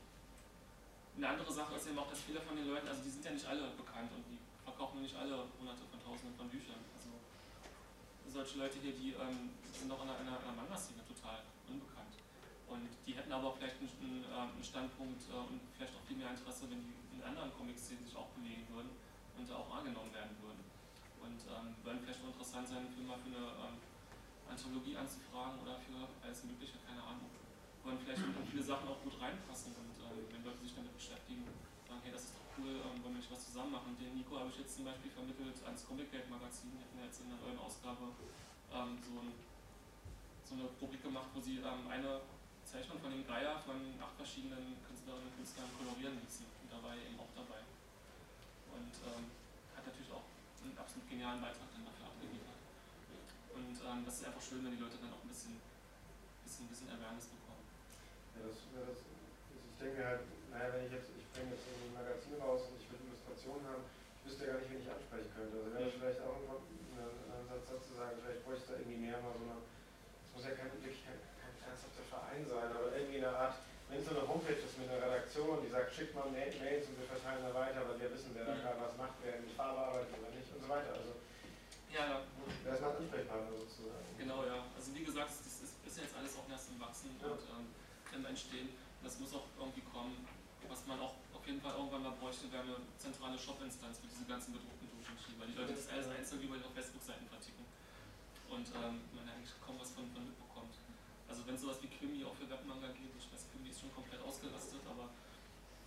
eine 1.17 1.29
andere 1.29 1.53
Sache 1.53 1.77
ist 1.77 1.87
eben 1.87 1.99
auch, 1.99 2.09
dass 2.09 2.21
viele 2.25 2.41
von 2.41 2.57
den 2.57 2.67
Leuten, 2.67 2.87
also 2.87 3.01
die 3.05 3.13
sind 3.13 3.25
ja 3.25 3.31
nicht 3.31 3.45
alle 3.45 3.69
bekannt 3.77 4.09
und 4.13 4.25
die 4.25 4.37
verkaufen 4.65 5.01
nicht 5.01 5.15
alle 5.15 5.45
hunderte 5.57 5.85
von 5.85 6.01
tausenden 6.01 6.33
von 6.37 6.49
Büchern. 6.49 6.81
Also 6.97 7.13
solche 8.29 8.57
Leute 8.57 8.77
hier, 8.81 8.93
die 8.93 9.13
ähm, 9.13 9.53
sind 9.73 9.89
auch 9.93 10.01
in 10.01 10.09
einer, 10.09 10.41
einer, 10.41 10.57
Manga-Szene 10.57 11.05
total 11.05 11.45
unbekannt. 11.69 12.17
Und 12.67 12.89
die 13.05 13.13
hätten 13.13 13.31
aber 13.31 13.53
vielleicht 13.53 13.77
einen, 13.79 14.25
ähm, 14.25 14.49
einen 14.57 14.65
Standpunkt 14.65 15.21
äh, 15.29 15.37
und 15.37 15.61
vielleicht 15.77 15.93
auch 15.93 16.05
viel 16.05 16.17
mehr 16.17 16.33
Interesse, 16.33 16.69
wenn 16.69 16.81
die 16.81 16.97
in 17.17 17.23
anderen 17.23 17.53
Comic-Szenen 17.53 18.05
sich 18.05 18.15
auch 18.17 18.29
bewegen 18.37 18.67
würden 18.73 18.91
und 19.37 19.47
auch 19.53 19.69
angenommen 19.73 20.13
werden 20.13 20.35
würden. 20.41 20.61
Und 21.21 21.39
ähm, 21.49 21.73
würden 21.81 22.01
vielleicht 22.03 22.21
auch 22.21 22.33
interessant 22.33 22.67
sein, 22.67 22.85
für 22.93 23.01
mal 23.01 23.17
für 23.17 23.31
eine 23.31 23.45
ähm, 23.57 23.75
Anthologie 24.49 24.95
anzufragen 24.97 25.59
oder 25.61 25.79
für 25.79 26.07
alles 26.23 26.43
Mögliche, 26.43 26.79
keine 26.85 27.03
Ahnung. 27.03 27.29
Wollen 27.83 27.99
vielleicht 28.03 28.23
in 28.23 28.47
viele 28.49 28.63
Sachen 28.63 28.87
auch 28.89 28.99
gut 29.03 29.15
reinpassen 29.19 29.71
und 29.75 29.95
ähm, 30.03 30.27
wenn 30.31 30.43
Leute 30.43 30.59
sich 30.59 30.75
damit 30.75 30.91
beschäftigen, 30.91 31.47
sagen, 31.87 32.01
hey, 32.03 32.11
das 32.11 32.27
ist 32.27 32.35
doch 32.35 32.47
cool, 32.59 32.75
ähm, 32.83 32.99
wollen 32.99 33.15
wir 33.15 33.23
nicht 33.23 33.31
was 33.31 33.47
zusammen 33.47 33.71
machen. 33.71 33.95
Den 33.95 34.17
Nico 34.17 34.35
habe 34.35 34.51
ich 34.51 34.59
jetzt 34.59 34.75
zum 34.75 34.85
Beispiel 34.85 35.11
vermittelt 35.11 35.55
ans 35.63 35.87
Comic 35.87 36.11
Gate 36.11 36.27
Magazin, 36.27 36.75
die 36.75 36.83
hatten 36.83 36.99
jetzt 36.99 37.23
in 37.23 37.31
der 37.31 37.39
neuen 37.39 37.59
Ausgabe 37.59 38.11
ähm, 38.75 38.99
so, 38.99 39.13
ein, 39.23 39.31
so, 40.43 40.51
eine 40.59 40.65
Rubrik 40.81 41.03
gemacht, 41.03 41.31
wo 41.31 41.39
sie 41.39 41.63
ähm, 41.63 41.87
eine 41.87 42.19
Zeichnung 42.67 42.99
von 42.99 43.11
dem 43.11 43.23
Geier 43.23 43.55
von 43.63 43.79
acht 44.03 44.15
verschiedenen 44.19 44.75
Künstlerinnen 44.83 45.31
und 45.31 45.35
Künstlern 45.39 45.71
kolorieren 45.79 46.19
ließen. 46.19 46.43
Und 46.43 46.67
da 46.67 46.83
war 46.83 46.91
er 46.91 47.03
eben 47.07 47.15
auch 47.15 47.31
dabei. 47.31 47.63
Und 48.75 48.91
ähm, 49.07 49.31
hat 49.71 49.87
natürlich 49.87 50.11
auch 50.11 50.27
einen 50.59 50.75
absolut 50.75 51.07
genialen 51.07 51.39
Beitrag 51.39 51.71
dann 51.71 51.87
dafür. 51.87 52.16
Und 53.57 53.73
ähm, 53.81 54.05
das 54.05 54.21
ist 54.21 54.25
einfach 54.29 54.45
schön, 54.45 54.61
wenn 54.61 54.77
die 54.77 54.83
Leute 54.85 55.01
dann 55.01 55.09
auch 55.09 55.25
ein 55.25 55.31
bisschen, 55.33 55.57
bisschen, 56.45 56.69
bisschen 56.69 56.93
Awareness 56.93 57.33
bekommen. 57.33 57.65
Ja, 58.37 58.45
das, 58.45 58.57
das, 58.69 59.01
ich 59.01 59.77
denke 59.81 59.99
halt, 60.05 60.21
naja, 60.53 60.69
wenn 60.77 60.85
ich 60.85 60.93
jetzt, 60.93 61.09
ich 61.17 61.25
bringe 61.33 61.57
jetzt 61.57 61.65
ein 61.65 61.97
Magazin 61.97 62.37
raus 62.37 62.69
und 62.69 62.77
ich 62.77 62.85
will 62.93 63.01
Illustrationen 63.09 63.65
haben, 63.65 63.83
ich 64.21 64.29
wüsste 64.29 64.45
ja 64.45 64.53
gar 64.53 64.61
nicht, 64.61 64.69
wen 64.69 64.85
ich 64.85 64.93
ansprechen 64.93 65.31
könnte. 65.33 65.57
Also 65.57 65.73
wäre 65.73 65.89
das 65.89 65.97
vielleicht 65.97 66.21
auch 66.21 66.37
ein, 66.37 66.77
Ansatz 67.37 67.65
dazu 67.69 67.91
sagen, 67.97 68.17
vielleicht 68.21 68.43
bräuchte 68.45 68.73
da 68.73 68.75
irgendwie 68.77 69.01
mehr 69.09 69.17
mal 69.21 69.33
so 69.33 69.41
eine, 69.45 69.57
es 69.61 70.29
muss 70.33 70.45
ja 70.45 70.53
kein, 70.53 70.69
wirklich 70.77 71.01
kein, 71.01 71.17
kein 71.41 71.53
ernsthafter 71.65 72.05
Verein 72.05 72.43
sein, 72.45 72.69
aber 72.69 72.93
irgendwie 72.93 73.21
eine 73.23 73.33
Art, 73.33 73.57
wenn 73.87 74.01
es 74.01 74.05
so 74.05 74.13
eine 74.13 74.27
Homepage 74.27 74.59
ist 74.59 74.77
mit 74.77 74.89
einer 74.91 75.01
Redaktion, 75.01 75.63
die 75.63 75.71
sagt, 75.71 75.95
schickt 75.95 76.13
mal 76.13 76.27
Mails 76.29 76.59
und 76.91 76.97
wir 76.99 77.07
verteilen 77.07 77.41
da 77.41 77.55
weiter, 77.55 77.87
weil 77.87 77.97
wir 77.97 78.11
wissen, 78.11 78.35
wer 78.35 78.45
da 78.45 78.53
gerade 78.53 78.83
was 78.83 78.97
macht, 78.99 79.15
wer 79.23 79.39
in 79.39 79.47
die 79.47 79.55
Farbe 79.55 79.79
arbeitet 79.79 80.11
oder 80.19 80.33
nicht 80.35 80.49
und 80.51 80.61
so 80.61 80.67
weiter. 80.67 80.91
Also 80.91 81.15
ja, 81.93 82.03
ja. 82.03 82.19
Wer 82.63 82.73
ist 82.73 82.83
sozusagen? 82.83 83.07
Genau, 83.09 83.26
gesagt, 85.17 85.33
das 85.41 85.65
ist, 85.65 85.73
ist 85.81 85.97
jetzt 85.97 86.13
alles 86.13 86.37
auch 86.37 86.45
erst 86.45 86.69
im 86.69 86.77
Wachsen 86.77 87.09
ja. 87.17 87.33
und 87.33 87.41
ähm, 87.57 88.25
Entstehen. 88.25 88.69
Das 89.01 89.17
muss 89.21 89.33
auch 89.33 89.45
irgendwie 89.57 89.85
kommen. 89.93 90.25
Was 90.69 90.85
man 90.89 90.99
auch 90.99 91.13
auf 91.33 91.45
jeden 91.45 91.61
Fall 91.61 91.73
irgendwann 91.77 92.03
mal 92.03 92.17
bräuchte, 92.17 92.49
wäre 92.49 92.65
eine 92.65 92.81
zentrale 92.97 93.37
Shop-Instanz 93.37 94.01
für 94.01 94.09
diese 94.09 94.25
ganzen 94.25 94.57
bedruckten 94.57 94.89
Doujinshi, 94.89 95.37
weil 95.37 95.47
die 95.53 95.57
Leute 95.57 95.77
das 95.77 95.87
alles 95.89 96.09
einzeln 96.09 96.41
über 96.41 96.57
auf 96.57 96.73
Facebook-Seiten 96.73 97.29
verticken. 97.29 97.61
Und 98.49 98.65
ähm, 98.73 99.05
man 99.13 99.25
eigentlich 99.29 99.53
kaum 99.61 99.77
was 99.77 99.93
von, 99.93 100.09
von 100.11 100.25
mitbekommt. 100.25 100.75
Also 101.29 101.45
wenn 101.45 101.57
sowas 101.57 101.77
wie 101.81 101.89
Krimi 101.93 102.25
auch 102.25 102.33
für 102.35 102.49
Webmanga 102.49 102.89
geht, 102.93 103.13
ich 103.15 103.27
weiß, 103.29 103.47
Krimi 103.53 103.69
ist 103.69 103.85
schon 103.85 103.93
komplett 103.93 104.21
ausgerastet, 104.21 104.81
aber 104.89 105.13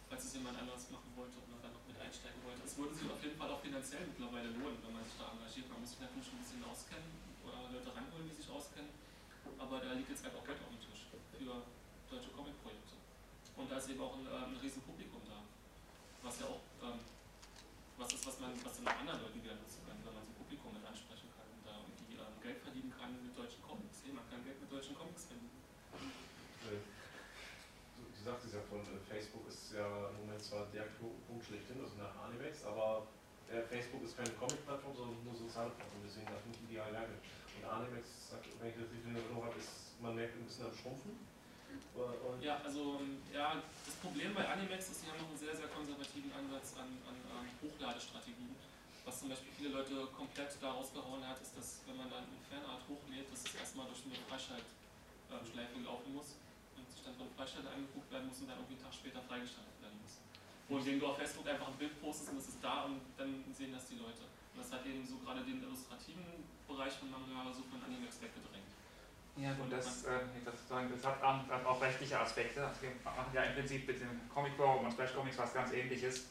falls 0.08 0.22
es 0.24 0.32
jemand 0.38 0.54
anderes 0.54 0.86
machen 0.90 1.10
wollte 1.18 1.34
oder 1.44 1.58
dann 1.60 1.74
noch 1.74 1.84
mit 1.90 1.98
einsteigen 1.98 2.40
wollte, 2.46 2.62
es 2.62 2.78
würde 2.78 2.94
sich 2.94 3.10
auf 3.10 3.20
jeden 3.20 3.36
Fall 3.36 3.50
auch 3.50 3.60
finanziell 3.60 4.06
mittlerweile 4.06 4.54
lohnen, 4.54 4.78
wenn 4.86 4.94
man 4.94 5.04
sich 5.04 5.18
da 5.18 5.34
engagiert. 5.34 5.66
Man 5.68 5.82
muss 5.82 5.90
sich 5.92 6.00
natürlich 6.00 6.26
schon 6.30 6.38
ein 6.40 6.44
bisschen 6.46 6.64
auskennen 6.64 7.10
oder 7.42 7.58
Leute 7.74 7.90
ranholen, 7.90 8.26
die 8.30 8.36
sich 8.38 8.48
auskennen. 8.48 9.09
Aber 9.58 9.80
da 9.80 9.92
liegt 9.92 10.10
jetzt 10.10 10.24
halt 10.24 10.34
auch 10.34 10.44
Geld 10.44 10.58
auf 10.60 10.70
dem 10.72 10.80
Tisch 10.80 11.06
für 11.10 11.62
deutsche 12.10 12.30
Comic-Projekte. 12.34 12.94
Und 13.56 13.70
da 13.70 13.76
ist 13.76 13.88
eben 13.90 14.00
auch 14.00 14.16
ein, 14.16 14.26
äh, 14.26 14.50
ein 14.50 14.56
riesen 14.58 14.82
Publikum 14.82 15.20
da. 15.28 15.44
Was 16.22 16.40
ja 16.40 16.46
auch 16.46 16.64
ähm, 16.82 17.00
was 18.00 18.12
ist, 18.12 18.26
was 18.26 18.40
man 18.40 18.56
was 18.64 18.80
dann 18.80 18.88
anderen 18.88 19.20
Leuten 19.22 19.42
wieder 19.44 19.54
nutzen 19.60 19.84
kann, 19.84 19.96
wenn 20.04 20.14
man 20.14 20.24
so 20.24 20.32
ein 20.32 20.40
Publikum 20.40 20.72
mit 20.72 20.84
ansprechen 20.84 21.28
kann 21.36 21.48
und 21.52 21.62
da 21.64 21.80
irgendwie 21.84 22.16
ähm, 22.16 22.36
Geld 22.40 22.58
verdienen 22.64 22.92
kann 22.96 23.12
mit 23.20 23.36
deutschen 23.36 23.60
Comics. 23.62 24.00
Hey, 24.04 24.12
man 24.16 24.24
kann 24.28 24.40
Geld 24.44 24.60
mit 24.60 24.72
deutschen 24.72 24.96
Comics. 24.96 25.28
Äh, 25.28 26.80
Du, 28.20 28.24
sagtest 28.24 28.54
ja 28.54 28.60
von 28.68 28.80
äh, 28.80 29.00
Facebook 29.08 29.48
ist 29.48 29.72
ja 29.72 30.08
im 30.10 30.24
Moment 30.24 30.42
zwar 30.42 30.66
der 30.72 30.86
Punkt 31.00 31.44
schlechthin, 31.44 31.80
also 31.80 31.96
nach 31.96 32.14
Animex, 32.24 32.64
aber 32.64 33.06
Facebook 33.50 34.02
ist 34.06 34.14
keine 34.16 34.30
Comic-Plattform, 34.38 34.94
sondern 34.94 35.18
nur 35.26 35.34
soziale 35.34 35.74
Plattform, 35.74 36.02
deswegen 36.06 36.26
darf 36.30 36.42
nicht 36.46 36.62
ideal 36.70 36.90
lagern. 36.94 37.18
Und 37.18 37.66
Animex, 37.66 38.30
sagt, 38.30 38.46
wenn 38.62 38.70
ich 38.70 38.78
das 38.78 38.86
richtig 38.94 39.10
in 39.10 39.16
Erinnerung 39.18 39.42
habe, 39.42 39.58
ist, 39.58 39.98
man 39.98 40.14
merkt 40.14 40.38
ein 40.38 40.46
bisschen 40.46 40.70
am 40.70 40.74
Schrumpfen. 40.74 41.18
Ja, 42.42 42.58
also 42.62 42.98
ähm, 43.02 43.22
ja, 43.30 43.62
das 43.86 43.94
Problem 43.98 44.34
bei 44.34 44.46
Animex 44.46 44.90
ist, 44.90 45.02
die 45.02 45.10
haben 45.10 45.18
noch 45.22 45.30
einen 45.30 45.38
sehr, 45.38 45.54
sehr 45.54 45.70
konservativen 45.70 46.30
Ansatz 46.32 46.74
an, 46.78 46.98
an, 47.06 47.16
an 47.30 47.46
Hochladestrategien. 47.62 48.54
Was 49.04 49.20
zum 49.20 49.28
Beispiel 49.30 49.50
viele 49.58 49.70
Leute 49.74 50.06
komplett 50.14 50.50
da 50.60 50.70
rausgehauen 50.70 51.26
hat, 51.26 51.40
ist, 51.42 51.54
dass 51.58 51.82
wenn 51.86 51.98
man 51.98 52.10
dann 52.10 52.26
eine 52.26 52.42
Fanart 52.46 52.86
hochlädt, 52.86 53.26
dass 53.30 53.42
es 53.42 53.54
erstmal 53.54 53.86
durch 53.86 54.02
eine 54.06 54.18
Freischaltschleife 54.30 55.78
laufen 55.82 56.14
muss 56.14 56.38
und 56.78 56.86
sich 56.90 57.02
dann 57.02 57.14
von 57.18 57.26
Freischalter 57.34 57.70
angeguckt 57.70 58.10
werden 58.10 58.30
muss 58.30 58.38
und 58.42 58.48
dann 58.50 58.58
irgendwie 58.62 58.78
einen 58.78 58.86
Tag 58.86 58.94
später 58.94 59.22
freigeschaltet 59.26 59.79
muss. 60.70 60.80
Wohingegen 60.80 61.00
du 61.00 61.06
auf 61.06 61.18
Facebook 61.18 61.46
einfach 61.48 61.68
ein 61.68 61.74
Bild 61.74 62.00
postest 62.00 62.30
und 62.30 62.38
es 62.38 62.48
ist 62.48 62.62
da 62.62 62.84
und 62.84 63.00
dann 63.18 63.44
sehen 63.52 63.72
das 63.72 63.86
die 63.88 63.96
Leute. 63.96 64.22
Und 64.54 64.62
das 64.62 64.72
hat 64.72 64.86
eben 64.86 65.04
so 65.04 65.18
gerade 65.18 65.42
den 65.42 65.62
illustrativen 65.62 66.46
Bereich 66.66 66.94
von 66.94 67.10
Manga 67.10 67.50
so 67.52 67.62
von 67.66 67.82
Animex 67.82 68.22
weggedrängt. 68.22 68.70
Ja, 69.36 69.56
und 69.58 69.72
das, 69.72 70.04
äh, 70.04 70.26
das, 70.44 70.54
das 70.68 71.04
hat 71.04 71.22
auch, 71.22 71.48
hat 71.48 71.64
auch 71.64 71.80
rechtliche 71.80 72.18
Aspekte. 72.18 72.66
Also 72.66 72.82
wir 72.82 72.90
machen 73.04 73.30
ja 73.32 73.42
im 73.42 73.54
Prinzip 73.54 73.86
mit 73.86 74.00
dem 74.00 74.28
Comic 74.32 74.54
Forum 74.54 74.84
und 74.84 74.92
Splash 74.92 75.14
Comics 75.14 75.38
was 75.38 75.54
ganz 75.54 75.72
ähnliches. 75.72 76.26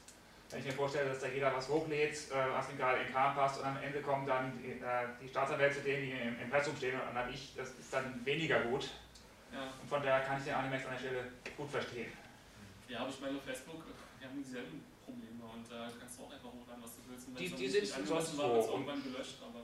Wenn 0.50 0.60
ich 0.60 0.66
mir 0.66 0.74
vorstelle, 0.74 1.10
dass 1.10 1.20
da 1.20 1.28
jeder 1.28 1.56
was 1.56 1.70
hochlädt, 1.70 2.14
äh, 2.32 2.54
was 2.54 2.70
ihm 2.70 2.78
gerade 2.78 3.00
in 3.00 3.06
den 3.06 3.14
Kram 3.14 3.36
passt 3.36 3.60
und 3.60 3.66
am 3.66 3.78
Ende 3.78 4.02
kommen 4.02 4.26
dann 4.26 4.58
die, 4.58 4.72
äh, 4.72 5.08
die 5.22 5.28
Staatsanwälte, 5.28 5.82
die 5.82 6.12
im 6.12 6.42
Impressum 6.42 6.76
stehen 6.76 7.00
und 7.00 7.16
dann 7.16 7.32
ich, 7.32 7.54
das 7.56 7.70
ist 7.72 7.94
dann 7.94 8.26
weniger 8.26 8.60
gut. 8.62 8.90
Ja, 9.52 9.72
Und 9.82 9.90
von 9.90 10.02
daher 10.02 10.22
kann 10.22 10.38
ich 10.38 10.46
den 10.46 10.54
Animex 10.54 10.86
an 10.86 10.92
der 10.94 11.00
Stelle 11.00 11.32
gut 11.56 11.70
verstehen. 11.70 12.12
Ja 12.90 13.00
aber 13.00 13.10
ich 13.10 13.20
meine, 13.22 13.40
Facebook, 13.40 13.82
wir 14.20 14.28
haben 14.28 14.38
dieselben 14.44 14.84
Probleme 15.06 15.44
und 15.54 15.66
da 15.72 15.90
kannst 16.00 16.20
du 16.20 16.24
auch 16.24 16.32
einfach 16.32 16.50
hochladen, 16.52 16.84
was 16.84 16.96
du 16.96 17.02
willst. 17.10 17.28
Und 17.28 17.40
Die- 17.40 17.50
die 17.50 17.68
sind 17.70 17.84
angemessen 17.94 18.08
sonst 18.08 18.38
war, 18.38 18.54
wird's 18.54 18.68
wo. 18.68 18.72
irgendwann 18.74 19.04
gelöscht, 19.04 19.38
aber 19.42 19.62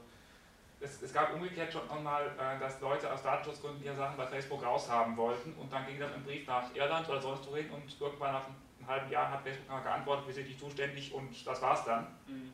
Es, 0.82 1.02
es 1.02 1.14
gab 1.14 1.34
umgekehrt 1.34 1.72
schon 1.72 2.04
mal, 2.04 2.28
äh, 2.38 2.60
dass 2.60 2.80
Leute 2.82 3.12
aus 3.12 3.24
Datenschutzgründen 3.24 3.82
ihre 3.84 3.96
Sachen 3.96 4.18
bei 4.18 4.28
Facebook 4.28 4.62
raushaben 4.64 5.16
wollten 5.18 5.54
und 5.54 5.72
dann 5.72 5.86
ging 5.88 6.00
das 6.00 6.14
im 6.14 6.24
Brief 6.24 6.46
nach 6.48 6.74
Irland 6.76 7.08
oder 7.10 7.22
sonst 7.22 7.48
wohin 7.50 7.70
und 7.72 8.00
irgendwann 8.00 8.34
nach 8.34 8.46
einem 8.46 8.86
halben 8.88 9.10
Jahr 9.10 9.32
hat 9.32 9.42
Facebook 9.42 9.70
mal 9.70 9.82
geantwortet, 9.82 10.28
wir 10.28 10.34
sind 10.34 10.48
nicht 10.48 10.60
zuständig 10.60 11.14
und 11.14 11.48
das 11.48 11.62
war's 11.62 11.86
dann. 11.86 12.04
mh, 12.28 12.52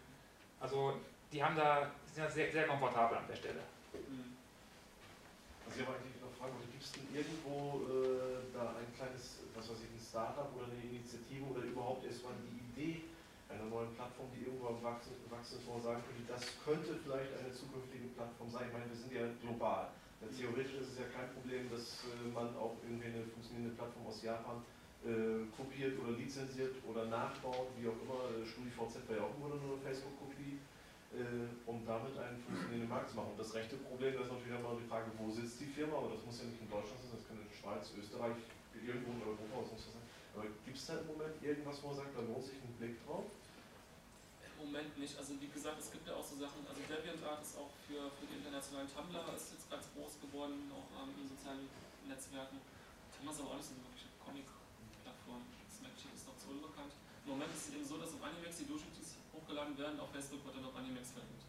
Also 0.59 0.97
die 1.34 1.43
haben 1.43 1.55
da, 1.55 1.91
die 2.07 2.13
sind 2.13 2.24
ja 2.24 2.30
sehr, 2.30 2.51
sehr 2.51 2.67
komfortabel 2.67 3.17
an 3.17 3.26
der 3.28 3.36
Stelle. 3.36 3.59
mh. 3.91 3.99
Also 5.65 5.80
ich 5.82 5.88
habe 5.88 5.97
eigentlich 5.97 6.22
noch 6.22 6.32
Fragen, 6.38 6.53
gibt 6.72 6.84
es 6.84 6.91
denn 6.91 7.07
irgendwo 7.13 7.82
äh, 7.89 8.53
da 8.53 8.76
ein 8.78 8.93
kleines, 8.95 9.39
was 9.55 9.69
weiß 9.72 9.78
ich, 9.80 9.89
ein 9.89 9.99
Startup 10.12 10.51
oder 10.51 10.68
eine 10.68 10.84
Initiative 10.84 11.47
oder 11.47 11.64
überhaupt 11.64 12.03
erstmal 12.03 12.36
die 12.43 12.59
Idee 12.68 13.07
einer 13.47 13.64
neuen 13.72 13.95
Plattform, 13.95 14.28
die 14.36 14.43
irgendwo 14.43 14.76
am 14.76 14.84
Wachsen, 14.84 15.16
Wachsen 15.32 15.59
ist, 15.59 15.68
wo 15.68 15.80
man 15.80 15.84
sagen 15.84 16.03
könnte, 16.03 16.24
das 16.28 16.43
könnte 16.64 16.99
vielleicht 16.99 17.32
eine 17.39 17.51
zukünftige 17.51 18.12
Plattform 18.16 18.47
sein. 18.51 18.68
Ich 18.68 18.74
meine, 18.76 18.88
wir 18.91 18.99
sind 18.99 19.12
ja 19.12 19.24
global. 19.39 19.91
Theoretisch 20.20 20.76
ist 20.84 20.95
es 20.95 20.97
ja 20.99 21.07
kein 21.16 21.32
Problem, 21.34 21.72
dass 21.72 22.03
äh, 22.05 22.28
man 22.30 22.51
auch 22.55 22.76
irgendwie 22.84 23.07
eine 23.07 23.24
funktionierende 23.26 23.74
Plattform 23.74 24.05
aus 24.05 24.22
Japan 24.22 24.62
äh, 25.01 25.47
kopiert 25.55 25.97
oder 25.97 26.14
lizenziert 26.14 26.76
oder 26.86 27.09
nachbaut, 27.09 27.74
wie 27.80 27.89
auch 27.89 27.97
immer. 28.05 28.30
Äh, 28.36 28.45
StudiVZ 28.45 29.01
war 29.09 29.16
ja 29.18 29.24
auch 29.26 29.36
nur 29.39 29.57
eine 29.57 29.82
Facebook-Kopie 29.82 30.59
äh, 31.12 31.43
um 31.68 31.84
damit 31.84 32.16
einen 32.16 32.39
funktionierenden 32.39 32.88
Markt 32.88 33.09
zu 33.12 33.16
machen. 33.18 33.36
Und 33.36 33.39
das 33.39 33.51
rechte 33.51 33.76
Problem 33.84 34.16
ist 34.16 34.32
natürlich 34.32 34.55
immer 34.55 34.80
die 34.80 34.88
Frage, 34.88 35.12
wo 35.18 35.28
sitzt 35.28 35.59
die 35.59 35.68
Firma, 35.68 35.97
aber 35.99 36.16
das 36.16 36.24
muss 36.24 36.39
ja 36.39 36.47
nicht 36.47 36.62
in 36.62 36.70
Deutschland 36.72 37.01
sein, 37.03 37.12
das 37.20 37.28
kann 37.28 37.36
in 37.36 37.47
der 37.49 37.57
Schweiz, 37.57 37.91
Österreich, 37.99 38.39
irgendwo 38.86 39.13
in 39.13 39.21
Europa, 39.21 39.61
was 39.61 39.71
muss 39.71 39.86
das 39.86 39.93
sein. 39.93 40.05
Aber 40.34 40.47
gibt 40.63 40.77
es 40.77 40.86
da 40.88 40.99
im 40.99 41.07
Moment 41.07 41.36
irgendwas, 41.43 41.75
wo 41.84 41.91
man 41.91 41.97
sagt, 41.97 42.15
da 42.15 42.21
lohnt 42.23 42.43
sich 42.43 42.57
ein 42.63 42.73
Blick 42.79 42.95
drauf? 43.03 43.27
Im 44.61 44.69
Moment 44.69 44.93
nicht. 44.95 45.17
Also 45.17 45.36
wie 45.41 45.49
gesagt, 45.51 45.79
es 45.82 45.91
gibt 45.91 46.07
ja 46.07 46.15
auch 46.15 46.23
so 46.23 46.38
Sachen, 46.39 46.63
also 46.63 46.79
DeviantArt 46.86 47.41
ist 47.41 47.57
auch 47.57 47.73
für, 47.84 48.07
für 48.15 48.25
die 48.29 48.39
internationalen 48.39 48.88
Tumblr 48.88 49.25
ist 49.36 49.57
jetzt 49.57 49.67
ganz 49.67 49.89
groß 49.91 50.21
geworden, 50.21 50.71
auch 50.71 50.88
ähm, 51.01 51.11
in 51.19 51.27
sozialen 51.27 51.67
Netzwerken. 52.07 52.61
Tumblr 53.11 53.34
ist 53.34 53.41
aber 53.41 53.51
auch 53.51 53.59
nicht 53.59 53.67
so 53.67 53.75
eine 53.75 53.84
wirkliche 53.89 54.11
Comic-Plattform. 54.21 55.41
Smackcheck 55.67 56.13
ist 56.15 56.25
noch 56.29 56.38
zu 56.38 56.47
unbekannt. 56.53 56.93
Im 57.25 57.29
Moment 57.36 57.51
ist 57.51 57.67
es 57.67 57.73
eben 57.75 57.86
so, 57.86 57.97
dass 57.97 58.13
auf 58.15 58.23
Animex 58.23 58.61
die 58.61 58.69
Doujinshis 58.69 59.19
hochgeladen 59.34 59.75
werden, 59.77 59.99
auf 59.99 60.09
Facebook 60.15 60.45
wird 60.45 60.55
dann 60.55 60.65
auf 60.69 60.75
Animex 60.77 61.11
verlinkt. 61.11 61.43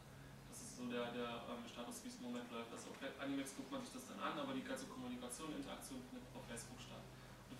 Das 0.51 0.59
ist 0.59 0.75
so 0.75 0.85
der, 0.91 1.13
der 1.15 1.47
ähm, 1.53 1.63
Status, 1.69 2.03
wie 2.03 2.11
es 2.11 2.17
im 2.19 2.33
Moment 2.33 2.49
läuft. 2.51 2.73
Also 2.73 2.91
auf 2.91 2.99
Animex 2.99 3.55
guckt 3.55 3.71
man 3.71 3.81
sich 3.85 3.93
das 3.95 4.09
dann 4.11 4.21
an, 4.21 4.35
aber 4.41 4.57
die 4.57 4.65
ganze 4.65 4.89
Kommunikation, 4.91 5.55
Interaktion 5.55 6.01
findet 6.11 6.27
auf 6.35 6.45
Facebook 6.49 6.81
statt. 6.81 7.05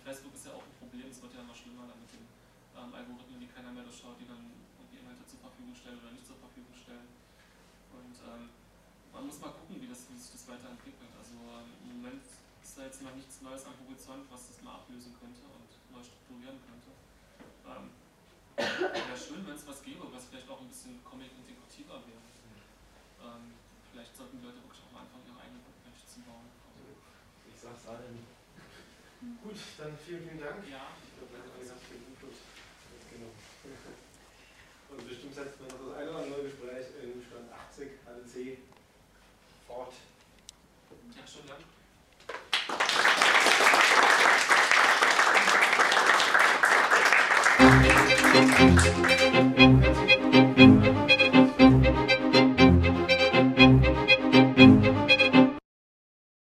Facebook 0.03 0.35
ist 0.35 0.45
ja 0.45 0.53
auch 0.53 0.67
ein 0.67 0.75
Problem, 0.83 1.07
es 1.07 1.23
wird 1.23 1.31
ja 1.31 1.41
immer 1.41 1.55
schlimmer 1.55 1.87
dann 1.87 1.99
mit 2.03 2.11
den 2.11 2.27
ähm, 2.75 2.91
Algorithmen, 2.91 3.39
die 3.39 3.47
keiner 3.47 3.71
mehr 3.71 3.87
durchschaut, 3.87 4.19
die 4.19 4.27
dann 4.27 4.51
irgendwie 4.75 4.99
Inhalte 4.99 5.23
zur 5.23 5.39
Verfügung 5.39 5.71
stellen 5.71 5.97
oder 6.03 6.11
nicht 6.11 6.27
zur 6.27 6.35
Verfügung 6.43 6.75
stellen. 6.75 7.07
Und 7.95 8.15
ähm, 8.19 8.51
man 9.15 9.23
muss 9.23 9.39
mal 9.39 9.55
gucken, 9.55 9.79
wie, 9.79 9.87
das, 9.87 10.03
wie 10.11 10.19
sich 10.19 10.35
das 10.35 10.43
weiterentwickelt. 10.51 11.07
Also 11.15 11.39
ähm, 11.39 11.71
im 11.87 11.89
Moment 12.03 12.27
ist 12.27 12.75
da 12.75 12.83
jetzt 12.83 12.99
noch 12.99 13.15
nichts 13.15 13.39
Neues 13.39 13.63
am 13.63 13.79
Horizont, 13.79 14.27
was 14.27 14.51
das 14.51 14.59
mal 14.59 14.83
ablösen 14.83 15.15
könnte 15.15 15.47
und 15.47 15.71
neu 15.95 16.03
strukturieren 16.03 16.59
könnte. 16.67 16.91
Ähm, 17.63 17.87
wäre 18.59 19.15
schön, 19.15 19.47
wenn 19.47 19.55
es 19.55 19.63
was 19.63 19.79
gäbe, 19.87 20.03
was 20.11 20.27
vielleicht 20.27 20.51
auch 20.51 20.59
ein 20.59 20.67
bisschen 20.67 20.99
comic-integrativer 21.07 22.03
wäre. 22.03 22.27
Ähm, 23.23 23.55
vielleicht 23.87 24.11
sollten 24.11 24.35
die 24.35 24.43
Leute 24.43 24.59
wirklich 24.59 24.83
auch 24.83 24.91
mal 24.91 25.07
anfangen, 25.07 25.31
ihre 25.31 25.39
eigenen 25.39 25.63
Bookbench 25.63 26.03
zu 26.03 26.19
bauen. 26.27 26.51
Ich 27.47 27.55
sag's 27.55 27.87
allen. 27.87 28.42
Gut, 29.43 29.55
dann 29.77 29.97
vielen, 30.05 30.23
vielen 30.23 30.39
Dank. 30.39 30.63
Ja. 30.69 30.91
Ich 30.99 31.15
glaube, 31.17 31.33
wir 31.33 31.39
haben 31.39 31.51
alle 31.55 31.67
ganz 31.67 31.81
viel 31.87 32.01
Input 32.03 32.35
mitgenommen. 32.91 33.39
Und 34.89 35.07
bestimmt 35.07 35.35
setzt 35.35 35.59
man 35.59 35.69
noch 35.69 35.79
das 35.87 35.97
eine 35.97 36.09
oder 36.09 36.19
andere 36.23 36.43
Gespräch 36.43 36.87
in 37.01 37.23
Stand 37.23 37.51
80 37.51 37.89
HDC 38.03 38.57
fort. 39.67 39.93
Ja, 41.15 41.27
schon 41.27 41.47
Dank. 41.47 41.63